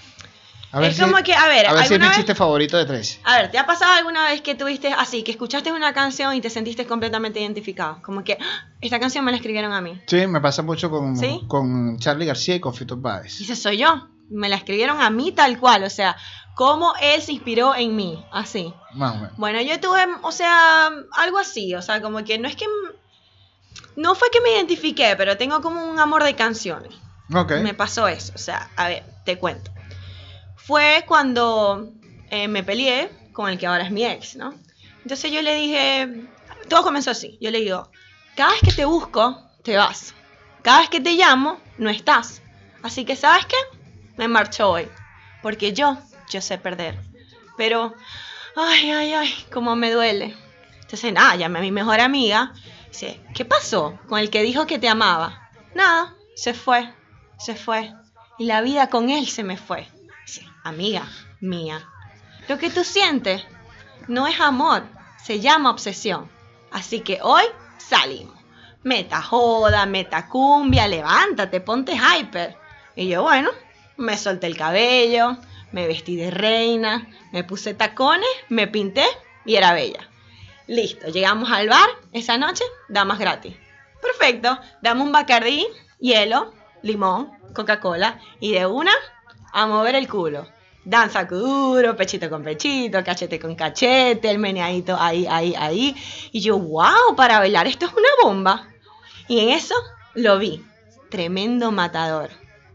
A 0.70 0.78
ver 0.78 0.90
es 0.90 0.96
si- 0.96 1.02
como 1.02 1.16
que, 1.24 1.34
a 1.34 1.48
ver, 1.48 1.66
A 1.66 1.72
ver 1.72 1.80
si 1.80 1.84
es 1.84 1.90
mi 1.90 1.94
¿alguna 1.96 2.08
vez- 2.10 2.16
chiste 2.18 2.34
favorito 2.36 2.76
de 2.78 2.84
Tracy. 2.86 3.18
A 3.24 3.38
ver, 3.38 3.50
¿te 3.50 3.58
ha 3.58 3.66
pasado 3.66 3.92
alguna 3.94 4.24
vez 4.28 4.40
que 4.40 4.54
tuviste 4.54 4.92
así, 4.92 5.24
que 5.24 5.32
escuchaste 5.32 5.72
una 5.72 5.92
canción 5.92 6.32
y 6.36 6.40
te 6.40 6.48
sentiste 6.48 6.86
completamente 6.86 7.40
identificado? 7.40 8.00
Como 8.02 8.22
que, 8.22 8.38
"Ah, 8.40 8.68
esta 8.80 9.00
canción 9.00 9.24
me 9.24 9.32
la 9.32 9.38
escribieron 9.38 9.72
a 9.72 9.80
mí. 9.80 10.00
Sí, 10.06 10.28
me 10.28 10.40
pasa 10.40 10.62
mucho 10.62 10.90
con, 10.90 11.16
¿Sí? 11.16 11.40
con 11.48 11.98
Charlie 11.98 12.26
García 12.26 12.54
y 12.54 12.60
con 12.60 12.72
Fito 12.72 12.94
Y 12.94 12.98
Páez. 13.02 13.40
ese 13.40 13.56
soy 13.56 13.78
yo. 13.78 14.08
Me 14.30 14.48
la 14.48 14.56
escribieron 14.56 15.00
a 15.00 15.10
mí 15.10 15.32
tal 15.32 15.58
cual, 15.58 15.84
o 15.84 15.90
sea, 15.90 16.16
cómo 16.54 16.94
él 17.00 17.20
se 17.22 17.32
inspiró 17.32 17.74
en 17.74 17.96
mí, 17.96 18.24
así. 18.32 18.72
Más 18.94 19.12
o 19.12 19.18
menos. 19.18 19.36
Bueno, 19.36 19.60
yo 19.60 19.78
tuve, 19.80 20.06
o 20.22 20.32
sea, 20.32 20.90
algo 21.12 21.38
así, 21.38 21.74
o 21.74 21.82
sea, 21.82 22.00
como 22.00 22.24
que 22.24 22.38
no 22.38 22.48
es 22.48 22.56
que... 22.56 22.66
No 23.96 24.14
fue 24.14 24.30
que 24.30 24.40
me 24.40 24.54
identifiqué, 24.54 25.14
pero 25.16 25.36
tengo 25.36 25.60
como 25.60 25.84
un 25.84 26.00
amor 26.00 26.24
de 26.24 26.34
canciones. 26.34 26.94
Ok. 27.34 27.52
Me 27.62 27.74
pasó 27.74 28.08
eso, 28.08 28.32
o 28.34 28.38
sea, 28.38 28.70
a 28.76 28.88
ver, 28.88 29.04
te 29.24 29.38
cuento. 29.38 29.70
Fue 30.56 31.04
cuando 31.06 31.90
eh, 32.30 32.48
me 32.48 32.62
peleé 32.62 33.10
con 33.32 33.50
el 33.50 33.58
que 33.58 33.66
ahora 33.66 33.84
es 33.84 33.90
mi 33.90 34.04
ex, 34.04 34.36
¿no? 34.36 34.54
Entonces 35.02 35.30
yo 35.30 35.42
le 35.42 35.54
dije, 35.54 36.28
todo 36.68 36.82
comenzó 36.82 37.10
así, 37.10 37.38
yo 37.40 37.50
le 37.50 37.60
digo, 37.60 37.90
cada 38.36 38.52
vez 38.52 38.60
que 38.60 38.72
te 38.72 38.84
busco, 38.84 39.42
te 39.62 39.76
vas. 39.76 40.14
Cada 40.62 40.80
vez 40.80 40.90
que 40.90 41.00
te 41.00 41.12
llamo, 41.14 41.60
no 41.78 41.90
estás. 41.90 42.40
Así 42.82 43.04
que, 43.04 43.16
¿sabes 43.16 43.46
qué? 43.46 43.56
Me 44.16 44.28
marcho 44.28 44.70
hoy. 44.70 44.88
Porque 45.42 45.72
yo, 45.72 45.98
yo 46.30 46.40
sé 46.40 46.58
perder. 46.58 46.98
Pero, 47.56 47.94
ay, 48.56 48.90
ay, 48.90 49.12
ay, 49.12 49.46
cómo 49.52 49.76
me 49.76 49.90
duele. 49.90 50.36
Entonces, 50.80 51.12
nada, 51.12 51.36
llamé 51.36 51.58
a 51.58 51.62
mi 51.62 51.72
mejor 51.72 52.00
amiga. 52.00 52.52
Dice, 52.88 53.20
¿qué 53.34 53.44
pasó 53.44 53.98
con 54.08 54.18
el 54.18 54.30
que 54.30 54.42
dijo 54.42 54.66
que 54.66 54.78
te 54.78 54.88
amaba? 54.88 55.50
Nada, 55.74 56.14
se 56.36 56.54
fue, 56.54 56.92
se 57.38 57.54
fue. 57.54 57.92
Y 58.38 58.44
la 58.44 58.60
vida 58.60 58.88
con 58.88 59.08
él 59.08 59.26
se 59.26 59.42
me 59.42 59.56
fue. 59.56 59.88
Dice, 60.26 60.46
amiga 60.62 61.08
mía, 61.40 61.88
lo 62.48 62.58
que 62.58 62.70
tú 62.70 62.84
sientes 62.84 63.44
no 64.08 64.26
es 64.26 64.40
amor, 64.40 64.84
se 65.22 65.40
llama 65.40 65.70
obsesión. 65.70 66.30
Así 66.70 67.00
que 67.00 67.20
hoy 67.22 67.44
salimos. 67.78 68.36
Meta 68.82 69.22
joda, 69.22 69.86
meta 69.86 70.28
cumbia, 70.28 70.88
levántate, 70.88 71.60
ponte 71.60 71.94
hyper. 71.94 72.56
Y 72.96 73.08
yo, 73.08 73.22
bueno, 73.22 73.50
me 74.02 74.18
solté 74.18 74.46
el 74.46 74.56
cabello, 74.56 75.38
me 75.70 75.86
vestí 75.86 76.16
de 76.16 76.30
reina, 76.30 77.08
me 77.32 77.44
puse 77.44 77.74
tacones, 77.74 78.28
me 78.48 78.66
pinté 78.68 79.04
y 79.44 79.54
era 79.54 79.72
bella. 79.72 80.08
Listo, 80.66 81.08
llegamos 81.08 81.50
al 81.50 81.68
bar 81.68 81.88
esa 82.12 82.36
noche, 82.36 82.64
damas 82.88 83.18
gratis. 83.18 83.56
Perfecto, 84.00 84.58
dame 84.82 85.02
un 85.02 85.12
bacardí, 85.12 85.66
hielo, 86.00 86.52
limón, 86.82 87.30
Coca-Cola 87.54 88.20
y 88.40 88.52
de 88.52 88.66
una 88.66 88.92
a 89.52 89.66
mover 89.66 89.94
el 89.94 90.08
culo. 90.08 90.46
Danza 90.84 91.24
duro, 91.24 91.96
pechito 91.96 92.28
con 92.28 92.42
pechito, 92.42 93.04
cachete 93.04 93.38
con 93.38 93.54
cachete, 93.54 94.28
el 94.28 94.38
meneadito 94.38 94.96
ahí, 94.98 95.26
ahí, 95.30 95.54
ahí. 95.56 95.96
Y 96.32 96.40
yo, 96.40 96.58
wow, 96.58 97.14
para 97.16 97.38
bailar 97.38 97.68
esto 97.68 97.86
es 97.86 97.92
una 97.92 98.08
bomba. 98.24 98.68
Y 99.28 99.40
en 99.40 99.50
eso 99.50 99.76
lo 100.14 100.38
vi. 100.38 100.64
Tremendo 101.08 101.70
matador. 101.70 102.30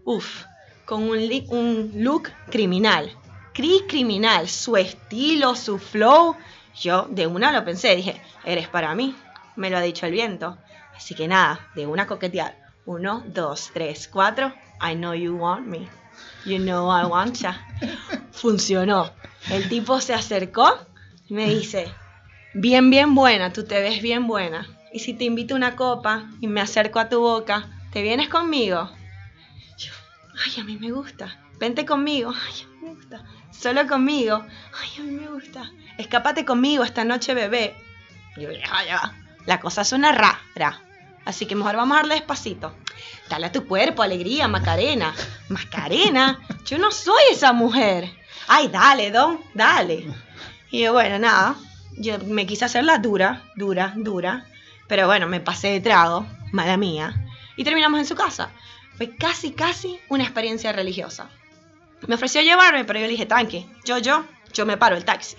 Uf, 0.05 0.45
con 0.87 1.03
un, 1.03 1.19
un 1.49 1.91
look 1.95 2.31
criminal. 2.49 3.11
Cris 3.53 3.83
criminal, 3.89 4.47
su 4.47 4.77
estilo, 4.77 5.53
su 5.53 5.77
flow. 5.77 6.37
Yo 6.79 7.07
de 7.09 7.27
una 7.27 7.51
lo 7.51 7.65
pensé, 7.65 7.95
dije, 7.95 8.21
eres 8.45 8.69
para 8.69 8.95
mí. 8.95 9.13
Me 9.57 9.69
lo 9.69 9.77
ha 9.77 9.81
dicho 9.81 10.05
el 10.05 10.13
viento. 10.13 10.57
Así 10.95 11.13
que 11.13 11.27
nada, 11.27 11.59
de 11.75 11.85
una 11.85 12.07
coquetear. 12.07 12.57
Uno, 12.85 13.21
dos, 13.27 13.69
tres, 13.73 14.07
cuatro. 14.07 14.53
I 14.81 14.95
know 14.95 15.13
you 15.13 15.35
want 15.35 15.67
me. 15.67 15.89
You 16.45 16.57
know 16.57 16.89
I 16.89 17.05
want 17.05 17.35
ya. 17.35 17.67
Funcionó. 18.31 19.11
El 19.49 19.67
tipo 19.67 19.99
se 19.99 20.13
acercó 20.13 20.77
y 21.27 21.33
me 21.33 21.49
dice, 21.49 21.91
bien, 22.53 22.89
bien 22.89 23.13
buena, 23.13 23.51
tú 23.51 23.65
te 23.65 23.81
ves 23.81 24.01
bien 24.01 24.25
buena. 24.25 24.65
Y 24.93 24.99
si 24.99 25.13
te 25.13 25.25
invito 25.25 25.53
a 25.53 25.57
una 25.57 25.75
copa 25.75 26.29
y 26.39 26.47
me 26.47 26.61
acerco 26.61 26.99
a 26.99 27.09
tu 27.09 27.19
boca, 27.19 27.67
¿te 27.91 28.01
vienes 28.01 28.29
conmigo? 28.29 28.89
Ay, 30.45 30.61
a 30.61 30.63
mí 30.63 30.77
me 30.77 30.91
gusta. 30.91 31.39
Vente 31.59 31.85
conmigo. 31.85 32.31
Ay, 32.31 32.63
a 32.63 32.67
mí 32.67 32.77
me 32.81 32.93
gusta. 32.95 33.23
Solo 33.51 33.87
conmigo. 33.87 34.45
Ay, 34.79 34.89
a 34.99 35.01
mí 35.01 35.11
me 35.11 35.27
gusta. 35.27 35.71
Escápate 35.97 36.45
conmigo 36.45 36.83
esta 36.83 37.03
noche, 37.03 37.33
bebé. 37.33 37.75
Yo, 38.35 38.51
ya, 38.51 38.85
ya. 38.85 39.13
La 39.45 39.59
cosa 39.59 39.83
suena 39.83 40.11
rara. 40.11 40.81
Así 41.25 41.45
que 41.45 41.55
mejor 41.55 41.75
vamos 41.75 41.95
a 41.97 42.01
darle 42.01 42.15
despacito. 42.15 42.73
Dale 43.29 43.47
a 43.47 43.51
tu 43.51 43.65
cuerpo, 43.65 44.03
alegría, 44.03 44.47
Macarena. 44.47 45.13
Macarena, 45.49 46.39
yo 46.65 46.77
no 46.77 46.91
soy 46.91 47.21
esa 47.31 47.51
mujer. 47.53 48.09
Ay, 48.47 48.69
dale, 48.69 49.11
Don, 49.11 49.39
dale. 49.53 50.07
Y 50.71 50.83
yo, 50.83 50.93
bueno, 50.93 51.19
nada. 51.19 51.55
Yo 51.97 52.19
me 52.19 52.45
quise 52.45 52.65
hacer 52.65 52.83
la 52.83 52.99
dura, 52.99 53.43
dura, 53.55 53.93
dura. 53.95 54.45
Pero 54.87 55.07
bueno, 55.07 55.27
me 55.27 55.39
pasé 55.39 55.69
de 55.69 55.81
trago, 55.81 56.25
mala 56.51 56.77
mía. 56.77 57.25
Y 57.57 57.63
terminamos 57.63 57.99
en 57.99 58.05
su 58.05 58.15
casa. 58.15 58.51
Fue 58.97 59.15
casi, 59.15 59.51
casi 59.51 59.99
una 60.09 60.23
experiencia 60.23 60.71
religiosa. 60.71 61.29
Me 62.07 62.15
ofreció 62.15 62.41
llevarme, 62.41 62.83
pero 62.83 62.99
yo 62.99 63.05
le 63.05 63.11
dije, 63.11 63.25
tranqui, 63.25 63.67
yo, 63.85 63.99
yo, 63.99 64.25
yo 64.53 64.65
me 64.65 64.77
paro 64.77 64.95
el 64.95 65.05
taxi. 65.05 65.37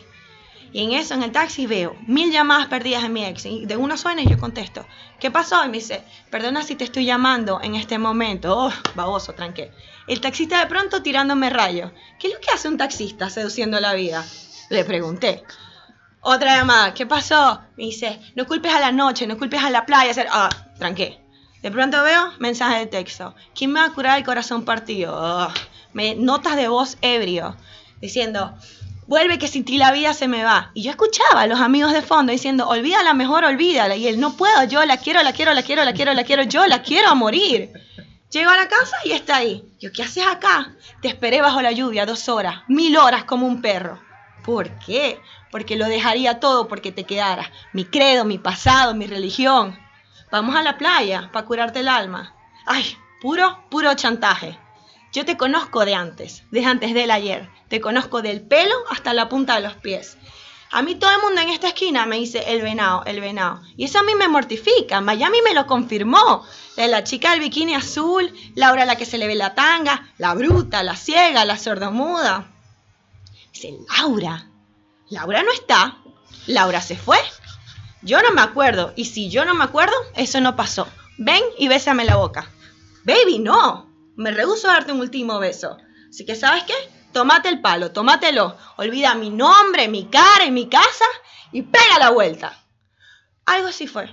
Y 0.73 0.85
en 0.85 0.93
eso, 0.93 1.15
en 1.15 1.23
el 1.23 1.33
taxi, 1.33 1.67
veo 1.67 1.97
mil 2.07 2.31
llamadas 2.31 2.67
perdidas 2.67 3.03
de 3.03 3.09
mi 3.09 3.25
ex. 3.25 3.47
Y 3.47 3.65
de 3.65 3.77
una 3.77 3.97
suena 3.97 4.23
y 4.23 4.29
yo 4.29 4.39
contesto, 4.39 4.87
¿qué 5.19 5.31
pasó? 5.31 5.65
Y 5.65 5.69
me 5.69 5.79
dice, 5.79 6.05
perdona 6.31 6.63
si 6.63 6.77
te 6.77 6.85
estoy 6.85 7.05
llamando 7.05 7.61
en 7.63 7.75
este 7.75 7.99
momento. 7.99 8.55
Oh, 8.57 8.73
baboso, 8.95 9.33
tranqué. 9.33 9.73
El 10.07 10.21
taxista 10.21 10.61
de 10.61 10.67
pronto 10.67 11.03
tirándome 11.03 11.51
rayos. 11.51 11.93
¿Qué 12.19 12.29
es 12.29 12.35
lo 12.35 12.41
que 12.41 12.51
hace 12.51 12.69
un 12.69 12.77
taxista 12.77 13.31
seduciendo 13.31 13.81
la 13.81 13.95
vida? 13.95 14.25
Le 14.69 14.85
pregunté. 14.85 15.43
Otra 16.21 16.57
llamada, 16.57 16.93
¿qué 16.93 17.07
pasó? 17.07 17.63
Me 17.77 17.85
dice, 17.85 18.21
no 18.35 18.47
culpes 18.47 18.75
a 18.75 18.81
la 18.81 18.93
noche, 18.93 19.27
no 19.27 19.39
culpes 19.39 19.63
a 19.63 19.71
la 19.71 19.87
playa. 19.87 20.13
Ah, 20.31 20.51
tranqué. 20.79 21.21
De 21.63 21.71
pronto 21.71 22.03
veo 22.03 22.33
mensaje 22.39 22.79
de 22.79 22.87
texto. 22.87 23.35
¿Quién 23.55 23.73
me 23.73 23.81
va 23.81 23.87
a 23.87 23.93
curar 23.93 24.19
el 24.19 24.25
corazón 24.25 24.65
partido? 24.65 25.51
Me, 25.93 26.15
notas 26.15 26.57
de 26.57 26.69
voz 26.69 26.97
ebrio. 27.03 27.57
Diciendo, 28.01 28.55
vuelve 29.09 29.39
que 29.39 29.49
sin 29.49 29.65
ti 29.65 29.77
la 29.77 29.91
vida 29.91 30.15
se 30.15 30.29
me 30.29 30.45
va. 30.45 30.71
Y 30.75 30.83
yo 30.83 30.91
escuchaba 30.91 31.43
a 31.43 31.47
los 31.47 31.61
amigos 31.61 31.93
de 31.93 32.03
fondo 32.03 32.31
diciendo, 32.31 32.69
olvídala 32.69 33.13
mejor, 33.15 33.45
olvídala. 33.45 33.97
Y 33.97 34.07
él, 34.07 34.21
no 34.21 34.37
puedo, 34.37 34.65
yo 34.65 34.85
la 34.85 34.99
quiero, 34.99 35.23
la 35.23 35.33
quiero, 35.33 35.53
la 35.53 35.63
quiero, 35.63 35.85
la 35.85 35.93
quiero, 35.93 36.15
la 36.15 36.25
quiero, 36.25 36.43
yo 36.45 36.67
la 36.67 36.83
quiero 36.83 37.09
a 37.09 37.15
morir. 37.15 37.73
Llego 38.31 38.51
a 38.51 38.57
la 38.57 38.69
casa 38.69 38.97
y 39.05 39.13
está 39.13 39.37
ahí. 39.37 39.65
Yo, 39.81 39.91
¿qué 39.91 40.03
haces 40.03 40.25
acá? 40.27 40.73
Te 41.01 41.09
esperé 41.09 41.41
bajo 41.41 41.63
la 41.63 41.73
lluvia 41.73 42.07
dos 42.07 42.29
horas, 42.29 42.63
mil 42.69 42.97
horas 42.99 43.25
como 43.25 43.47
un 43.47 43.63
perro. 43.63 44.01
¿Por 44.45 44.79
qué? 44.79 45.19
Porque 45.51 45.77
lo 45.77 45.87
dejaría 45.87 46.39
todo 46.39 46.69
porque 46.69 46.93
te 46.93 47.05
quedaras. 47.05 47.49
Mi 47.73 47.85
credo, 47.85 48.25
mi 48.25 48.39
pasado, 48.39 48.95
mi 48.95 49.07
religión. 49.07 49.79
Vamos 50.31 50.57
a 50.57 50.62
la 50.62 50.76
playa 50.76 51.31
para 51.33 51.47
curarte 51.47 51.81
el 51.81 51.89
alma. 51.89 52.35
Ay, 52.66 52.97
puro, 53.20 53.64
puro 53.70 53.95
chantaje. 53.95 54.59
Yo 55.12 55.24
te 55.24 55.39
conozco 55.39 55.85
de 55.87 55.95
antes, 55.95 56.43
desde 56.51 56.66
antes 56.66 56.95
del 56.95 57.11
ayer. 57.11 57.49
Te 57.68 57.81
conozco 57.81 58.20
del 58.20 58.43
pelo 58.43 58.74
hasta 58.91 59.14
la 59.14 59.29
punta 59.29 59.55
de 59.55 59.62
los 59.62 59.74
pies. 59.74 60.18
A 60.70 60.83
mí 60.83 60.97
todo 60.97 61.11
el 61.11 61.22
mundo 61.22 61.41
en 61.41 61.49
esta 61.49 61.68
esquina 61.68 62.05
me 62.05 62.16
dice 62.16 62.45
el 62.53 62.61
venado, 62.61 63.03
el 63.07 63.22
venado. 63.22 63.62
Y 63.79 63.85
eso 63.85 64.01
a 64.01 64.03
mí 64.03 64.14
me 64.14 64.29
mortifica. 64.29 65.01
Miami 65.01 65.39
me 65.43 65.55
lo 65.55 65.66
confirmó. 65.66 66.45
De 66.76 66.89
la 66.89 67.05
chica 67.05 67.31
del 67.31 67.41
bikini 67.41 67.74
azul, 67.74 68.33
Laura 68.55 68.85
la 68.85 68.97
que 68.97 69.07
se 69.07 69.16
le 69.16 69.26
ve 69.26 69.35
la 69.35 69.55
tanga, 69.55 70.12
la 70.18 70.35
bruta, 70.35 70.83
la 70.83 70.95
ciega, 70.95 71.47
la 71.47 71.57
sordomuda. 71.57 72.49
Dice, 73.53 73.79
Laura. 73.97 74.47
Laura 75.09 75.43
no 75.43 75.53
está. 75.53 75.97
Laura 76.47 76.83
se 76.83 76.97
fue. 76.97 77.18
Yo 78.03 78.23
no 78.23 78.31
me 78.33 78.41
acuerdo. 78.43 78.93
Y 78.97 79.07
si 79.07 79.29
yo 79.31 79.45
no 79.45 79.55
me 79.55 79.65
acuerdo, 79.65 79.95
eso 80.15 80.41
no 80.41 80.57
pasó. 80.57 80.87
Ven 81.19 81.43
y 81.59 81.69
bésame 81.69 82.05
la 82.05 82.17
boca. 82.17 82.47
Baby, 83.05 83.39
no. 83.41 83.89
Me 84.17 84.31
rehuso 84.31 84.69
a 84.69 84.75
darte 84.75 84.93
un 84.93 85.01
último 85.01 85.39
beso. 85.39 85.77
Así 86.09 86.25
que, 86.25 86.35
¿sabes 86.37 86.65
qué? 86.65 86.75
Tómate 87.13 87.49
el 87.49 87.61
palo, 87.61 87.91
tómatelo. 87.93 88.57
Olvida 88.77 89.15
mi 89.15 89.31
nombre, 89.31 89.89
mi 89.89 90.05
cara 90.07 90.45
y 90.45 90.51
mi 90.51 90.69
casa 90.69 91.05
y 91.53 91.63
pega 91.63 91.99
la 91.99 92.11
vuelta. 92.11 92.53
Algo 93.47 93.69
así 93.69 93.87
fue. 93.87 94.09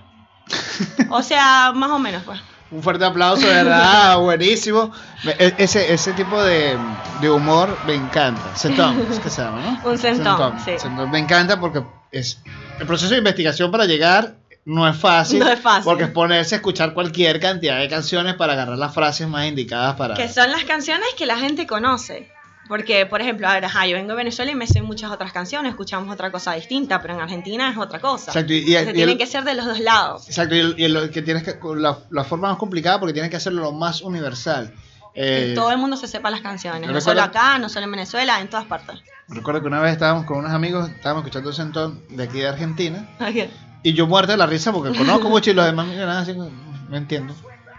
O 1.10 1.22
sea, 1.24 1.72
más 1.74 1.90
o 1.92 2.00
menos 2.00 2.24
fue. 2.24 2.40
Un 2.72 2.82
fuerte 2.82 3.06
aplauso, 3.06 3.46
de 3.46 3.54
verdad, 3.54 4.18
buenísimo. 4.22 4.92
E- 5.24 5.54
Ese, 5.58 5.94
ese 5.94 6.14
tipo 6.14 6.42
de, 6.42 6.78
de 7.22 7.30
humor 7.30 7.78
me 7.86 7.94
encanta. 7.94 8.56
Sentón, 8.56 9.06
es 9.12 9.20
que 9.20 9.30
se 9.30 9.42
llama, 9.44 9.62
¿no? 9.84 9.90
Un 9.90 9.98
sentón, 9.98 10.60
sí. 10.64 10.78
Sentón. 10.80 11.12
Me 11.12 11.20
encanta 11.20 11.60
porque 11.60 11.84
es 12.12 12.40
el 12.80 12.88
proceso 12.88 13.12
de 13.12 13.18
investigación 13.20 13.72
para 13.72 13.86
llegar 13.86 14.36
no 14.66 14.88
es 14.88 14.98
fácil. 14.98 15.40
No 15.40 15.48
es 15.50 15.60
fácil. 15.60 15.84
Porque 15.84 16.06
es 16.06 16.10
ponerse 16.10 16.56
a 16.56 16.58
escuchar 16.58 16.94
cualquier 16.96 17.40
cantidad 17.40 17.80
de 17.80 17.88
canciones 17.88 18.34
para 18.34 18.54
agarrar 18.54 18.78
las 18.80 18.94
frases 18.96 19.28
más 19.28 19.46
indicadas 19.48 19.96
para. 19.96 20.16
Que 20.16 20.28
son 20.28 20.50
las 20.52 20.64
canciones 20.64 21.08
que 21.18 21.26
la 21.28 21.38
gente 21.38 21.68
conoce. 21.68 22.32
Porque, 22.68 23.06
por 23.06 23.22
ejemplo, 23.22 23.48
a 23.48 23.54
ver, 23.54 23.66
ajá, 23.66 23.86
yo 23.86 23.96
vengo 23.96 24.10
de 24.14 24.16
Venezuela 24.16 24.52
y 24.52 24.56
me 24.56 24.66
sé 24.66 24.82
muchas 24.82 25.12
otras 25.12 25.32
canciones, 25.32 25.70
escuchamos 25.70 26.12
otra 26.12 26.32
cosa 26.32 26.54
distinta, 26.54 27.00
pero 27.00 27.14
en 27.14 27.20
Argentina 27.22 27.70
es 27.70 27.78
otra 27.78 28.00
cosa. 28.00 28.32
Exacto, 28.32 28.54
y- 28.54 28.58
y- 28.58 28.72
y 28.72 28.76
el- 28.76 28.92
tienen 28.94 29.20
que 29.20 29.28
ser 29.28 29.44
de 29.44 29.54
los 29.54 29.66
dos 29.68 29.80
lados. 29.80 30.28
Exacto, 30.28 30.56
y, 30.56 30.60
el- 30.62 30.76
y 31.06 31.10
que 31.12 31.22
tienes 31.22 31.44
que. 31.44 31.60
La, 31.76 32.00
la 32.10 32.24
forma 32.24 32.48
más 32.50 32.58
complicada 32.58 33.00
porque 33.00 33.14
tienes 33.14 33.30
que 33.30 33.38
hacerlo 33.38 33.62
lo 33.62 33.72
más 33.72 34.02
universal. 34.02 34.74
Eh, 35.16 35.48
que 35.50 35.56
todo 35.56 35.72
el 35.72 35.78
mundo 35.78 35.96
se 35.98 36.08
sepa 36.08 36.30
las 36.30 36.42
canciones. 36.42 36.82
No 36.82 36.88
recuerdo- 36.88 37.02
solo 37.12 37.22
acá, 37.24 37.58
no 37.58 37.70
solo 37.70 37.86
en 37.86 37.92
Venezuela, 37.92 38.40
en 38.42 38.50
todas 38.50 38.66
partes. 38.66 39.00
Recuerdo 39.28 39.62
que 39.62 39.68
una 39.68 39.80
vez 39.80 39.94
estábamos 39.94 40.26
con 40.26 40.38
unos 40.40 40.52
amigos, 40.52 40.90
estábamos 40.90 41.24
escuchando 41.24 41.50
un 41.50 41.56
sentón 41.56 42.04
de 42.10 42.24
aquí 42.24 42.40
de 42.40 42.48
Argentina. 42.50 43.08
Ok. 43.20 43.50
Y 43.84 43.94
yo 43.94 44.08
muerto 44.08 44.32
de 44.34 44.38
la 44.38 44.46
risa 44.46 44.72
porque 44.74 44.96
conozco 44.98 45.30
mucho 45.30 45.52
y 45.52 45.54
los 45.54 45.66
demás 45.66 45.88
me 45.88 45.94
miran 45.94 46.10
así, 46.18 46.34
no 46.34 46.50
entiendo. 46.98 47.34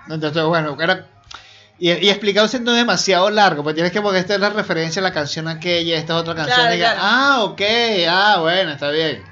Entonces, 0.09 0.43
bueno, 0.45 0.77
era, 0.81 1.07
Y, 1.79 1.91
y 1.91 2.09
explicado 2.09 2.49
siendo 2.49 2.73
demasiado 2.73 3.29
largo, 3.31 3.63
pues 3.63 3.75
tienes 3.75 3.93
que 3.93 4.01
porque 4.01 4.19
esta 4.21 4.35
es 4.35 4.41
la 4.41 4.49
referencia 4.51 5.01
a 5.01 5.03
la 5.03 5.13
canción 5.13 5.47
aquella, 5.47 5.97
esta 5.99 6.15
es 6.15 6.21
otra 6.21 6.35
canción. 6.35 6.57
Claro, 6.57 6.75
y 6.75 6.79
claro. 6.79 7.01
Ah, 7.03 7.39
ok, 7.45 7.61
ah, 8.09 8.37
bueno, 8.41 8.71
está 8.71 8.91
bien. 8.91 9.23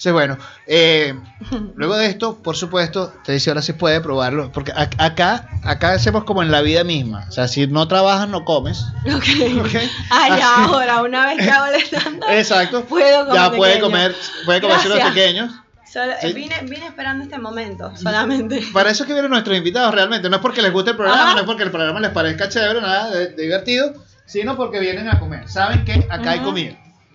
Entonces, 0.00 0.12
bueno, 0.14 0.38
eh, 0.66 1.14
luego 1.76 1.94
de 1.98 2.06
esto, 2.06 2.38
por 2.42 2.56
supuesto, 2.56 3.12
te 3.22 3.32
dice 3.32 3.50
ahora 3.50 3.60
sí 3.60 3.74
puede 3.74 4.00
probarlo, 4.00 4.50
porque 4.50 4.72
a- 4.72 4.88
acá, 4.98 5.46
acá 5.62 5.92
hacemos 5.92 6.24
como 6.24 6.42
en 6.42 6.50
la 6.50 6.62
vida 6.62 6.84
misma. 6.84 7.26
O 7.28 7.32
sea, 7.32 7.48
si 7.48 7.66
no 7.66 7.86
trabajas, 7.86 8.26
no 8.26 8.46
comes. 8.46 8.82
Ok. 9.04 9.24
Ok. 9.60 9.74
Ay, 10.10 10.32
Así. 10.32 10.42
ahora, 10.42 11.02
una 11.02 11.26
vez 11.26 11.36
que 11.44 11.50
hago 11.50 11.66
el 11.66 11.82
stand 11.82 12.22
Exacto. 12.30 12.84
Puedo 12.86 13.26
comer 13.26 13.34
ya 13.42 13.50
puede 13.50 13.72
pequeño. 13.74 13.84
comer, 13.90 14.16
puede 14.46 14.60
comer 14.62 14.78
los 14.86 14.98
pequeños. 15.00 15.52
Solo- 15.92 16.12
Sí. 16.22 16.32
vine, 16.32 16.54
vine 16.62 16.86
esperando 16.86 17.24
este 17.24 17.38
momento, 17.38 17.94
solamente. 17.94 18.62
Para 18.72 18.90
eso 18.90 19.02
es 19.02 19.06
que 19.06 19.12
vienen 19.12 19.30
nuestros 19.30 19.54
invitados 19.54 19.92
realmente. 19.94 20.30
No 20.30 20.36
es 20.36 20.42
porque 20.42 20.62
les 20.62 20.72
guste 20.72 20.92
el 20.92 20.96
programa, 20.96 21.24
Ajá. 21.24 21.32
no 21.34 21.40
es 21.40 21.44
porque 21.46 21.64
el 21.64 21.70
programa 21.70 22.00
les 22.00 22.10
parezca 22.12 22.48
chévere, 22.48 22.80
nada 22.80 23.10
de, 23.10 23.26
de 23.32 23.42
divertido, 23.42 23.92
sino 24.24 24.56
porque 24.56 24.78
vienen 24.80 25.08
a 25.10 25.18
comer. 25.20 25.46
Saben 25.46 25.84
que 25.84 26.06
acá 26.08 26.30
hay 26.30 26.38
Ujú. 26.38 26.48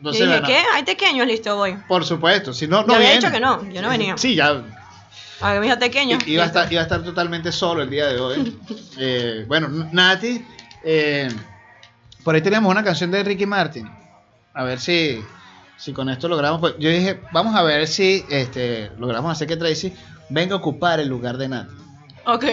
Y 0.04 0.12
dije, 0.12 0.28
bueno, 0.28 0.48
¿qué? 0.48 0.62
Hay 0.74 0.84
pequeños, 0.84 1.26
listo, 1.28 1.56
voy. 1.56 1.78
Por 1.88 2.06
supuesto, 2.06 2.54
si 2.54 2.68
no, 2.68 2.82
no 2.82 2.88
Yo 2.90 2.96
había 2.96 3.12
dicho 3.12 3.32
que 3.32 3.40
no, 3.40 3.64
yo 3.72 3.82
no 3.82 3.90
venía. 3.90 4.18
Sí, 4.18 4.36
ya 4.36 4.62
A 5.42 5.54
me 5.54 5.62
dijo 5.62 5.80
pequeño. 5.80 6.18
iba 6.26 6.44
a, 6.44 6.48
estar, 6.48 6.72
iba 6.72 6.82
a 6.82 6.84
estar 6.84 7.04
totalmente 7.04 7.52
solo 7.52 7.82
el 7.82 7.90
día 7.90 8.08
de 8.08 8.20
hoy. 8.20 8.60
Eh, 8.98 9.44
bueno, 9.48 9.68
Nati, 9.92 10.46
eh, 10.84 11.28
por 12.24 12.34
ahí 12.36 12.42
teníamos 12.42 12.72
una 12.72 12.84
canción 12.84 13.12
de 13.12 13.24
Ricky 13.24 13.46
Martin. 13.46 13.90
A 14.54 14.64
ver 14.64 14.80
si, 14.80 15.22
si 15.78 15.92
con 15.92 16.10
esto 16.10 16.30
logramos. 16.30 16.62
Pues, 16.62 16.76
yo 16.80 16.90
dije, 16.90 17.20
vamos 17.34 17.56
a 17.56 17.62
ver 17.64 17.88
si 17.88 18.24
este, 18.30 18.90
logramos 18.98 19.32
hacer 19.34 19.48
que 19.50 19.58
Tracy 19.58 19.94
venga 20.30 20.54
a 20.56 20.58
ocupar 20.60 21.00
el 21.02 21.10
lugar 21.10 21.38
de 21.38 21.50
Nati. 21.50 21.74
Ok. 22.26 22.46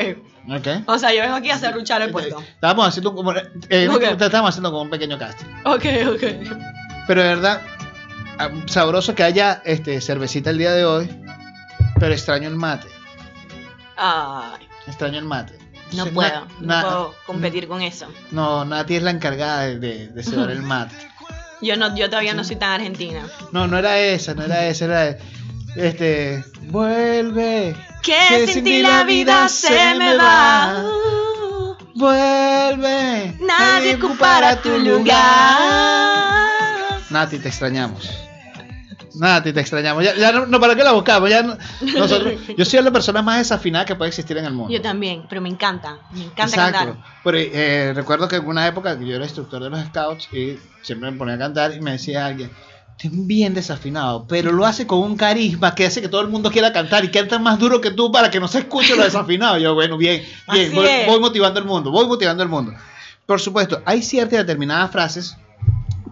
¿Ok? 0.50 0.66
O 0.86 0.98
sea, 0.98 1.14
yo 1.14 1.22
vengo 1.22 1.36
aquí 1.36 1.50
a 1.50 1.54
hacer 1.54 1.72
luchar 1.76 2.02
el 2.02 2.10
puesto. 2.10 2.40
Estábamos 2.40 2.88
haciendo 2.88 3.14
como, 3.14 3.32
eh, 3.32 3.88
Ok. 3.88 4.02
estábamos 4.02 4.48
haciendo 4.50 4.70
como 4.70 4.82
un 4.82 4.90
pequeño 4.90 5.16
casting. 5.16 5.46
Ok, 5.64 5.84
ok. 6.14 6.22
Pero 7.06 7.22
de 7.22 7.28
verdad, 7.28 7.62
ah, 8.38 8.50
sabroso 8.66 9.14
que 9.14 9.22
haya 9.22 9.62
este, 9.64 10.00
cervecita 10.00 10.50
el 10.50 10.58
día 10.58 10.72
de 10.72 10.84
hoy. 10.84 11.10
Pero 11.98 12.12
extraño 12.12 12.48
el 12.48 12.56
mate. 12.56 12.88
Ay, 13.96 14.66
Extraño 14.86 15.18
el 15.18 15.24
mate. 15.24 15.56
no 15.92 16.06
puedo. 16.06 16.46
no 16.60 16.80
puedo 16.80 17.14
competir 17.26 17.68
con 17.68 17.82
eso. 17.82 18.06
No, 18.30 18.64
Nati 18.64 18.96
es 18.96 19.02
la 19.02 19.10
encargada 19.10 19.62
de, 19.62 19.78
de, 19.78 20.08
de 20.08 20.22
cebar 20.22 20.50
el 20.50 20.62
mate. 20.62 20.96
Yo 21.62 21.76
no, 21.76 21.94
yo 21.94 22.10
todavía 22.10 22.34
no 22.34 22.42
soy 22.42 22.56
tan 22.56 22.70
argentina. 22.72 23.24
No, 23.52 23.68
no 23.68 23.78
era 23.78 23.96
esa, 23.96 24.34
no 24.34 24.42
era 24.42 24.66
esa, 24.66 24.84
era 24.86 25.16
este. 25.76 26.44
Vuelve. 26.62 27.76
Que 28.02 28.48
sin 28.48 28.64
ti 28.64 28.82
la 28.82 29.04
vida 29.04 29.48
se 29.48 29.94
me 29.94 30.16
va. 30.16 30.82
Vuelve. 31.94 33.36
Nadie 33.38 33.94
ocupará 33.94 34.60
tu 34.60 34.76
lugar. 34.76 35.12
Nati, 37.12 37.38
te 37.38 37.48
extrañamos. 37.48 38.08
Nati, 39.14 39.52
te 39.52 39.60
extrañamos. 39.60 40.02
Ya, 40.04 40.14
ya 40.16 40.32
no, 40.32 40.46
no, 40.46 40.58
¿para 40.58 40.74
qué 40.74 40.82
la 40.82 40.92
buscamos? 40.92 41.28
Ya 41.28 41.42
no- 41.42 41.56
nosotros, 41.98 42.34
yo 42.56 42.64
soy 42.64 42.82
la 42.82 42.90
persona 42.90 43.20
más 43.22 43.38
desafinada 43.38 43.84
que 43.84 43.94
puede 43.94 44.08
existir 44.08 44.36
en 44.38 44.46
el 44.46 44.54
mundo. 44.54 44.72
Yo 44.72 44.80
también, 44.80 45.24
pero 45.28 45.40
me 45.42 45.48
encanta. 45.50 45.98
Me 46.12 46.24
encanta 46.24 46.44
Exacto. 46.44 46.78
cantar. 46.78 47.04
Pero 47.22 47.38
eh, 47.38 47.92
recuerdo 47.94 48.26
que 48.28 48.36
en 48.36 48.46
una 48.46 48.66
época 48.66 48.98
yo 48.98 49.14
era 49.14 49.24
instructor 49.24 49.62
de 49.62 49.70
los 49.70 49.80
scouts 49.86 50.28
y 50.32 50.58
siempre 50.82 51.10
me 51.10 51.16
ponía 51.18 51.34
a 51.34 51.38
cantar 51.38 51.74
y 51.74 51.80
me 51.80 51.92
decía 51.92 52.24
alguien, 52.24 52.50
"Estás 52.96 53.10
bien 53.26 53.52
desafinado, 53.52 54.24
pero 54.26 54.50
lo 54.50 54.64
hace 54.64 54.86
con 54.86 55.00
un 55.00 55.16
carisma 55.16 55.74
que 55.74 55.84
hace 55.84 56.00
que 56.00 56.08
todo 56.08 56.22
el 56.22 56.28
mundo 56.28 56.50
quiera 56.50 56.72
cantar 56.72 57.04
y 57.04 57.10
canta 57.10 57.38
más 57.38 57.58
duro 57.58 57.82
que 57.82 57.90
tú 57.90 58.10
para 58.10 58.30
que 58.30 58.40
no 58.40 58.48
se 58.48 58.60
escuche 58.60 58.96
lo 58.96 59.04
desafinado. 59.04 59.58
Yo, 59.58 59.74
bueno, 59.74 59.98
bien, 59.98 60.22
bien, 60.50 60.74
voy, 60.74 60.86
voy 61.06 61.20
motivando 61.20 61.60
al 61.60 61.66
mundo, 61.66 61.90
voy 61.90 62.06
motivando 62.06 62.42
al 62.42 62.48
mundo. 62.48 62.72
Por 63.26 63.40
supuesto, 63.40 63.82
hay 63.84 64.02
ciertas 64.02 64.38
determinadas 64.38 64.90
frases 64.90 65.36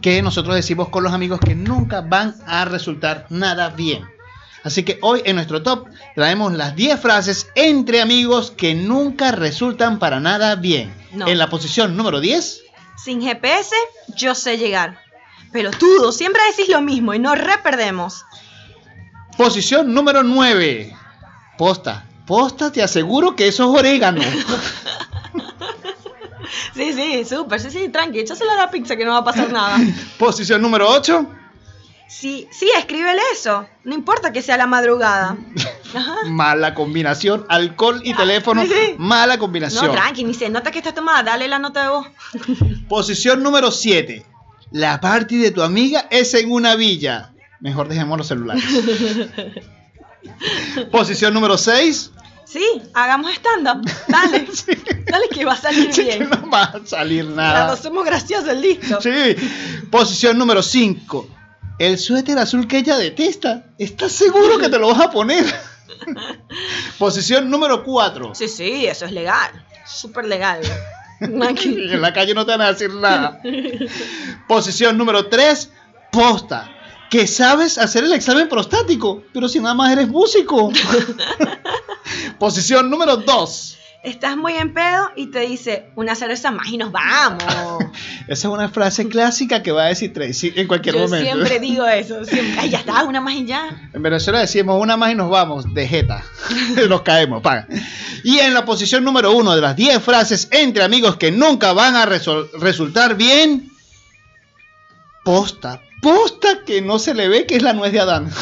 que 0.00 0.22
nosotros 0.22 0.54
decimos 0.54 0.88
con 0.88 1.04
los 1.04 1.12
amigos 1.12 1.40
que 1.40 1.54
nunca 1.54 2.00
van 2.00 2.34
a 2.46 2.64
resultar 2.64 3.26
nada 3.30 3.70
bien. 3.70 4.04
Así 4.62 4.82
que 4.82 4.98
hoy 5.02 5.22
en 5.24 5.36
nuestro 5.36 5.62
top 5.62 5.88
traemos 6.14 6.52
las 6.52 6.76
10 6.76 7.00
frases 7.00 7.48
entre 7.54 8.02
amigos 8.02 8.50
que 8.50 8.74
nunca 8.74 9.32
resultan 9.32 9.98
para 9.98 10.20
nada 10.20 10.54
bien. 10.56 10.92
No. 11.12 11.26
En 11.26 11.38
la 11.38 11.48
posición 11.48 11.96
número 11.96 12.20
10, 12.20 12.62
Sin 13.02 13.22
GPS, 13.22 13.74
yo 14.16 14.34
sé 14.34 14.58
llegar. 14.58 14.98
Pelotudo, 15.52 16.12
siempre 16.12 16.42
decís 16.50 16.68
lo 16.70 16.80
mismo 16.82 17.14
y 17.14 17.18
no 17.18 17.34
reperdemos. 17.34 18.24
posición 19.36 19.92
número 19.94 20.22
9. 20.22 20.94
Posta. 21.56 22.04
Posta, 22.26 22.70
te 22.70 22.82
aseguro 22.82 23.34
que 23.34 23.48
eso 23.48 23.64
es 23.72 23.80
orégano. 23.80 24.20
Sí, 26.74 26.92
sí, 26.92 27.24
súper, 27.24 27.60
sí, 27.60 27.70
sí, 27.70 27.88
tranqui, 27.88 28.20
échaselo 28.20 28.50
a 28.52 28.54
la 28.56 28.70
pizza 28.70 28.96
que 28.96 29.04
no 29.04 29.12
va 29.12 29.18
a 29.18 29.24
pasar 29.24 29.52
nada. 29.52 29.78
posición 30.18 30.62
número 30.62 30.88
8. 30.88 31.26
Sí, 32.08 32.48
sí, 32.50 32.68
escríbele 32.76 33.22
eso. 33.32 33.66
No 33.84 33.94
importa 33.94 34.32
que 34.32 34.42
sea 34.42 34.56
la 34.56 34.66
madrugada. 34.66 35.36
Ajá. 35.94 36.16
Mala 36.26 36.74
combinación. 36.74 37.46
Alcohol 37.48 38.00
y 38.04 38.14
teléfono. 38.14 38.62
Ah, 38.62 38.66
sí, 38.66 38.72
sí. 38.74 38.94
Mala 38.98 39.34
No, 39.34 39.40
combinación. 39.40 39.92
tranqui, 39.92 40.24
ni 40.24 40.34
se 40.34 40.48
nota 40.50 40.70
que 40.72 40.78
estás 40.78 40.94
tomada. 40.94 41.22
Dale 41.22 41.46
la 41.46 41.58
nota 41.60 41.82
de 41.84 41.88
voz. 41.90 42.06
Posición 42.88 43.42
número 43.44 43.70
7. 43.70 44.26
La 44.72 45.00
party 45.00 45.36
de 45.38 45.50
tu 45.52 45.62
amiga 45.62 46.06
es 46.10 46.34
en 46.34 46.50
una 46.50 46.74
villa. 46.74 47.32
Mejor 47.60 47.88
dejemos 47.88 48.18
los 48.18 48.26
celulares. 48.26 48.64
Posición 50.90 51.34
número 51.34 51.56
6. 51.58 52.10
Sí, 52.50 52.64
hagamos 52.94 53.32
stand-up. 53.34 53.88
Dale, 54.08 54.46
dale 55.10 55.28
que 55.32 55.44
va 55.44 55.52
a 55.52 55.56
salir 55.56 55.92
Sí, 55.92 56.02
bien. 56.04 56.28
no 56.28 56.50
va 56.50 56.62
a 56.64 56.80
salir 56.84 57.24
Cuando 57.24 57.42
nada. 57.42 57.76
somos 57.76 58.04
graciosos, 58.04 58.56
listo. 58.56 59.00
Sí. 59.00 59.36
Posición 59.90 60.36
número 60.38 60.62
5. 60.62 61.28
El 61.78 61.98
suéter 61.98 62.38
azul 62.38 62.66
que 62.66 62.78
ella 62.78 62.96
detesta. 62.98 63.66
¿Estás 63.78 64.12
seguro 64.12 64.58
que 64.58 64.68
te 64.68 64.78
lo 64.78 64.88
vas 64.88 65.00
a 65.00 65.10
poner? 65.10 65.44
Posición 66.98 67.50
número 67.50 67.84
4. 67.84 68.34
Sí, 68.34 68.48
sí, 68.48 68.86
eso 68.86 69.04
es 69.06 69.12
legal. 69.12 69.50
Súper 69.86 70.26
legal. 70.26 70.60
En 71.20 72.00
la 72.00 72.14
calle 72.14 72.32
no 72.32 72.46
te 72.46 72.52
van 72.52 72.62
a 72.62 72.72
decir 72.72 72.90
nada. 72.94 73.42
Posición 74.48 74.96
número 74.96 75.26
3. 75.26 75.70
Posta. 76.10 76.70
Que 77.10 77.26
sabes 77.26 77.76
hacer 77.76 78.04
el 78.04 78.12
examen 78.12 78.48
prostático, 78.48 79.24
pero 79.34 79.48
si 79.48 79.58
nada 79.58 79.74
más 79.74 79.92
eres 79.92 80.08
músico. 80.08 80.72
Posición 82.38 82.88
número 82.88 83.16
2. 83.16 83.76
Estás 84.02 84.34
muy 84.36 84.54
en 84.54 84.72
pedo 84.72 85.10
y 85.14 85.26
te 85.26 85.40
dice 85.40 85.90
una 85.94 86.14
cerveza 86.14 86.50
más 86.50 86.68
y 86.68 86.78
nos 86.78 86.90
vamos. 86.90 87.42
Esa 88.28 88.48
es 88.48 88.54
una 88.54 88.68
frase 88.70 89.08
clásica 89.08 89.62
que 89.62 89.72
va 89.72 89.82
a 89.84 89.86
decir 89.88 90.12
Tracy 90.14 90.52
en 90.56 90.66
cualquier 90.68 90.94
Yo 90.94 91.02
momento. 91.02 91.30
siempre 91.30 91.58
digo 91.60 91.86
eso. 91.86 92.24
Siempre. 92.24 92.60
Ay, 92.60 92.70
ya 92.70 92.78
está, 92.78 93.02
una 93.02 93.20
más 93.20 93.34
y 93.34 93.44
ya. 93.44 93.90
En 93.92 94.02
Venezuela 94.02 94.38
decimos 94.38 94.80
una 94.80 94.96
más 94.96 95.10
y 95.12 95.16
nos 95.16 95.28
vamos, 95.28 95.74
de 95.74 95.86
jeta. 95.86 96.24
nos 96.88 97.02
caemos, 97.02 97.42
paga. 97.42 97.66
Y 98.24 98.38
en 98.38 98.54
la 98.54 98.64
posición 98.64 99.04
número 99.04 99.32
uno 99.32 99.54
de 99.54 99.60
las 99.60 99.76
10 99.76 100.00
frases 100.02 100.48
entre 100.52 100.82
amigos 100.84 101.16
que 101.16 101.30
nunca 101.32 101.72
van 101.72 101.96
a 101.96 102.06
resultar 102.06 103.16
bien, 103.16 103.68
posta. 105.24 105.82
Posta 106.00 106.60
que 106.66 106.80
no 106.82 106.98
se 106.98 107.14
le 107.14 107.28
ve 107.28 107.46
que 107.46 107.56
es 107.56 107.62
la 107.62 107.72
nuez 107.72 107.92
de 107.92 108.00
Adán. 108.00 108.30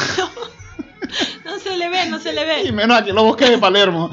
No 1.43 1.57
se 1.57 1.75
le 1.75 1.89
ve, 1.89 2.05
no 2.05 2.19
se 2.19 2.31
le 2.33 2.41
Y 2.61 2.65
ve. 2.67 2.71
menos 2.71 2.95
aquí 2.99 3.11
lo 3.11 3.23
busqué 3.23 3.49
de 3.49 3.57
Palermo. 3.57 4.11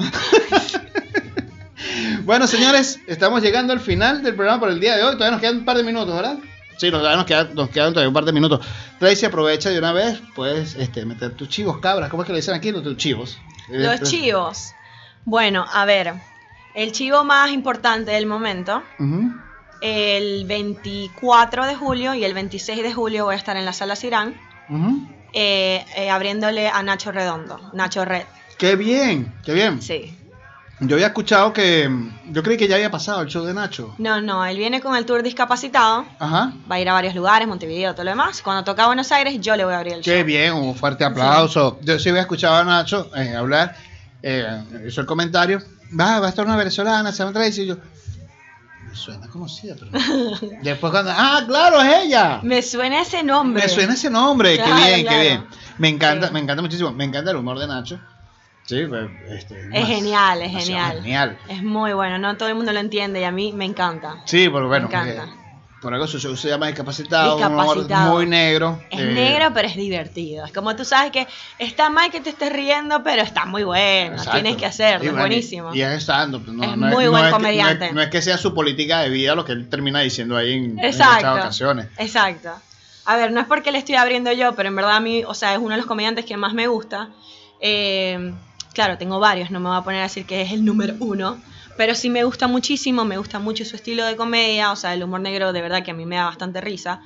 bueno, 2.23 2.47
señores, 2.47 2.99
estamos 3.07 3.41
llegando 3.43 3.71
al 3.73 3.79
final 3.79 4.23
del 4.23 4.35
programa 4.35 4.59
por 4.59 4.69
el 4.69 4.79
día 4.79 4.95
de 4.97 5.03
hoy. 5.03 5.13
Todavía 5.13 5.31
nos 5.31 5.41
quedan 5.41 5.57
un 5.57 5.65
par 5.65 5.77
de 5.77 5.83
minutos, 5.83 6.13
¿verdad? 6.15 6.37
Sí, 6.77 6.89
nos, 6.89 6.99
todavía 7.01 7.17
nos, 7.17 7.25
quedan, 7.25 7.53
nos 7.55 7.69
quedan 7.69 7.93
todavía 7.93 8.07
un 8.09 8.13
par 8.15 8.25
de 8.25 8.31
minutos. 8.33 8.65
Tracy, 8.99 9.25
aprovecha 9.27 9.69
de 9.69 9.77
una 9.79 9.93
vez, 9.93 10.19
puedes 10.35 10.75
este, 10.75 11.05
meter 11.05 11.31
tus 11.35 11.49
chivos, 11.49 11.77
cabras. 11.79 12.09
¿Cómo 12.09 12.23
es 12.23 12.27
que 12.27 12.33
le 12.33 12.39
dicen 12.39 12.55
aquí? 12.55 12.71
Los 12.71 12.83
tus 12.83 12.97
chivos. 12.97 13.37
Los 13.69 14.01
Eh, 14.01 14.03
chivos. 14.03 14.71
Bueno, 15.25 15.65
a 15.71 15.85
ver. 15.85 16.13
El 16.73 16.91
chivo 16.91 17.23
más 17.23 17.51
importante 17.51 18.11
del 18.11 18.25
momento. 18.25 18.81
ujú. 18.99 19.31
El 19.81 20.45
24 20.45 21.65
de 21.65 21.75
julio 21.75 22.13
y 22.15 22.23
el 22.23 22.33
26 22.33 22.81
de 22.83 22.93
julio 22.93 23.25
voy 23.25 23.35
a 23.35 23.37
estar 23.37 23.55
en 23.57 23.65
la 23.65 23.73
sala 23.73 23.95
Cirán 23.95 24.35
eh, 25.33 25.85
eh, 25.95 26.09
abriéndole 26.09 26.67
a 26.67 26.81
Nacho 26.83 27.11
Redondo, 27.11 27.59
Nacho 27.73 28.03
Red. 28.05 28.23
Qué 28.57 28.75
bien, 28.75 29.33
qué 29.45 29.53
bien. 29.53 29.81
Sí. 29.81 30.13
Yo 30.79 30.95
había 30.95 31.07
escuchado 31.07 31.53
que. 31.53 31.89
Yo 32.29 32.43
creí 32.43 32.55
que 32.55 32.67
ya 32.67 32.75
había 32.75 32.91
pasado 32.91 33.21
el 33.21 33.27
show 33.27 33.43
de 33.43 33.53
Nacho. 33.53 33.95
No, 33.97 34.21
no, 34.21 34.45
él 34.45 34.57
viene 34.57 34.79
con 34.79 34.95
el 34.95 35.05
tour 35.05 35.23
discapacitado, 35.23 36.05
Ajá. 36.19 36.53
va 36.71 36.75
a 36.75 36.79
ir 36.79 36.87
a 36.87 36.93
varios 36.93 37.15
lugares, 37.15 37.47
Montevideo, 37.47 37.93
todo 37.93 38.03
lo 38.03 38.11
demás. 38.11 38.41
Cuando 38.43 38.63
toca 38.63 38.85
Buenos 38.85 39.11
Aires, 39.11 39.39
yo 39.41 39.55
le 39.55 39.65
voy 39.65 39.73
a 39.73 39.77
abrir 39.79 39.93
el 39.93 40.01
Qué 40.01 40.17
show. 40.19 40.25
bien, 40.25 40.53
un 40.53 40.75
fuerte 40.75 41.03
aplauso. 41.03 41.79
Yo 41.81 41.97
sí 41.97 42.09
había 42.09 42.21
escuchado 42.21 42.55
a 42.57 42.63
Nacho 42.63 43.09
eh, 43.15 43.35
hablar, 43.35 43.75
eh, 44.21 44.45
hizo 44.87 45.01
el 45.01 45.07
comentario. 45.07 45.61
Va, 45.99 46.19
va 46.19 46.27
a 46.27 46.29
estar 46.29 46.45
una 46.45 46.55
venezolana, 46.57 47.11
se 47.11 47.19
llama 47.19 47.33
Tracy. 47.33 47.61
Y 47.63 47.67
yo. 47.67 47.77
Suena 48.97 49.27
conocida, 49.27 49.75
pero. 49.79 49.91
Después 50.61 50.91
cuando. 50.91 51.11
¡Ah, 51.15 51.43
claro, 51.47 51.79
es 51.81 52.05
ella! 52.05 52.39
Me 52.43 52.61
suena 52.61 53.01
ese 53.01 53.23
nombre. 53.23 53.63
Me 53.63 53.69
suena 53.69 53.93
ese 53.93 54.09
nombre. 54.09 54.55
Claro, 54.55 54.75
qué 54.75 54.87
bien, 54.87 55.01
claro. 55.03 55.17
qué 55.17 55.27
bien. 55.27 55.45
Me 55.77 55.87
encanta, 55.89 56.27
Sí. 56.27 56.33
me 56.33 56.39
encanta 56.39 56.61
muchísimo. 56.61 56.91
Me 56.91 57.03
encanta 57.05 57.31
el 57.31 57.37
humor 57.37 57.59
de 57.59 57.67
Nacho. 57.67 57.99
Sí, 58.65 58.83
pues, 58.89 59.09
este, 59.29 59.61
Es 59.61 59.69
más- 59.69 59.87
genial, 59.87 60.41
es 60.41 60.51
genial. 60.51 60.95
Genial. 61.01 61.37
Es 61.47 61.63
muy 61.63 61.93
bueno, 61.93 62.17
no 62.17 62.35
todo 62.35 62.49
el 62.49 62.55
mundo 62.55 62.73
lo 62.73 62.79
entiende 62.79 63.21
y 63.21 63.23
a 63.23 63.31
mí 63.31 63.53
me 63.53 63.63
encanta. 63.63 64.17
Sí, 64.25 64.49
pero 64.51 64.67
bueno, 64.67 64.89
Me 64.89 64.95
encanta. 64.99 65.27
Por 65.87 65.93
algo 65.93 66.05
se, 66.05 66.19
se 66.19 66.49
llama 66.49 66.67
discapacitado, 66.67 67.37
un 67.37 67.43
humor 67.45 67.63
Discapacitado. 67.77 68.13
muy 68.13 68.25
negro. 68.25 68.83
Es 68.89 68.99
eh, 68.99 69.05
negro, 69.05 69.51
pero 69.53 69.69
es 69.69 69.77
divertido. 69.77 70.43
Es 70.43 70.51
como 70.51 70.75
tú 70.75 70.83
sabes 70.83 71.11
que 71.13 71.25
está 71.59 71.89
mal 71.89 72.11
que 72.11 72.19
te 72.19 72.29
estés 72.31 72.51
riendo, 72.51 73.03
pero 73.03 73.21
está 73.21 73.45
muy 73.45 73.63
bueno. 73.63 74.15
exacto. 74.17 74.33
Tienes 74.33 74.57
que 74.57 74.65
hacerlo, 74.65 75.05
Y 75.05 75.07
es 75.07 75.13
buenísimo. 75.15 75.73
Y, 75.73 75.81
es 75.81 76.03
stand-up, 76.03 76.43
no, 76.47 76.61
Es 76.65 76.75
no 76.77 76.87
muy 76.87 77.07
buen 77.07 77.23
que- 77.23 77.29
no 77.29 77.35
comediante. 77.37 77.85
es- 77.85 77.93
No 77.93 78.01
es, 78.01 78.09
que 78.09 78.21
sea 78.21 78.37
su 78.37 78.53
política 78.53 78.99
de 78.99 79.07
vida 79.09 79.33
lo 79.33 79.45
que 79.45 79.53
él 79.53 79.69
termina 79.69 80.01
diciendo 80.01 80.35
ahí 80.35 80.55
en, 80.55 80.63
en 80.77 80.91
muchas 80.91 81.23
ocasiones. 81.23 81.87
Exacto. 81.97 82.49
A 83.05 83.15
ver, 83.15 83.31
no 83.31 83.39
es 83.39 83.47
porque 83.47 83.71
le 83.71 83.77
estoy 83.77 83.95
abriendo 83.95 84.33
yo, 84.33 84.55
pero 84.55 84.67
en 84.67 84.75
verdad 84.75 84.97
a 84.97 84.99
mí, 84.99 85.23
o 85.25 85.33
sea, 85.33 85.53
es 85.53 85.57
uno 85.59 85.69
de 85.69 85.77
los 85.77 85.85
comediantes 85.85 86.25
que 86.25 86.35
más 86.35 86.53
me 86.53 86.67
gusta. 86.67 87.07
Eh, 87.61 88.33
claro, 88.73 88.97
tengo 88.97 89.21
varios, 89.21 89.51
no 89.51 89.61
me 89.61 89.69
voy 89.69 89.77
a 89.77 89.81
poner 89.83 90.01
a 90.01 90.03
decir 90.03 90.25
que 90.25 90.41
es 90.41 90.51
el 90.51 90.65
número 90.65 90.95
uno, 90.99 91.37
pero 91.77 91.95
sí 91.95 92.09
me 92.09 92.23
gusta 92.23 92.47
muchísimo, 92.47 93.05
me 93.05 93.17
gusta 93.17 93.39
mucho 93.39 93.63
su 93.63 93.75
estilo 93.75 94.05
de 94.05 94.15
comedia, 94.15 94.71
o 94.71 94.75
sea, 94.75 94.93
el 94.93 95.03
humor 95.03 95.21
negro 95.21 95.53
de 95.53 95.61
verdad 95.61 95.83
que 95.83 95.91
a 95.91 95.93
mí 95.93 96.05
me 96.05 96.15
da 96.15 96.25
bastante 96.25 96.59
risa. 96.59 97.01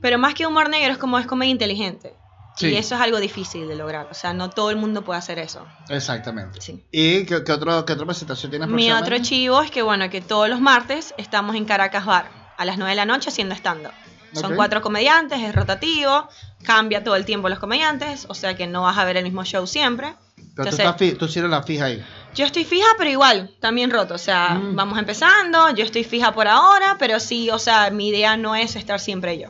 Pero 0.00 0.18
más 0.18 0.34
que 0.34 0.46
humor 0.46 0.68
negro 0.68 0.92
es 0.92 0.98
como 0.98 1.18
es 1.18 1.26
comedia 1.26 1.50
inteligente. 1.50 2.14
Sí. 2.56 2.68
Y 2.68 2.76
eso 2.76 2.94
es 2.94 3.00
algo 3.00 3.18
difícil 3.18 3.66
de 3.66 3.74
lograr, 3.74 4.06
o 4.08 4.14
sea, 4.14 4.32
no 4.32 4.48
todo 4.48 4.70
el 4.70 4.76
mundo 4.76 5.02
puede 5.02 5.18
hacer 5.18 5.40
eso. 5.40 5.66
Exactamente. 5.88 6.60
Sí. 6.60 6.84
¿Y 6.92 7.24
qué, 7.24 7.42
qué 7.42 7.50
otro, 7.50 7.84
qué 7.84 7.94
otra 7.94 8.06
presentación 8.06 8.50
tienes 8.50 8.68
Mi 8.68 8.92
otro 8.92 9.18
chivo 9.18 9.60
es 9.60 9.72
que, 9.72 9.82
bueno, 9.82 10.08
que 10.08 10.20
todos 10.20 10.48
los 10.48 10.60
martes 10.60 11.14
estamos 11.18 11.56
en 11.56 11.64
Caracas 11.64 12.06
Bar 12.06 12.30
a 12.56 12.64
las 12.64 12.78
9 12.78 12.90
de 12.90 12.96
la 12.96 13.06
noche 13.06 13.30
haciendo 13.30 13.56
stand-up. 13.56 13.92
Son 14.34 14.56
cuatro 14.56 14.82
comediantes, 14.82 15.40
es 15.40 15.54
rotativo, 15.54 16.28
cambia 16.64 17.04
todo 17.04 17.16
el 17.16 17.24
tiempo 17.24 17.48
los 17.48 17.58
comediantes, 17.58 18.26
o 18.28 18.34
sea 18.34 18.56
que 18.56 18.66
no 18.66 18.82
vas 18.82 18.98
a 18.98 19.04
ver 19.04 19.16
el 19.16 19.24
mismo 19.24 19.44
show 19.44 19.66
siempre. 19.66 20.16
Pero 20.36 20.70
tú, 20.70 20.76
Entonces, 20.76 20.80
estás 20.80 21.18
tú 21.18 21.28
sí 21.28 21.38
eres 21.38 21.50
la 21.50 21.62
fija 21.62 21.86
ahí. 21.86 22.04
Yo 22.34 22.44
estoy 22.46 22.64
fija, 22.64 22.86
pero 22.98 23.10
igual, 23.10 23.50
también 23.60 23.90
roto. 23.90 24.14
O 24.14 24.18
sea, 24.18 24.50
Mm. 24.54 24.74
vamos 24.76 24.98
empezando, 24.98 25.70
yo 25.74 25.84
estoy 25.84 26.04
fija 26.04 26.32
por 26.32 26.48
ahora, 26.48 26.96
pero 26.98 27.20
sí, 27.20 27.50
o 27.50 27.58
sea, 27.58 27.90
mi 27.90 28.08
idea 28.08 28.36
no 28.36 28.54
es 28.54 28.76
estar 28.76 29.00
siempre 29.00 29.38
yo. 29.38 29.48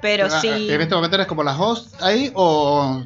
Pero 0.00 0.26
Ah, 0.26 0.40
sí. 0.40 0.70
¿En 0.70 0.80
este 0.80 0.94
momento 0.94 1.16
eres 1.16 1.26
como 1.26 1.42
la 1.42 1.58
host 1.58 2.00
ahí 2.00 2.30
o 2.34 3.02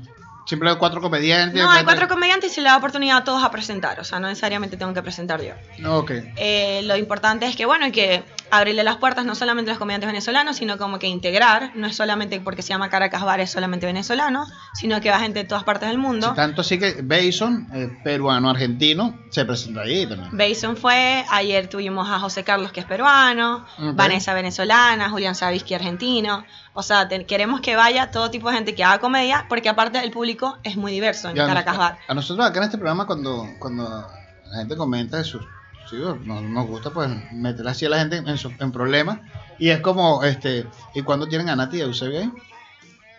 simplemente 0.46 0.78
cuatro 0.78 1.00
comediantes? 1.00 1.62
No, 1.62 1.70
hay 1.70 1.84
cuatro 1.84 2.06
comediantes 2.08 2.52
y 2.52 2.54
se 2.56 2.60
le 2.60 2.68
da 2.68 2.76
oportunidad 2.76 3.16
a 3.18 3.24
todos 3.24 3.42
a 3.42 3.50
presentar, 3.50 3.98
o 4.00 4.04
sea, 4.04 4.20
no 4.20 4.28
necesariamente 4.28 4.76
tengo 4.76 4.92
que 4.92 5.02
presentar 5.02 5.40
yo. 5.40 5.54
Ok. 5.90 6.10
Eh, 6.36 6.82
lo 6.84 6.96
importante 6.96 7.46
es 7.46 7.56
que, 7.56 7.64
bueno, 7.64 7.86
hay 7.86 7.92
que 7.92 8.22
abrirle 8.52 8.84
las 8.84 8.96
puertas 8.96 9.24
no 9.24 9.34
solamente 9.34 9.70
a 9.70 9.74
los 9.74 9.78
comediantes 9.78 10.06
venezolanos, 10.08 10.56
sino 10.56 10.78
como 10.78 10.98
que 10.98 11.06
integrar, 11.08 11.72
no 11.74 11.86
es 11.86 11.96
solamente 11.96 12.40
porque 12.40 12.62
se 12.62 12.68
llama 12.68 12.88
Caracas 12.90 13.22
Bar, 13.22 13.40
es 13.40 13.50
solamente 13.50 13.86
venezolano, 13.86 14.44
sino 14.74 15.00
que 15.00 15.10
va 15.10 15.18
gente 15.18 15.40
de 15.40 15.44
todas 15.46 15.64
partes 15.64 15.88
del 15.88 15.98
mundo. 15.98 16.28
Sí, 16.28 16.36
tanto 16.36 16.60
así 16.60 16.78
que 16.78 17.00
Bason, 17.02 17.66
eh, 17.74 17.88
peruano, 18.04 18.50
argentino, 18.50 19.18
se 19.30 19.44
presenta 19.44 19.80
ahí 19.80 20.06
también. 20.06 20.30
Bason 20.36 20.76
fue, 20.76 21.24
ayer 21.30 21.68
tuvimos 21.68 22.08
a 22.10 22.18
José 22.20 22.44
Carlos 22.44 22.72
que 22.72 22.80
es 22.80 22.86
peruano. 22.86 23.64
Vanessa 23.78 24.34
venezolana, 24.34 25.08
Julián 25.10 25.34
Savisky 25.34 25.74
argentino, 25.74 26.44
o 26.74 26.82
sea, 26.82 27.08
te- 27.08 27.24
queremos 27.26 27.60
que 27.60 27.74
vaya 27.74 28.10
todo 28.10 28.30
tipo 28.30 28.48
de 28.50 28.56
gente 28.56 28.74
que 28.74 28.84
haga 28.84 28.98
comedia, 28.98 29.46
porque 29.48 29.68
aparte 29.68 29.98
el 30.04 30.10
público 30.10 30.58
es 30.62 30.76
muy 30.76 30.92
diverso 30.92 31.30
en 31.30 31.36
nos- 31.36 31.46
Caracas 31.48 31.78
Bar. 31.78 31.98
A 32.06 32.14
nosotros 32.14 32.46
acá 32.46 32.58
en 32.58 32.64
este 32.64 32.76
programa 32.78 33.06
cuando, 33.06 33.46
cuando 33.58 34.06
la 34.50 34.58
gente 34.58 34.76
comenta 34.76 35.16
de 35.16 35.24
sus 35.24 35.42
sí, 35.90 35.96
nos, 36.24 36.42
nos 36.42 36.66
gusta 36.66 36.90
pues 36.90 37.08
meter 37.32 37.66
así 37.68 37.86
a 37.86 37.88
la 37.90 37.98
gente 37.98 38.16
en, 38.16 38.38
su- 38.38 38.52
en 38.58 38.72
problemas 38.72 39.18
y 39.58 39.68
es 39.70 39.80
como 39.80 40.22
este 40.24 40.66
y 40.94 41.02
cuando 41.02 41.28
tienen 41.28 41.48
a 41.48 41.56
Nati 41.56 41.78
y 41.78 41.80
a 41.80 41.84
Eusebio 41.84 42.20
ahí 42.20 42.32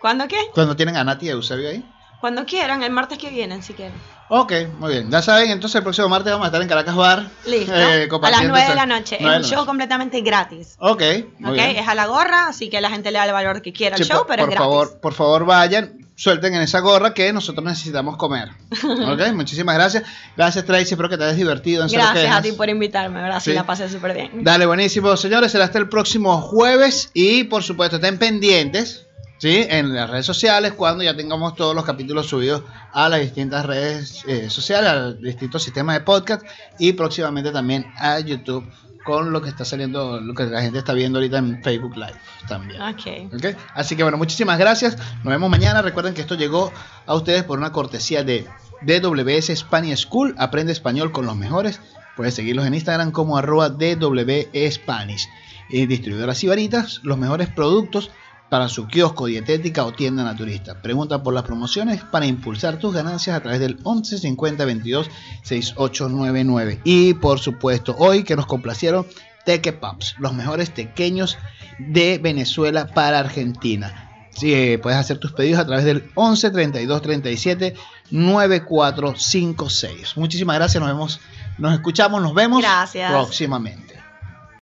¿Cuándo 0.00 0.28
qué? 0.28 0.36
cuando 0.52 0.76
tienen 0.76 0.96
a 0.96 1.04
Nati 1.04 1.26
y 1.26 1.28
a 1.30 1.32
Eusebio 1.32 1.68
ahí 1.70 1.84
Cuando 2.20 2.44
quieran, 2.44 2.82
el 2.82 2.90
martes 2.92 3.18
que 3.18 3.30
vienen, 3.30 3.62
si 3.62 3.72
quieren. 3.74 3.94
ok 4.28 4.52
muy 4.78 4.92
bien 4.92 5.10
ya 5.10 5.22
saben 5.22 5.50
entonces 5.50 5.76
el 5.76 5.82
próximo 5.82 6.08
martes 6.08 6.32
vamos 6.32 6.44
a 6.46 6.48
estar 6.48 6.60
en 6.62 6.68
Caracas 6.68 6.94
Bar 6.96 7.26
Listo. 7.46 7.72
eh, 7.74 7.78
a 7.78 7.96
las 7.98 8.08
compartiendo 8.08 8.48
9 8.54 8.68
de 8.68 8.74
la 8.74 8.86
noche. 8.86 9.16
es 9.16 9.22
un 9.22 9.42
show 9.44 9.56
noche. 9.58 9.66
completamente 9.66 10.20
gratis. 10.22 10.76
ok 10.78 11.02
muy 11.38 11.50
¿ok? 11.50 11.54
bien 11.56 11.76
Es 11.76 11.88
a 11.88 11.94
la 11.94 12.06
gorra, 12.06 12.48
así 12.48 12.68
que 12.70 12.80
la 12.80 12.90
gente 12.90 13.10
le 13.10 13.18
da 13.18 13.24
el 13.26 13.32
valor 13.32 13.62
que 13.62 13.72
quiera 13.72 13.96
al 13.96 14.02
Sí, 14.02 14.08
show, 14.08 14.18
por, 14.18 14.26
pero 14.28 14.44
por 14.44 14.52
es 14.52 14.54
gratis. 14.58 14.64
favor, 14.72 15.00
por 15.00 15.12
favor 15.14 15.44
vayan, 15.46 16.03
suelten 16.16 16.54
en 16.54 16.62
esa 16.62 16.80
gorra 16.80 17.12
que 17.14 17.32
nosotros 17.32 17.64
necesitamos 17.64 18.16
comer. 18.16 18.50
¿Ok? 18.84 19.32
Muchísimas 19.34 19.74
gracias. 19.74 20.04
Gracias 20.36 20.64
Tracy, 20.64 20.94
espero 20.94 21.08
que 21.08 21.16
te 21.16 21.24
hayas 21.24 21.36
divertido 21.36 21.84
en 21.84 21.90
Gracias 21.90 22.34
a 22.34 22.42
ti 22.42 22.52
por 22.52 22.68
invitarme, 22.68 23.20
¿verdad? 23.20 23.40
Sí. 23.40 23.52
la 23.52 23.64
pasé 23.64 23.88
súper 23.88 24.14
bien. 24.14 24.44
Dale, 24.44 24.66
buenísimo, 24.66 25.16
señores. 25.16 25.52
Será 25.52 25.64
hasta 25.64 25.78
el 25.78 25.88
próximo 25.88 26.40
jueves 26.40 27.10
y 27.14 27.44
por 27.44 27.62
supuesto 27.62 27.96
estén 27.96 28.18
pendientes. 28.18 29.06
¿Sí? 29.44 29.66
En 29.68 29.94
las 29.94 30.08
redes 30.08 30.24
sociales, 30.24 30.72
cuando 30.72 31.04
ya 31.04 31.14
tengamos 31.14 31.54
todos 31.54 31.74
los 31.74 31.84
capítulos 31.84 32.28
subidos 32.28 32.62
a 32.94 33.10
las 33.10 33.20
distintas 33.20 33.66
redes 33.66 34.24
eh, 34.26 34.48
sociales, 34.48 34.90
a 34.90 34.94
los 34.94 35.20
distintos 35.20 35.62
sistemas 35.62 35.96
de 35.96 36.00
podcast 36.00 36.46
y 36.78 36.94
próximamente 36.94 37.50
también 37.50 37.84
a 37.98 38.18
YouTube 38.20 38.66
con 39.04 39.34
lo 39.34 39.42
que 39.42 39.50
está 39.50 39.66
saliendo, 39.66 40.18
lo 40.18 40.32
que 40.32 40.44
la 40.44 40.62
gente 40.62 40.78
está 40.78 40.94
viendo 40.94 41.18
ahorita 41.18 41.36
en 41.36 41.62
Facebook 41.62 41.94
Live 41.94 42.18
también. 42.48 42.80
Ok. 42.80 43.34
¿Ok? 43.34 43.58
Así 43.74 43.96
que 43.96 44.02
bueno, 44.02 44.16
muchísimas 44.16 44.58
gracias. 44.58 44.96
Nos 45.16 45.26
vemos 45.26 45.50
mañana. 45.50 45.82
Recuerden 45.82 46.14
que 46.14 46.22
esto 46.22 46.36
llegó 46.36 46.72
a 47.04 47.14
ustedes 47.14 47.42
por 47.42 47.58
una 47.58 47.70
cortesía 47.70 48.24
de 48.24 48.46
DWS 48.80 49.54
Spanish 49.58 50.06
School. 50.06 50.34
Aprende 50.38 50.72
español 50.72 51.12
con 51.12 51.26
los 51.26 51.36
mejores. 51.36 51.82
Puedes 52.16 52.32
seguirlos 52.32 52.64
en 52.64 52.72
Instagram 52.72 53.12
como 53.12 53.36
arroba 53.36 53.68
DW 53.68 54.48
Spanish. 54.70 55.28
Y 55.68 55.84
distribuidoras 55.84 56.42
Ibaritas, 56.42 57.00
los 57.02 57.18
mejores 57.18 57.50
productos 57.50 58.10
para 58.48 58.68
su 58.68 58.86
kiosco, 58.86 59.26
dietética 59.26 59.84
o 59.84 59.92
tienda 59.92 60.22
naturista. 60.22 60.80
Pregunta 60.80 61.22
por 61.22 61.34
las 61.34 61.44
promociones 61.44 62.02
para 62.04 62.26
impulsar 62.26 62.78
tus 62.78 62.94
ganancias 62.94 63.36
a 63.36 63.40
través 63.40 63.60
del 63.60 63.78
11 63.82 64.18
50 64.18 64.64
22 64.64 65.10
6899. 65.42 66.80
Y 66.84 67.14
por 67.14 67.40
supuesto, 67.40 67.96
hoy 67.98 68.24
que 68.24 68.36
nos 68.36 68.46
complacieron 68.46 69.06
Teque 69.44 69.72
Pups, 69.72 70.16
los 70.18 70.34
mejores 70.34 70.72
tequeños 70.72 71.36
de 71.78 72.18
Venezuela 72.18 72.86
para 72.86 73.18
Argentina. 73.18 74.10
Sí, 74.30 74.52
eh, 74.52 74.78
puedes 74.78 74.98
hacer 74.98 75.18
tus 75.18 75.32
pedidos 75.32 75.60
a 75.60 75.66
través 75.66 75.84
del 75.84 76.10
11 76.14 76.50
32 76.50 77.02
37 77.02 77.74
9456. 78.10 80.16
Muchísimas 80.16 80.56
gracias, 80.56 80.80
nos 80.80 80.90
vemos, 80.90 81.20
nos 81.58 81.74
escuchamos, 81.74 82.20
nos 82.20 82.34
vemos 82.34 82.60
Gracias. 82.60 83.10
próximamente. 83.10 83.93